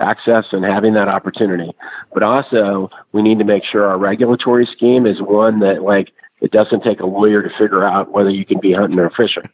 access 0.00 0.46
and 0.52 0.64
having 0.64 0.94
that 0.94 1.08
opportunity. 1.08 1.70
But 2.12 2.22
also, 2.22 2.90
we 3.12 3.22
need 3.22 3.38
to 3.38 3.44
make 3.44 3.64
sure 3.64 3.86
our 3.86 3.98
regulatory 3.98 4.66
scheme 4.66 5.06
is 5.06 5.20
one 5.20 5.60
that, 5.60 5.82
like, 5.82 6.12
it 6.40 6.50
doesn't 6.50 6.82
take 6.82 7.00
a 7.00 7.06
lawyer 7.06 7.42
to 7.42 7.50
figure 7.50 7.84
out 7.84 8.10
whether 8.10 8.30
you 8.30 8.44
can 8.44 8.60
be 8.60 8.72
hunting 8.72 8.98
or 8.98 9.10
fishing. 9.10 9.44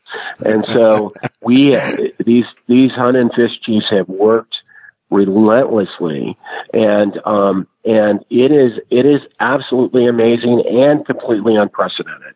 And 0.44 0.64
so 0.66 1.14
we 1.42 1.76
these 2.24 2.46
these 2.66 2.90
hunt 2.92 3.16
and 3.16 3.32
fish 3.32 3.60
chiefs 3.62 3.86
have 3.90 4.08
worked 4.08 4.56
relentlessly, 5.10 6.36
and 6.72 7.18
um, 7.24 7.66
and 7.84 8.24
it 8.30 8.52
is 8.52 8.80
it 8.90 9.06
is 9.06 9.20
absolutely 9.38 10.06
amazing 10.06 10.64
and 10.66 11.04
completely 11.04 11.56
unprecedented. 11.56 12.34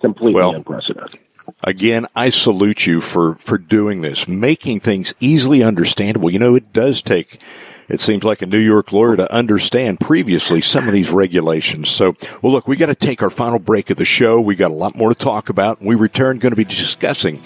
Completely 0.00 0.34
well, 0.34 0.54
unprecedented. 0.54 1.20
Again, 1.64 2.06
I 2.14 2.30
salute 2.30 2.86
you 2.86 3.00
for, 3.00 3.34
for 3.34 3.58
doing 3.58 4.00
this, 4.00 4.28
making 4.28 4.80
things 4.80 5.14
easily 5.20 5.62
understandable. 5.62 6.30
You 6.30 6.38
know, 6.38 6.54
it 6.54 6.72
does 6.72 7.02
take, 7.02 7.40
it 7.92 8.00
seems 8.00 8.24
like 8.24 8.40
a 8.40 8.46
New 8.46 8.58
York 8.58 8.90
lawyer 8.90 9.16
to 9.16 9.30
understand 9.32 10.00
previously 10.00 10.62
some 10.62 10.88
of 10.88 10.94
these 10.94 11.10
regulations. 11.10 11.90
So, 11.90 12.16
well, 12.40 12.50
look, 12.50 12.66
we 12.66 12.74
got 12.74 12.86
to 12.86 12.94
take 12.94 13.22
our 13.22 13.28
final 13.28 13.58
break 13.58 13.90
of 13.90 13.98
the 13.98 14.06
show. 14.06 14.40
We 14.40 14.56
got 14.56 14.70
a 14.70 14.74
lot 14.74 14.96
more 14.96 15.10
to 15.10 15.14
talk 15.14 15.50
about. 15.50 15.82
we 15.82 15.94
return 15.94 16.38
going 16.38 16.52
to 16.52 16.56
be 16.56 16.64
discussing 16.64 17.38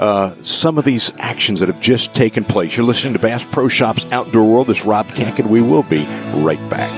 uh, 0.00 0.30
some 0.42 0.76
of 0.76 0.84
these 0.84 1.12
actions 1.18 1.60
that 1.60 1.68
have 1.68 1.80
just 1.80 2.16
taken 2.16 2.44
place. 2.44 2.76
You're 2.76 2.84
listening 2.84 3.12
to 3.12 3.20
Bass 3.20 3.44
Pro 3.44 3.68
Shops 3.68 4.04
Outdoor 4.10 4.44
World. 4.44 4.66
This 4.66 4.80
is 4.80 4.84
Rob 4.84 5.08
and 5.16 5.48
we 5.48 5.62
will 5.62 5.84
be 5.84 6.04
right 6.34 6.58
back. 6.68 6.90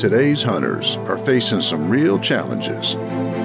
Today's 0.00 0.42
hunters 0.42 0.96
are 1.08 1.18
facing 1.18 1.60
some 1.60 1.90
real 1.90 2.18
challenges. 2.18 2.94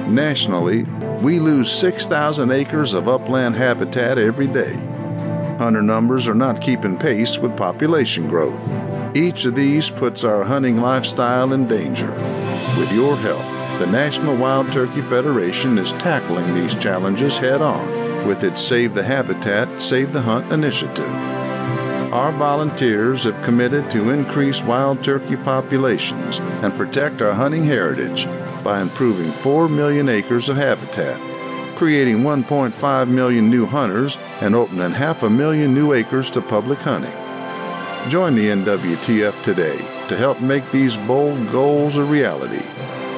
Nationally, 0.09 0.83
we 1.21 1.39
lose 1.39 1.69
6,000 1.69 2.49
acres 2.51 2.93
of 2.93 3.09
upland 3.09 3.55
habitat 3.55 4.17
every 4.17 4.47
day. 4.47 4.77
Hunter 5.59 5.81
numbers 5.81 6.25
are 6.29 6.33
not 6.33 6.61
keeping 6.61 6.97
pace 6.97 7.37
with 7.37 7.57
population 7.57 8.29
growth. 8.29 8.71
Each 9.13 9.43
of 9.43 9.55
these 9.55 9.89
puts 9.89 10.23
our 10.23 10.45
hunting 10.45 10.77
lifestyle 10.77 11.51
in 11.51 11.67
danger. 11.67 12.13
With 12.77 12.93
your 12.93 13.17
help, 13.17 13.43
the 13.77 13.87
National 13.87 14.37
Wild 14.37 14.71
Turkey 14.71 15.01
Federation 15.01 15.77
is 15.77 15.91
tackling 15.91 16.53
these 16.53 16.77
challenges 16.77 17.37
head 17.37 17.61
on 17.61 18.25
with 18.25 18.45
its 18.45 18.61
Save 18.61 18.93
the 18.93 19.03
Habitat, 19.03 19.81
Save 19.81 20.13
the 20.13 20.21
Hunt 20.21 20.49
initiative. 20.49 21.13
Our 22.13 22.31
volunteers 22.31 23.25
have 23.25 23.43
committed 23.43 23.91
to 23.91 24.11
increase 24.11 24.61
wild 24.63 25.03
turkey 25.03 25.35
populations 25.35 26.39
and 26.63 26.73
protect 26.77 27.21
our 27.21 27.33
hunting 27.33 27.65
heritage 27.65 28.27
by 28.63 28.79
improving 28.81 29.33
4 29.33 29.67
million 29.67 30.07
acres 30.07 30.47
of 30.47 30.55
habitat, 30.55 31.19
creating 31.79 32.17
1.5 32.17 33.07
million 33.07 33.49
new 33.49 33.65
hunters, 33.65 34.17
and 34.41 34.53
opening 34.53 34.91
half 34.91 35.23
a 35.23 35.29
million 35.29 35.73
new 35.73 35.93
acres 35.93 36.29
to 36.29 36.41
public 36.41 36.77
hunting. 36.79 37.13
Join 38.09 38.35
the 38.35 38.49
NWTF 38.49 39.41
today 39.43 39.77
to 40.09 40.17
help 40.17 40.41
make 40.41 40.69
these 40.71 40.97
bold 40.97 41.49
goals 41.51 41.95
a 41.95 42.03
reality. 42.03 42.65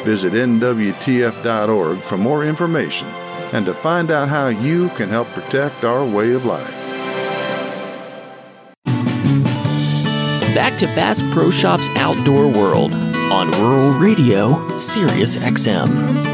Visit 0.03 0.33
NWTF.org 0.33 2.01
for 2.01 2.17
more 2.17 2.45
information 2.45 3.07
and 3.51 3.65
to 3.65 3.73
find 3.73 4.11
out 4.11 4.29
how 4.29 4.49
you 4.49 4.89
can 4.89 5.09
help 5.09 5.27
protect 5.29 5.83
our 5.83 6.05
way 6.05 6.33
of 6.33 6.45
life. 6.45 6.77
Back 10.53 10.77
to 10.77 10.85
Bass 10.93 11.23
Pro 11.33 11.49
Shops 11.49 11.89
Outdoor 11.95 12.47
World 12.47 12.93
on 12.93 13.49
Rural 13.53 13.97
Radio, 13.97 14.77
Sirius 14.77 15.37
XM. 15.37 16.30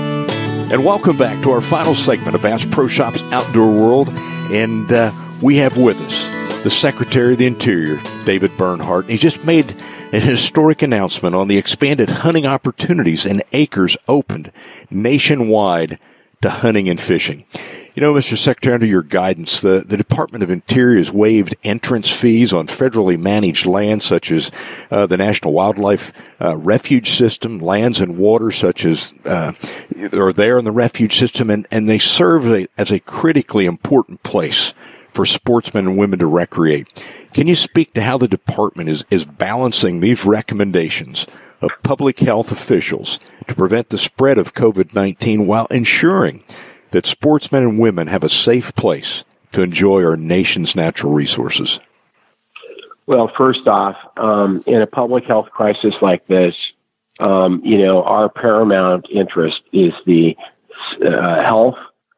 And 0.70 0.84
welcome 0.84 1.18
back 1.18 1.42
to 1.44 1.52
our 1.52 1.62
final 1.62 1.96
segment 1.96 2.36
of 2.36 2.42
Bass 2.42 2.66
Pro 2.66 2.88
Shops 2.88 3.24
Outdoor 3.32 3.72
World. 3.72 4.10
And 4.52 4.92
uh, 4.92 5.14
we 5.42 5.56
have 5.58 5.78
with 5.78 5.96
us 6.02 6.64
the 6.64 6.70
Secretary 6.70 7.32
of 7.32 7.40
the 7.40 7.46
Interior, 7.46 8.02
David 8.26 8.52
Bernhardt. 8.58 9.06
He 9.06 9.18
just 9.18 9.46
made 9.46 9.72
an 10.12 10.20
historic 10.20 10.82
announcement 10.82 11.36
on 11.36 11.48
the 11.48 11.58
expanded 11.58 12.10
hunting 12.10 12.46
opportunities 12.46 13.26
and 13.26 13.44
acres 13.54 13.96
opened 14.10 14.52
nationwide 14.90 16.00
to 16.42 16.50
hunting 16.50 16.90
and 16.90 17.00
fishing. 17.00 17.46
You 17.98 18.02
know, 18.02 18.14
Mr. 18.14 18.38
Secretary, 18.38 18.76
under 18.76 18.86
your 18.86 19.02
guidance, 19.02 19.62
the, 19.62 19.80
the 19.80 19.98
Department 19.98 20.44
of 20.44 20.52
Interior 20.52 21.00
has 21.00 21.12
waived 21.12 21.56
entrance 21.64 22.12
fees 22.12 22.54
on 22.54 22.68
federally 22.68 23.18
managed 23.18 23.66
lands 23.66 24.06
such 24.06 24.30
as 24.30 24.52
uh, 24.92 25.08
the 25.08 25.18
National 25.18 25.52
Wildlife 25.52 26.14
uh, 26.40 26.56
Refuge 26.58 27.10
System, 27.10 27.58
lands 27.58 28.00
and 28.00 28.20
water 28.20 28.52
such 28.52 28.86
as 28.86 29.20
uh, 29.26 29.54
are 30.14 30.32
there 30.32 30.60
in 30.60 30.66
the 30.66 30.72
refuge 30.72 31.16
system, 31.16 31.50
and, 31.50 31.68
and 31.72 31.90
they 31.90 31.98
serve 31.98 32.46
a, 32.46 32.68
as 32.78 32.92
a 32.92 33.00
critically 33.00 33.66
important 33.66 34.22
place 34.22 34.76
for 35.12 35.26
sportsmen 35.26 35.88
and 35.88 35.98
women 35.98 36.20
to 36.20 36.28
recreate. 36.28 37.04
Can 37.34 37.48
you 37.48 37.56
speak 37.56 37.96
to 37.96 38.04
how 38.04 38.20
the 38.20 38.28
department 38.28 38.90
is, 38.90 39.06
is 39.10 39.26
balancing 39.26 40.02
these 40.02 40.24
recommendations 40.24 41.26
of 41.62 41.72
public 41.82 42.20
health 42.20 42.52
officials 42.52 43.20
to 43.48 43.56
prevent 43.56 43.90
the 43.90 43.98
spread 43.98 44.38
of 44.38 44.54
COVID-19 44.54 45.48
while 45.48 45.66
ensuring 45.72 46.44
that 46.92 47.06
sportsmen 47.06 47.64
and 47.64 47.80
women 47.80 48.08
have 48.08 48.24
a 48.24 48.30
safe 48.30 48.76
place 48.76 49.24
to 49.52 49.62
enjoy 49.62 50.04
our 50.04 50.18
nation's 50.18 50.76
natural 50.76 51.14
resources? 51.14 51.80
Well, 53.06 53.32
first 53.38 53.68
off, 53.68 53.96
um, 54.18 54.64
in 54.68 54.82
a 54.82 54.88
public 54.88 55.24
health 55.26 55.50
crisis 55.50 55.96
like 56.02 56.28
this, 56.28 56.56
um, 57.20 57.62
you 57.64 57.78
know, 57.78 58.04
our 58.04 58.30
paramount 58.30 59.08
interest 59.10 59.62
is 59.72 59.94
the 60.06 60.36
uh, 61.04 61.42
health 61.42 61.78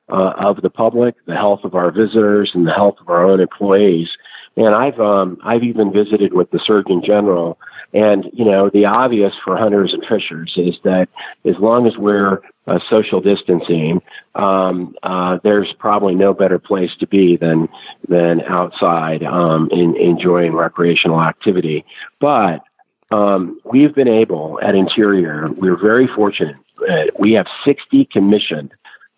uh, 0.10 0.34
of 0.38 0.62
the 0.62 0.70
public, 0.70 1.16
the 1.26 1.36
health 1.36 1.64
of 1.64 1.76
our 1.76 1.92
visitors, 1.92 2.52
and 2.54 2.68
the 2.68 2.74
health 2.74 2.96
of 3.00 3.10
our 3.10 3.24
own 3.24 3.40
employees. 3.40 4.10
And 4.58 4.76
I've 4.76 5.00
um, 5.00 5.38
I've 5.44 5.64
even 5.64 5.94
visited 5.94 6.34
with 6.34 6.52
the 6.52 6.60
Surgeon 6.60 7.04
General, 7.06 7.58
and 7.94 8.30
you 8.34 8.44
know, 8.44 8.70
the 8.70 8.86
obvious 8.86 9.34
for 9.44 9.56
hunters 9.56 9.94
and 9.94 10.04
fishers 10.06 10.54
is 10.58 10.76
that 10.84 11.08
as 11.46 11.56
long 11.60 11.88
as 11.88 11.96
we're 11.98 12.42
uh, 12.70 12.80
social 12.90 13.20
distancing, 13.20 14.02
um, 14.36 14.96
uh, 15.02 15.40
there's 15.44 15.72
probably 15.80 16.14
no 16.14 16.34
better 16.34 16.60
place 16.60 16.92
to 17.00 17.08
be 17.08 17.36
than 17.36 17.68
than 18.08 18.42
outside 18.42 19.24
um, 19.24 19.70
in, 19.72 19.96
enjoying 19.96 20.54
recreational 20.54 21.22
activity. 21.22 21.84
But 22.20 22.64
um, 23.12 23.60
we've 23.66 23.96
been 23.96 24.08
able 24.08 24.60
at 24.62 24.76
Interior, 24.76 25.46
we're 25.52 25.78
very 25.78 26.08
fortunate. 26.08 26.58
Uh, 26.88 27.06
we 27.18 27.34
have 27.34 27.48
60 27.66 28.06
commissioned 28.06 28.72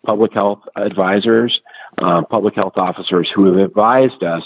public 0.04 0.32
health 0.32 0.62
advisors, 0.74 1.60
uh, 1.98 2.22
public 2.22 2.54
health 2.54 2.76
officers 2.76 3.30
who 3.34 3.44
have 3.46 3.56
advised 3.58 4.22
us 4.22 4.42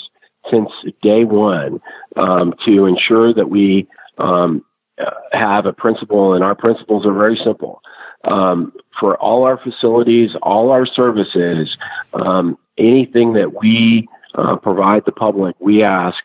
since 0.50 0.70
day 1.00 1.24
one 1.24 1.80
um, 2.16 2.54
to 2.64 2.86
ensure 2.86 3.32
that 3.32 3.48
we 3.48 3.86
um, 4.18 4.64
uh, 4.98 5.11
have 5.32 5.66
a 5.66 5.72
principle, 5.72 6.34
and 6.34 6.42
our 6.42 6.54
principles 6.54 7.07
are 7.07 7.14
very 7.14 7.40
simple 7.42 7.82
um, 8.27 8.72
for 8.99 9.16
all 9.18 9.45
our 9.45 9.59
facilities, 9.59 10.31
all 10.43 10.70
our 10.70 10.87
services, 10.87 11.77
um, 12.14 12.59
anything 12.79 13.33
that 13.35 13.55
we 13.55 14.09
uh, 14.35 14.57
provide 14.57 15.05
the 15.07 15.12
public, 15.12 15.57
we 15.61 15.83
ask 15.83 16.18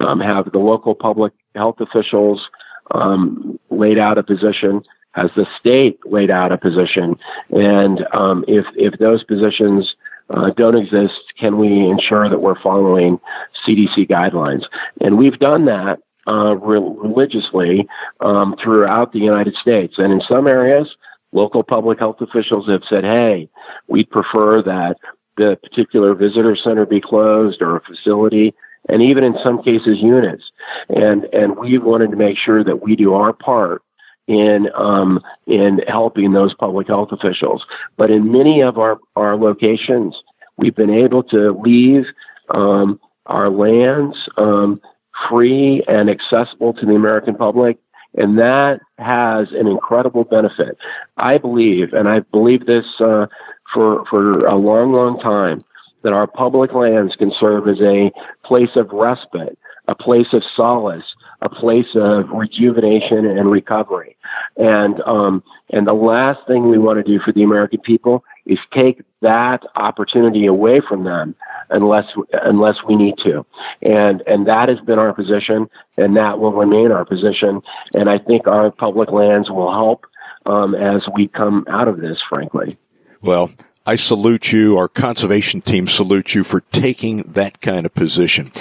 um, 0.00 0.20
have 0.20 0.50
the 0.52 0.58
local 0.58 0.94
public 0.94 1.32
health 1.54 1.80
officials 1.80 2.48
um, 2.92 3.58
laid 3.70 3.98
out 3.98 4.18
a 4.18 4.22
position. 4.22 4.82
Has 5.12 5.30
the 5.36 5.46
state 5.60 5.98
laid 6.06 6.30
out 6.30 6.52
a 6.52 6.58
position? 6.58 7.16
And 7.50 8.06
um, 8.12 8.44
if 8.48 8.64
if 8.74 8.98
those 8.98 9.22
positions 9.24 9.94
uh, 10.30 10.50
don't 10.56 10.76
exist, 10.76 11.20
can 11.38 11.58
we 11.58 11.86
ensure 11.86 12.28
that 12.28 12.40
we're 12.40 12.60
following 12.62 13.20
CDC 13.66 14.08
guidelines? 14.08 14.62
And 15.00 15.18
we've 15.18 15.38
done 15.38 15.66
that 15.66 16.00
uh, 16.26 16.56
re- 16.56 16.80
religiously 16.80 17.86
um, 18.20 18.56
throughout 18.62 19.12
the 19.12 19.18
United 19.18 19.54
States. 19.56 19.94
And 19.98 20.12
in 20.12 20.22
some 20.26 20.46
areas, 20.46 20.88
local 21.32 21.62
public 21.62 21.98
health 21.98 22.20
officials 22.20 22.68
have 22.68 22.82
said, 22.88 23.04
hey, 23.04 23.48
we'd 23.88 24.10
prefer 24.10 24.62
that 24.62 24.96
the 25.36 25.58
particular 25.62 26.14
visitor 26.14 26.56
center 26.56 26.86
be 26.86 27.00
closed 27.00 27.62
or 27.62 27.76
a 27.76 27.80
facility 27.80 28.54
and 28.88 29.02
even 29.02 29.24
in 29.24 29.34
some 29.42 29.62
cases 29.62 29.98
units. 30.00 30.44
And 30.88 31.24
and 31.32 31.56
we 31.56 31.78
wanted 31.78 32.10
to 32.10 32.16
make 32.16 32.36
sure 32.36 32.64
that 32.64 32.82
we 32.82 32.96
do 32.96 33.14
our 33.14 33.32
part 33.32 33.82
in 34.26 34.68
um, 34.74 35.20
in 35.46 35.80
helping 35.88 36.32
those 36.32 36.54
public 36.54 36.88
health 36.88 37.10
officials. 37.12 37.64
But 37.96 38.10
in 38.10 38.32
many 38.32 38.60
of 38.60 38.78
our 38.78 38.98
our 39.16 39.36
locations 39.36 40.16
we've 40.58 40.74
been 40.74 40.90
able 40.90 41.22
to 41.24 41.58
leave 41.62 42.04
um, 42.50 43.00
our 43.26 43.48
lands 43.50 44.16
um, 44.36 44.80
free 45.28 45.82
and 45.88 46.10
accessible 46.10 46.74
to 46.74 46.86
the 46.86 46.94
American 46.94 47.34
public 47.34 47.78
and 48.14 48.38
that 48.38 48.80
has 48.98 49.48
an 49.52 49.66
incredible 49.66 50.24
benefit. 50.24 50.76
I 51.16 51.38
believe, 51.38 51.92
and 51.92 52.08
I 52.08 52.20
believe 52.20 52.66
this 52.66 52.86
uh, 53.00 53.26
for 53.72 54.04
for 54.06 54.46
a 54.46 54.56
long, 54.56 54.92
long 54.92 55.18
time, 55.20 55.60
that 56.02 56.12
our 56.12 56.26
public 56.26 56.72
lands 56.74 57.16
can 57.16 57.32
serve 57.38 57.68
as 57.68 57.80
a 57.80 58.10
place 58.44 58.76
of 58.76 58.90
respite, 58.92 59.58
a 59.88 59.94
place 59.94 60.32
of 60.32 60.42
solace, 60.54 61.04
a 61.40 61.48
place 61.48 61.94
of 61.94 62.28
rejuvenation 62.30 63.26
and 63.26 63.50
recovery. 63.50 64.16
And 64.56 65.00
um, 65.02 65.42
and 65.70 65.86
the 65.86 65.94
last 65.94 66.40
thing 66.46 66.68
we 66.68 66.78
want 66.78 67.04
to 67.04 67.10
do 67.10 67.18
for 67.24 67.32
the 67.32 67.42
American 67.42 67.80
people 67.80 68.24
is 68.46 68.58
take 68.72 69.02
that 69.20 69.62
opportunity 69.76 70.46
away 70.46 70.80
from 70.86 71.04
them 71.04 71.34
unless 71.70 72.06
unless 72.32 72.76
we 72.86 72.96
need 72.96 73.14
to. 73.18 73.46
And 73.82 74.22
and 74.26 74.46
that 74.46 74.68
has 74.68 74.80
been 74.80 74.98
our 74.98 75.12
position, 75.12 75.68
and 75.96 76.16
that 76.16 76.38
will 76.38 76.52
remain 76.52 76.92
our 76.92 77.04
position. 77.04 77.62
And 77.94 78.10
I 78.10 78.18
think 78.18 78.46
our 78.46 78.70
public 78.70 79.10
lands 79.10 79.50
will 79.50 79.72
help 79.72 80.06
um, 80.46 80.74
as 80.74 81.02
we 81.14 81.28
come 81.28 81.64
out 81.68 81.88
of 81.88 82.00
this. 82.00 82.18
Frankly, 82.28 82.76
well. 83.20 83.50
I 83.84 83.96
salute 83.96 84.52
you. 84.52 84.78
Our 84.78 84.86
conservation 84.86 85.60
team 85.60 85.88
salutes 85.88 86.36
you 86.36 86.44
for 86.44 86.60
taking 86.70 87.22
that 87.22 87.60
kind 87.60 87.84
of 87.84 87.92
position. 87.92 88.52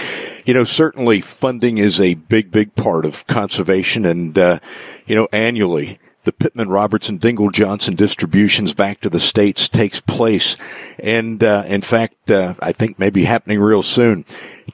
You 0.45 0.55
know, 0.55 0.63
certainly 0.63 1.21
funding 1.21 1.77
is 1.77 1.99
a 1.99 2.15
big, 2.15 2.49
big 2.49 2.73
part 2.73 3.05
of 3.05 3.27
conservation 3.27 4.03
and, 4.03 4.35
uh, 4.35 4.57
you 5.05 5.13
know, 5.13 5.27
annually 5.31 5.99
the 6.23 6.31
Pittman 6.31 6.69
Robertson 6.69 7.19
Dingell 7.19 7.51
Johnson 7.51 7.95
distributions 7.95 8.73
back 8.73 9.01
to 9.01 9.09
the 9.09 9.19
states 9.19 9.67
takes 9.67 9.99
place. 9.99 10.57
And, 10.99 11.43
uh, 11.43 11.63
in 11.67 11.81
fact, 11.81 12.29
uh, 12.29 12.53
I 12.59 12.71
think 12.71 12.99
maybe 12.99 13.23
happening 13.23 13.59
real 13.59 13.81
soon. 13.81 14.25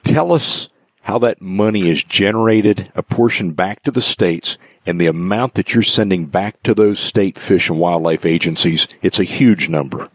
Tell 0.02 0.32
us 0.32 0.68
how 1.02 1.18
that 1.18 1.40
money 1.40 1.88
is 1.88 2.04
generated, 2.04 2.92
apportioned 2.94 3.56
back 3.56 3.82
to 3.82 3.90
the 3.90 4.02
states, 4.02 4.58
and 4.86 5.00
the 5.00 5.06
amount 5.06 5.54
that 5.54 5.72
you're 5.72 5.82
sending 5.82 6.26
back 6.26 6.62
to 6.62 6.74
those 6.74 6.98
state 6.98 7.38
fish 7.38 7.70
and 7.70 7.78
wildlife 7.78 8.26
agencies. 8.26 8.88
It's 9.00 9.18
a 9.18 9.24
huge 9.24 9.70
number. 9.70 10.08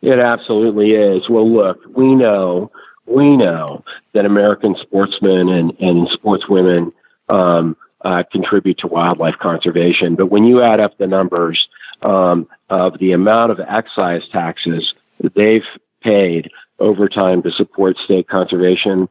It 0.00 0.18
absolutely 0.18 0.92
is. 0.92 1.28
Well, 1.28 1.50
look, 1.50 1.80
we 1.94 2.14
know, 2.14 2.70
we 3.06 3.36
know 3.36 3.84
that 4.14 4.24
American 4.24 4.74
sportsmen 4.80 5.48
and, 5.48 5.78
and 5.80 6.08
sportswomen, 6.08 6.92
um, 7.28 7.76
uh, 8.04 8.22
contribute 8.30 8.78
to 8.78 8.86
wildlife 8.86 9.36
conservation. 9.40 10.14
But 10.14 10.26
when 10.26 10.44
you 10.44 10.62
add 10.62 10.80
up 10.80 10.98
the 10.98 11.06
numbers 11.06 11.68
um, 12.02 12.48
of 12.70 12.98
the 12.98 13.12
amount 13.12 13.52
of 13.52 13.60
excise 13.60 14.22
taxes 14.30 14.94
they've 15.34 15.64
paid 16.02 16.50
over 16.78 17.08
time 17.08 17.42
to 17.42 17.50
support 17.50 17.96
state 17.98 18.28
conservation 18.28 19.08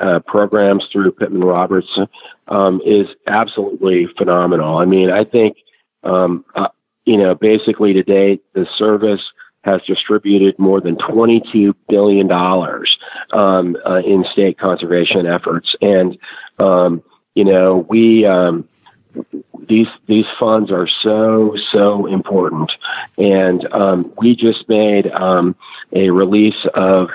uh, 0.00 0.18
programs 0.20 0.84
through 0.92 1.12
Pittman 1.12 1.44
Roberts 1.44 1.98
um, 2.48 2.80
is 2.84 3.06
absolutely 3.26 4.06
phenomenal. 4.18 4.78
I 4.78 4.84
mean, 4.84 5.10
I 5.10 5.24
think, 5.24 5.56
um, 6.02 6.44
uh, 6.54 6.68
you 7.04 7.16
know, 7.16 7.34
basically 7.34 7.92
to 7.94 8.02
date, 8.02 8.42
the 8.52 8.66
service 8.76 9.22
has 9.62 9.80
distributed 9.86 10.58
more 10.58 10.80
than 10.80 10.96
$22 10.96 11.74
billion 11.88 12.30
um, 12.30 13.76
uh, 13.84 14.02
in 14.04 14.24
state 14.32 14.58
conservation 14.58 15.26
efforts. 15.26 15.74
And, 15.80 16.18
um, 16.58 17.02
you 17.36 17.44
know, 17.44 17.86
we 17.88 18.24
um, 18.24 18.66
these 19.68 19.88
these 20.06 20.24
funds 20.40 20.70
are 20.70 20.88
so 21.02 21.54
so 21.70 22.06
important, 22.06 22.72
and 23.18 23.72
um, 23.72 24.12
we 24.16 24.34
just 24.34 24.66
made 24.68 25.06
um, 25.06 25.54
a 25.92 26.08
release 26.10 26.66
of 26.74 27.10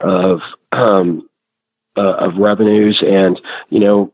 of 0.00 0.40
um, 0.72 1.28
uh, 1.94 2.14
of 2.14 2.38
revenues, 2.38 3.02
and 3.06 3.38
you 3.68 3.78
know, 3.78 4.12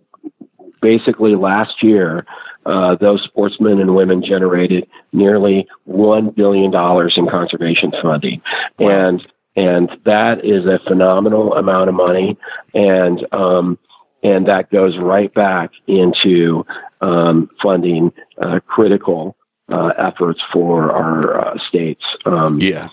basically 0.82 1.34
last 1.34 1.82
year. 1.82 2.26
Uh, 2.64 2.94
those 2.94 3.20
sportsmen 3.24 3.80
and 3.80 3.92
women 3.92 4.22
generated 4.24 4.86
nearly 5.12 5.66
one 5.82 6.30
billion 6.30 6.70
dollars 6.70 7.14
in 7.16 7.28
conservation 7.28 7.92
funding, 8.00 8.40
and 8.78 9.26
and 9.56 9.90
that 10.04 10.44
is 10.44 10.64
a 10.64 10.78
phenomenal 10.86 11.54
amount 11.54 11.88
of 11.88 11.94
money. 11.96 12.38
And 12.72 13.26
um, 13.32 13.78
and 14.22 14.46
that 14.46 14.70
goes 14.70 14.96
right 14.98 15.32
back 15.32 15.70
into 15.86 16.64
um, 17.00 17.50
funding 17.62 18.12
uh, 18.40 18.60
critical 18.66 19.36
uh, 19.68 19.92
efforts 19.98 20.40
for 20.52 20.92
our 20.92 21.40
uh, 21.40 21.58
states. 21.68 22.04
Um, 22.24 22.58
yeah. 22.60 22.88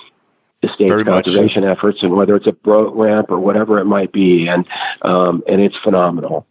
The 0.62 0.70
state 0.74 0.90
conservation 1.06 1.64
so. 1.64 1.70
efforts, 1.70 2.00
and 2.04 2.12
whether 2.12 2.36
it's 2.36 2.48
a 2.48 2.52
boat 2.52 2.94
ramp 2.94 3.32
or 3.32 3.40
whatever 3.40 3.80
it 3.80 3.86
might 3.86 4.12
be, 4.12 4.48
and 4.48 4.68
um, 5.04 5.42
and 5.48 5.62
it's 5.62 5.78
phenomenal. 5.82 6.46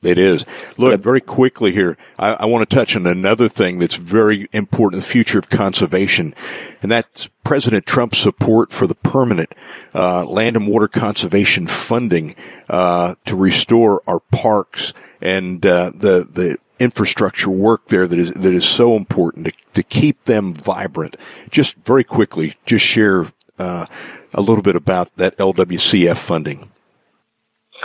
It 0.00 0.16
is. 0.16 0.44
Look, 0.76 1.00
very 1.00 1.20
quickly 1.20 1.72
here, 1.72 1.96
I, 2.20 2.34
I, 2.34 2.44
want 2.44 2.68
to 2.68 2.72
touch 2.72 2.94
on 2.94 3.04
another 3.04 3.48
thing 3.48 3.80
that's 3.80 3.96
very 3.96 4.46
important, 4.52 5.02
the 5.02 5.08
future 5.08 5.40
of 5.40 5.50
conservation, 5.50 6.34
and 6.80 6.90
that's 6.92 7.28
President 7.42 7.84
Trump's 7.84 8.18
support 8.18 8.70
for 8.70 8.86
the 8.86 8.94
permanent 8.94 9.52
uh, 9.96 10.24
land 10.24 10.54
and 10.54 10.68
water 10.68 10.86
conservation 10.86 11.66
funding 11.66 12.36
uh, 12.68 13.16
to 13.26 13.34
restore 13.34 14.00
our 14.06 14.20
parks 14.20 14.94
and 15.20 15.66
uh, 15.66 15.90
the 15.90 16.28
the 16.30 16.58
infrastructure 16.78 17.50
work 17.50 17.86
there 17.86 18.06
that 18.06 18.20
is 18.20 18.32
that 18.34 18.54
is 18.54 18.64
so 18.64 18.94
important 18.94 19.46
to, 19.46 19.52
to 19.74 19.82
keep 19.82 20.24
them 20.24 20.54
vibrant. 20.54 21.16
Just 21.50 21.74
very 21.78 22.04
quickly, 22.04 22.54
just 22.64 22.84
share 22.84 23.26
uh, 23.58 23.86
a 24.32 24.40
little 24.40 24.62
bit 24.62 24.76
about 24.76 25.14
that 25.16 25.36
LWCF 25.38 26.18
funding. 26.18 26.70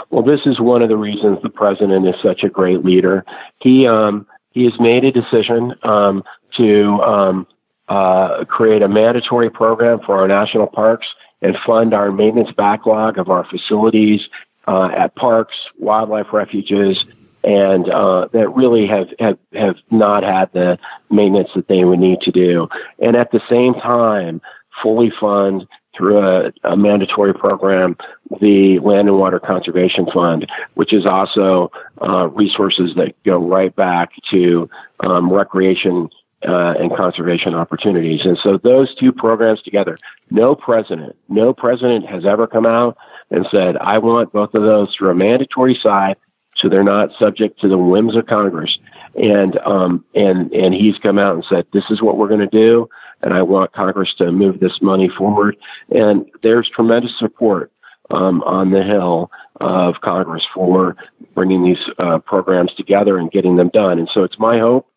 Well, 0.10 0.24
this 0.24 0.42
is 0.46 0.60
one 0.60 0.82
of 0.82 0.90
the 0.90 0.98
reasons 0.98 1.42
the 1.42 1.50
president 1.50 2.08
is 2.08 2.16
such 2.22 2.44
a 2.44 2.50
great 2.50 2.84
leader. 2.84 3.26
He 3.60 3.88
um, 3.88 4.28
he 4.52 4.66
has 4.66 4.80
made 4.80 5.04
a 5.04 5.12
decision 5.12 5.74
um, 5.84 6.24
to 6.58 7.02
um, 7.02 7.48
uh, 7.90 8.46
create 8.46 8.82
a 8.82 8.88
mandatory 8.88 9.50
program 9.50 10.00
for 10.06 10.20
our 10.20 10.28
national 10.28 10.68
parks 10.68 11.08
and 11.42 11.58
fund 11.66 11.94
our 11.94 12.12
maintenance 12.12 12.52
backlog 12.56 13.18
of 13.18 13.30
our 13.30 13.46
facilities 13.46 14.22
uh, 14.68 14.90
at 14.96 15.16
parks, 15.16 15.56
wildlife 15.78 16.32
refuges, 16.32 17.04
and 17.44 17.90
uh, 17.90 18.28
that 18.32 18.50
really 18.56 18.88
have, 18.88 19.10
have 19.20 19.38
have 19.54 19.76
not 19.92 20.24
had 20.24 20.52
the 20.54 20.80
maintenance 21.10 21.50
that 21.56 21.68
they 21.68 21.84
would 21.84 22.00
need 22.00 22.22
to 22.22 22.32
do. 22.32 22.70
And 23.00 23.18
at 23.18 23.32
the 23.32 23.42
same 23.50 23.74
time, 23.74 24.42
fully 24.82 25.12
fund 25.20 25.68
through 25.96 26.20
a, 26.20 26.54
a, 26.64 26.76
mandatory 26.76 27.34
program, 27.34 27.96
the 28.40 28.80
Land 28.80 29.08
and 29.08 29.18
Water 29.18 29.40
Conservation 29.40 30.08
Fund, 30.14 30.50
which 30.76 30.94
is 30.94 31.06
also 31.06 31.72
uh, 32.02 32.28
resources 32.30 32.94
that 32.96 33.16
go 33.24 33.38
right 33.38 33.76
back 33.76 34.12
to 34.32 34.70
um, 35.02 35.32
recreation 35.32 36.10
uh, 36.48 36.74
and 36.78 36.96
conservation 36.96 37.54
opportunities. 37.54 38.22
And 38.26 38.38
so 38.44 38.58
those 38.58 38.94
two 38.96 39.12
programs 39.12 39.62
together, 39.62 39.98
no 40.30 40.56
president, 40.56 41.16
no 41.30 41.54
president 41.54 42.06
has 42.08 42.26
ever 42.26 42.48
come 42.48 42.66
out 42.66 42.98
and 43.32 43.48
said, 43.50 43.78
I 43.78 43.98
want 44.00 44.34
both 44.34 44.54
of 44.54 44.64
those 44.64 44.94
through 44.96 45.12
a 45.12 45.16
mandatory 45.16 45.80
side 45.82 46.18
so 46.56 46.70
they're 46.70 46.84
not 46.84 47.10
subject 47.18 47.60
to 47.62 47.68
the 47.68 47.78
whims 47.78 48.16
of 48.16 48.28
Congress. 48.28 48.78
And 49.16 49.58
um, 49.60 50.06
and 50.14 50.52
and 50.54 50.74
he's 50.74 50.98
come 51.00 51.20
out 51.20 51.36
and 51.36 51.46
said, 51.48 51.66
"This 51.72 51.84
is 51.92 52.02
what 52.02 52.18
we're 52.18 52.28
going 52.28 52.40
to 52.40 52.48
do." 52.48 52.90
and 53.24 53.34
I 53.34 53.42
want 53.42 53.72
Congress 53.72 54.14
to 54.18 54.32
move 54.32 54.60
this 54.60 54.82
money 54.82 55.10
forward. 55.10 55.58
And 55.90 56.30
there's 56.42 56.70
tremendous 56.70 57.18
support 57.18 57.72
um, 58.12 58.42
on 58.44 58.72
the 58.72 58.84
Hill 58.84 59.32
of 59.60 59.96
Congress 60.02 60.44
for 60.54 60.96
bringing 61.34 61.64
these 61.64 61.84
uh, 61.98 62.20
programs 62.20 62.74
together 62.76 63.18
and 63.18 63.32
getting 63.32 63.56
them 63.56 63.70
done. 63.70 64.00
And 64.00 64.10
so 64.14 64.24
it's 64.24 64.40
my 64.40 64.60
hope 64.60 64.88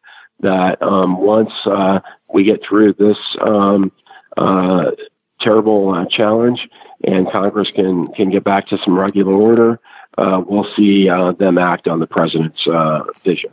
that 0.41 0.81
um, 0.83 1.19
once 1.19 1.53
uh, 1.65 2.01
we 2.33 2.45
get 2.45 2.61
through 2.67 2.95
this 2.95 3.19
um, 3.41 3.93
uh, 4.37 4.91
terrible 5.41 5.95
uh, 5.95 6.07
challenge 6.07 6.69
and 7.05 7.31
Congress 7.31 7.69
can 7.75 8.09
can 8.15 8.31
get 8.31 8.45
back 8.45 8.67
to 8.69 8.79
some 8.85 8.99
regular 8.99 9.33
order, 9.33 9.79
uh, 10.19 10.43
we'll 10.47 10.67
see 10.77 11.09
uh, 11.09 11.33
them 11.33 11.59
act 11.59 11.87
on 11.87 12.01
the 12.01 12.07
president's 12.07 12.67
vision. 13.23 13.51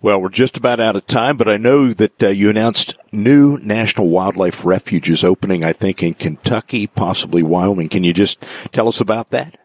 Well, 0.00 0.20
we're 0.20 0.28
just 0.28 0.56
about 0.56 0.80
out 0.80 0.96
of 0.96 1.06
time, 1.06 1.36
but 1.36 1.48
I 1.48 1.56
know 1.56 1.92
that 1.92 2.22
uh, 2.22 2.28
you 2.28 2.50
announced 2.50 2.96
new 3.12 3.58
national 3.58 4.08
wildlife 4.08 4.64
refuges 4.64 5.24
opening, 5.24 5.64
I 5.64 5.72
think, 5.72 6.02
in 6.02 6.14
Kentucky, 6.14 6.86
possibly 6.86 7.42
Wyoming. 7.42 7.88
Can 7.88 8.04
you 8.04 8.12
just 8.12 8.42
tell 8.72 8.88
us 8.88 9.00
about 9.00 9.30
that? 9.30 9.58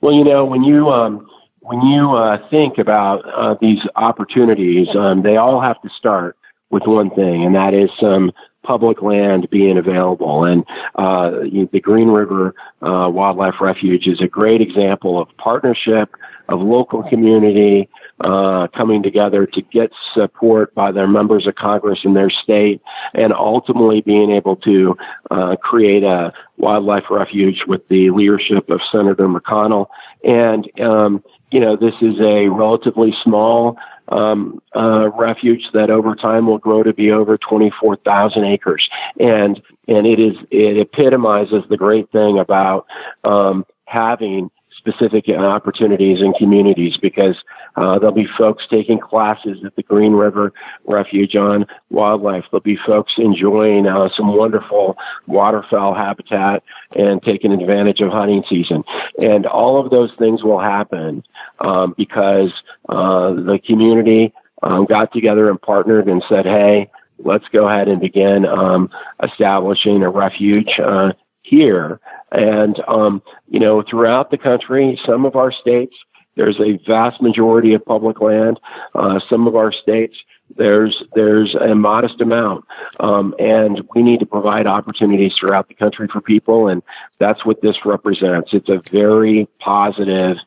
Well, 0.00 0.14
you 0.14 0.24
know, 0.24 0.44
when 0.44 0.64
you 0.64 0.88
um, 0.88 1.28
when 1.60 1.82
you 1.82 2.12
uh, 2.12 2.48
think 2.48 2.78
about 2.78 3.22
uh, 3.26 3.56
these 3.60 3.80
opportunities, 3.96 4.88
um, 4.96 5.22
they 5.22 5.36
all 5.36 5.60
have 5.60 5.80
to 5.82 5.90
start 5.90 6.36
with 6.70 6.84
one 6.86 7.10
thing, 7.10 7.44
and 7.44 7.54
that 7.54 7.74
is 7.74 7.90
some 8.00 8.32
public 8.62 9.02
land 9.02 9.48
being 9.50 9.78
available. 9.78 10.44
And 10.44 10.64
uh, 10.94 11.30
the 11.72 11.80
Green 11.80 12.08
River 12.08 12.54
uh, 12.82 13.08
Wildlife 13.10 13.60
Refuge 13.60 14.06
is 14.06 14.20
a 14.20 14.28
great 14.28 14.60
example 14.60 15.20
of 15.20 15.28
partnership 15.36 16.14
of 16.48 16.60
local 16.60 17.02
community 17.04 17.88
uh, 18.20 18.68
coming 18.68 19.02
together 19.02 19.46
to 19.46 19.62
get 19.62 19.90
support 20.14 20.74
by 20.74 20.92
their 20.92 21.08
members 21.08 21.46
of 21.46 21.54
Congress 21.54 22.00
in 22.04 22.14
their 22.14 22.30
state, 22.30 22.80
and 23.14 23.32
ultimately 23.32 24.00
being 24.00 24.30
able 24.32 24.56
to 24.56 24.96
uh, 25.30 25.56
create 25.56 26.02
a 26.02 26.32
wildlife 26.56 27.04
refuge 27.10 27.64
with 27.66 27.86
the 27.88 28.10
leadership 28.10 28.68
of 28.70 28.80
Senator 28.92 29.26
McConnell. 29.26 29.86
And 30.22 30.70
um, 30.80 31.24
you 31.50 31.60
know, 31.60 31.76
this 31.76 31.94
is 32.00 32.20
a 32.20 32.48
relatively 32.48 33.14
small 33.22 33.76
um, 34.08 34.60
uh, 34.74 35.10
refuge 35.10 35.64
that 35.72 35.90
over 35.90 36.14
time 36.14 36.46
will 36.46 36.58
grow 36.58 36.82
to 36.82 36.92
be 36.92 37.10
over 37.10 37.38
24,000 37.38 38.44
acres. 38.44 38.88
And, 39.18 39.60
and 39.88 40.06
it 40.06 40.18
is, 40.18 40.36
it 40.50 40.78
epitomizes 40.78 41.64
the 41.68 41.76
great 41.76 42.10
thing 42.10 42.38
about, 42.38 42.86
um, 43.24 43.64
having 43.86 44.50
specific 44.82 45.24
opportunities 45.56 46.18
in 46.26 46.30
communities 46.42 46.94
because 47.08 47.36
Uh, 47.76 47.98
there'll 47.98 48.22
be 48.26 48.36
folks 48.42 48.64
taking 48.68 48.98
classes 48.98 49.56
at 49.64 49.72
the 49.76 49.84
Green 49.92 50.14
River 50.24 50.52
Refuge 50.96 51.34
on 51.36 51.58
wildlife. 51.98 52.44
There'll 52.50 52.74
be 52.74 52.78
folks 52.92 53.12
enjoying 53.16 53.86
uh, 53.86 54.08
some 54.16 54.28
wonderful 54.42 54.86
waterfowl 55.26 55.94
habitat 55.94 56.58
and 56.96 57.22
taking 57.22 57.52
advantage 57.52 58.00
of 58.00 58.10
hunting 58.10 58.42
season. 58.52 58.82
And 59.22 59.46
all 59.46 59.74
of 59.82 59.90
those 59.90 60.12
things 60.18 60.42
will 60.42 60.62
happen 60.76 61.22
um, 61.60 61.94
because 61.96 62.52
uh, 62.88 63.28
the 63.50 63.58
community 63.68 64.22
um, 64.66 64.84
got 64.84 65.12
together 65.12 65.48
and 65.50 65.58
partnered 65.72 66.06
and 66.08 66.22
said, 66.28 66.44
hey, 66.44 66.90
let's 67.30 67.48
go 67.52 67.62
ahead 67.68 67.88
and 67.88 68.00
begin 68.00 68.40
um, 68.46 68.90
establishing 69.22 70.02
a 70.02 70.10
refuge 70.24 70.72
uh, 70.92 71.12
here. 71.42 72.00
And, 72.32 72.80
um, 72.86 73.22
you 73.48 73.60
know, 73.60 73.82
throughout 73.82 74.30
the 74.30 74.38
country, 74.38 75.00
some 75.04 75.24
of 75.24 75.36
our 75.36 75.52
states, 75.52 75.94
there's 76.36 76.60
a 76.60 76.78
vast 76.86 77.20
majority 77.20 77.74
of 77.74 77.84
public 77.84 78.20
land. 78.20 78.60
Uh, 78.94 79.18
some 79.28 79.46
of 79.46 79.56
our 79.56 79.72
states, 79.72 80.16
there's 80.56 81.02
there's 81.14 81.54
a 81.54 81.74
modest 81.74 82.20
amount, 82.20 82.64
um, 82.98 83.34
and 83.38 83.82
we 83.94 84.02
need 84.02 84.20
to 84.20 84.26
provide 84.26 84.66
opportunities 84.66 85.32
throughout 85.38 85.68
the 85.68 85.74
country 85.74 86.08
for 86.08 86.20
people, 86.20 86.68
and 86.68 86.82
that's 87.18 87.44
what 87.44 87.60
this 87.62 87.76
represents. 87.84 88.50
It's 88.52 88.68
a 88.68 88.80
very 88.90 89.48
positive 89.60 90.38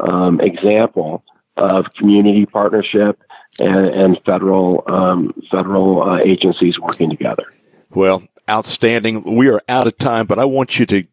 um, 0.00 0.40
example 0.40 1.24
of 1.56 1.86
community 1.96 2.46
partnership 2.46 3.20
and, 3.58 3.86
and 3.86 4.20
federal 4.24 4.84
um, 4.86 5.34
federal 5.50 6.02
uh, 6.02 6.18
agencies 6.18 6.78
working 6.78 7.10
together. 7.10 7.44
Well, 7.90 8.22
outstanding. 8.48 9.36
We 9.36 9.48
are 9.48 9.62
out 9.68 9.86
of 9.86 9.98
time, 9.98 10.26
but 10.26 10.38
I 10.38 10.44
want 10.44 10.78
you 10.78 10.86
to 10.86 11.06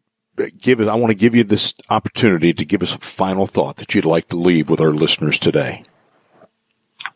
give 0.58 0.80
us. 0.80 0.88
I 0.88 0.94
want 0.94 1.10
to 1.10 1.18
give 1.18 1.34
you 1.34 1.44
this 1.44 1.74
opportunity 1.90 2.52
to 2.52 2.64
give 2.64 2.82
us 2.82 2.94
a 2.94 2.98
final 2.98 3.46
thought 3.46 3.76
that 3.76 3.94
you'd 3.94 4.04
like 4.04 4.28
to 4.28 4.36
leave 4.36 4.70
with 4.70 4.80
our 4.80 4.90
listeners 4.90 5.38
today. 5.38 5.82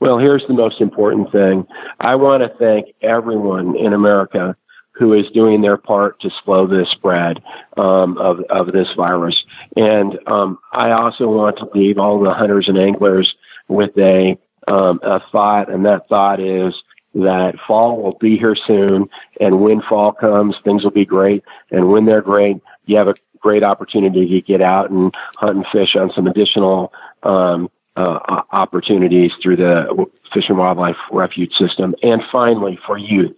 Well, 0.01 0.19
here's 0.19 0.47
the 0.47 0.55
most 0.55 0.81
important 0.81 1.31
thing. 1.31 1.67
I 2.01 2.15
want 2.15 2.43
to 2.43 2.59
thank 2.59 2.87
everyone 3.03 3.77
in 3.77 3.93
America 3.93 4.55
who 4.93 5.15
is 5.15 5.31
doing 5.33 5.63
their 5.63 5.77
part 5.77 6.21
to 6.21 6.31
slow 6.45 6.67
the 6.67 6.87
spread 6.91 7.43
um, 7.77 8.19
of, 8.19 8.41
of 8.51 8.73
this 8.73 8.89
virus. 8.97 9.35
And 9.77 10.19
um, 10.27 10.59
I 10.73 10.91
also 10.91 11.27
want 11.27 11.59
to 11.59 11.71
leave 11.75 11.99
all 11.99 12.21
the 12.21 12.35
hunters 12.35 12.69
and 12.69 12.79
anglers 12.79 13.35
with 13.69 13.97
a 13.97 14.39
um, 14.69 15.01
a 15.03 15.21
thought, 15.33 15.71
and 15.71 15.87
that 15.87 16.07
thought 16.09 16.39
is 16.39 16.75
that 17.15 17.59
fall 17.67 18.03
will 18.03 18.17
be 18.21 18.37
here 18.37 18.57
soon, 18.67 19.09
and 19.41 19.61
when 19.61 19.83
fall 19.83 20.13
comes, 20.13 20.55
things 20.63 20.85
will 20.85 20.91
be 20.91 21.07
great, 21.07 21.43
and 21.71 21.91
when 21.91 22.05
they're 22.05 22.23
great, 22.23 22.59
you 22.87 22.97
have 22.97 23.09
a 23.09 23.15
great 23.39 23.63
opportunity 23.63 24.27
to 24.29 24.41
get 24.41 24.61
out 24.61 24.91
and 24.91 25.15
hunt 25.37 25.57
and 25.57 25.67
fish 25.73 25.97
on 25.97 26.11
some 26.13 26.27
additional 26.27 26.93
um, 27.23 27.71
uh, 27.97 28.43
opportunities 28.53 29.33
through 29.43 29.57
the 29.57 30.07
Fish 30.33 30.49
and 30.49 30.59
Wildlife 30.59 30.97
Refuge 31.11 31.53
System. 31.55 31.95
And 32.03 32.23
finally, 32.31 32.79
for 32.87 32.97
youth, 32.97 33.37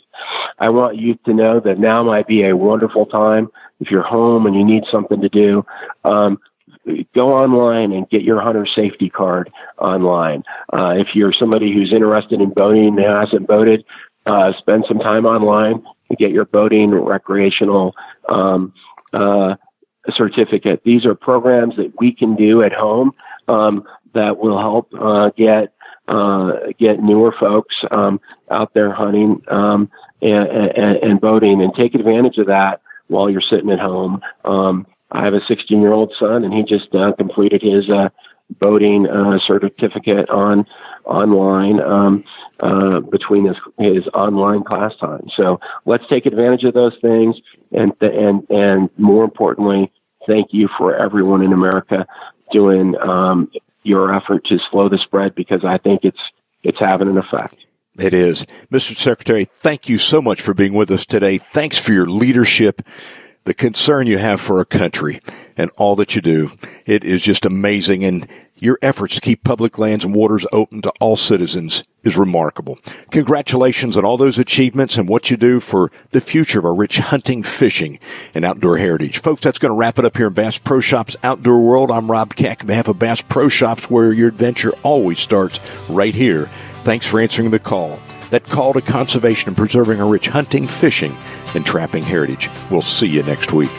I 0.59 0.69
want 0.69 0.99
youth 0.99 1.19
to 1.25 1.35
know 1.35 1.61
that 1.61 1.79
now 1.79 2.03
might 2.03 2.27
be 2.27 2.45
a 2.45 2.57
wonderful 2.57 3.07
time 3.07 3.51
if 3.81 3.91
you're 3.91 4.03
home 4.03 4.47
and 4.47 4.55
you 4.55 4.65
need 4.65 4.85
something 4.91 5.21
to 5.21 5.29
do. 5.29 5.65
Um, 6.05 6.39
go 7.15 7.33
online 7.33 7.93
and 7.93 8.09
get 8.09 8.23
your 8.23 8.41
hunter 8.41 8.67
safety 8.67 9.09
card 9.09 9.51
online. 9.79 10.45
Uh, 10.73 10.95
if 10.97 11.15
you're 11.15 11.33
somebody 11.33 11.73
who's 11.73 11.93
interested 11.93 12.41
in 12.41 12.51
boating 12.51 12.99
and 12.99 12.99
hasn't 12.99 13.47
boated, 13.47 13.85
uh, 14.27 14.53
spend 14.59 14.85
some 14.87 14.99
time 14.99 15.27
online 15.27 15.85
and 16.09 16.19
get 16.19 16.31
your 16.31 16.45
boating 16.45 16.91
recreational 16.91 17.95
um, 18.29 18.73
uh, 19.13 19.57
certificate. 20.15 20.83
These 20.85 21.05
are 21.07 21.15
programs 21.15 21.77
that 21.77 21.93
we 21.99 22.13
can 22.13 22.35
do 22.35 22.63
at 22.63 22.73
home 22.73 23.13
um, 23.49 23.85
that 24.15 24.39
will 24.39 24.59
help 24.59 24.93
uh, 24.99 25.31
get 25.37 25.73
uh, 26.09 26.53
get 26.79 27.01
newer 27.01 27.35
folks 27.39 27.77
um, 27.91 28.21
out 28.51 28.75
there 28.75 28.93
hunting 28.93 29.41
um, 29.49 29.91
and, 30.21 30.49
and, 30.49 30.97
and, 30.97 31.21
boating 31.21 31.63
and 31.63 31.73
take 31.75 31.95
advantage 31.95 32.39
of 32.39 32.49
that 32.49 32.83
while 33.07 33.31
you're 33.31 33.41
sitting 33.41 33.71
at 33.71 33.79
home. 33.79 34.21
Um, 34.45 34.85
I 35.13 35.25
have 35.25 35.33
a 35.33 35.45
16 35.47 35.81
year 35.81 35.93
old 35.93 36.13
son, 36.19 36.45
and 36.45 36.53
he 36.53 36.65
just 36.65 36.93
uh, 36.95 37.13
completed 37.13 37.63
his 37.63 37.89
boating 38.59 39.09
uh, 39.09 39.39
certificate 39.47 40.29
on 40.31 40.67
online 41.05 41.81
um, 41.81 42.25
uh, 42.61 43.01
between 43.01 43.47
his 43.47 43.57
his 43.79 44.07
online 44.15 44.65
class 44.65 44.93
time. 45.01 45.29
So 45.37 45.61
let's 45.85 46.05
take 46.09 46.27
advantage 46.27 46.65
of 46.65 46.75
those 46.75 46.95
things, 47.01 47.37
and 47.73 47.93
and 48.01 48.47
and 48.51 48.91
more 48.97 49.25
importantly, 49.25 49.93
thank 50.27 50.49
you 50.53 50.69
for 50.79 50.97
everyone 50.97 51.45
in 51.45 51.53
America 51.53 52.07
doing 52.53 52.97
um, 53.01 53.51
your 53.83 54.15
effort 54.15 54.45
to 54.47 54.59
slow 54.71 54.89
the 54.89 54.99
spread 54.99 55.35
because 55.35 55.65
I 55.65 55.79
think 55.79 56.05
it's 56.05 56.21
it's 56.63 56.79
having 56.79 57.09
an 57.09 57.19
effect. 57.19 57.57
It 57.99 58.15
is. 58.15 58.47
Mr. 58.71 58.97
Secretary, 58.97 59.45
thank 59.45 59.89
you 59.89 59.99
so 59.99 60.23
much 60.23 60.41
for 60.41 60.55
being 60.55 60.73
with 60.73 60.91
us 60.91 61.05
today. 61.05 61.37
Thanks 61.37 61.79
for 61.79 61.93
your 61.93 62.07
leadership 62.07 62.81
the 63.45 63.55
concern 63.55 64.07
you 64.07 64.19
have 64.19 64.41
for 64.41 64.59
our 64.59 64.65
country 64.65 65.21
and 65.57 65.71
all 65.77 65.97
that 65.97 66.15
you 66.15 66.23
do. 66.23 66.51
It 66.87 67.05
is 67.05 67.23
just 67.23 67.45
amazing. 67.45 68.05
And 68.05 68.27
your 68.63 68.79
efforts 68.81 69.17
to 69.17 69.21
keep 69.21 69.43
public 69.43 69.77
lands 69.77 70.05
and 70.05 70.15
waters 70.15 70.47
open 70.53 70.83
to 70.83 70.93
all 71.01 71.17
citizens 71.17 71.83
is 72.05 72.17
remarkable. 72.17 72.79
Congratulations 73.11 73.97
on 73.97 74.05
all 74.05 74.17
those 74.17 74.39
achievements 74.39 74.97
and 74.97 75.09
what 75.09 75.31
you 75.31 75.37
do 75.37 75.59
for 75.59 75.91
the 76.11 76.21
future 76.21 76.61
of 76.61 76.65
our 76.65 76.75
rich 76.75 76.99
hunting, 76.99 77.43
fishing, 77.43 77.99
and 78.35 78.45
outdoor 78.45 78.77
heritage. 78.79 79.19
Folks, 79.19 79.43
that's 79.43 79.59
going 79.59 79.71
to 79.71 79.77
wrap 79.77 79.99
it 79.99 80.05
up 80.05 80.17
here 80.17 80.29
in 80.29 80.33
Bass 80.33 80.59
Pro 80.59 80.81
Shops 80.81 81.17
Outdoor 81.25 81.61
World. 81.61 81.91
I'm 81.91 82.09
Rob 82.09 82.37
Keck 82.37 82.61
on 82.61 82.69
behalf 82.69 82.87
of 82.87 83.01
Bass 83.01 83.21
Pro 83.21 83.49
Shops, 83.49 83.91
where 83.91 84.13
your 84.13 84.29
adventure 84.29 84.73
always 84.85 85.19
starts 85.19 85.59
right 85.89 86.15
here. 86.15 86.47
Thanks 86.85 87.07
for 87.07 87.21
answering 87.21 87.51
the 87.51 87.59
call. 87.59 88.01
That 88.31 88.45
call 88.45 88.73
to 88.75 88.81
conservation 88.81 89.49
and 89.49 89.57
preserving 89.57 90.01
our 90.01 90.09
rich 90.09 90.29
hunting, 90.29 90.69
fishing, 90.69 91.17
and 91.55 91.67
trapping 91.67 92.05
heritage. 92.05 92.49
We'll 92.71 92.81
see 92.81 93.09
you 93.09 93.25
next 93.25 93.53
week. 93.53 93.73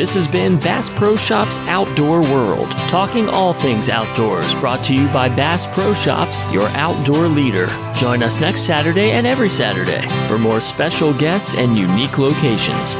This 0.00 0.14
has 0.14 0.26
been 0.26 0.58
Bass 0.58 0.88
Pro 0.88 1.14
Shops 1.14 1.58
Outdoor 1.68 2.22
World, 2.22 2.70
talking 2.88 3.28
all 3.28 3.52
things 3.52 3.90
outdoors, 3.90 4.54
brought 4.54 4.82
to 4.84 4.94
you 4.94 5.06
by 5.08 5.28
Bass 5.28 5.66
Pro 5.66 5.92
Shops, 5.92 6.42
your 6.50 6.68
outdoor 6.68 7.28
leader. 7.28 7.66
Join 7.98 8.22
us 8.22 8.40
next 8.40 8.62
Saturday 8.62 9.10
and 9.10 9.26
every 9.26 9.50
Saturday 9.50 10.08
for 10.26 10.38
more 10.38 10.62
special 10.62 11.12
guests 11.12 11.54
and 11.54 11.76
unique 11.76 12.16
locations. 12.16 12.94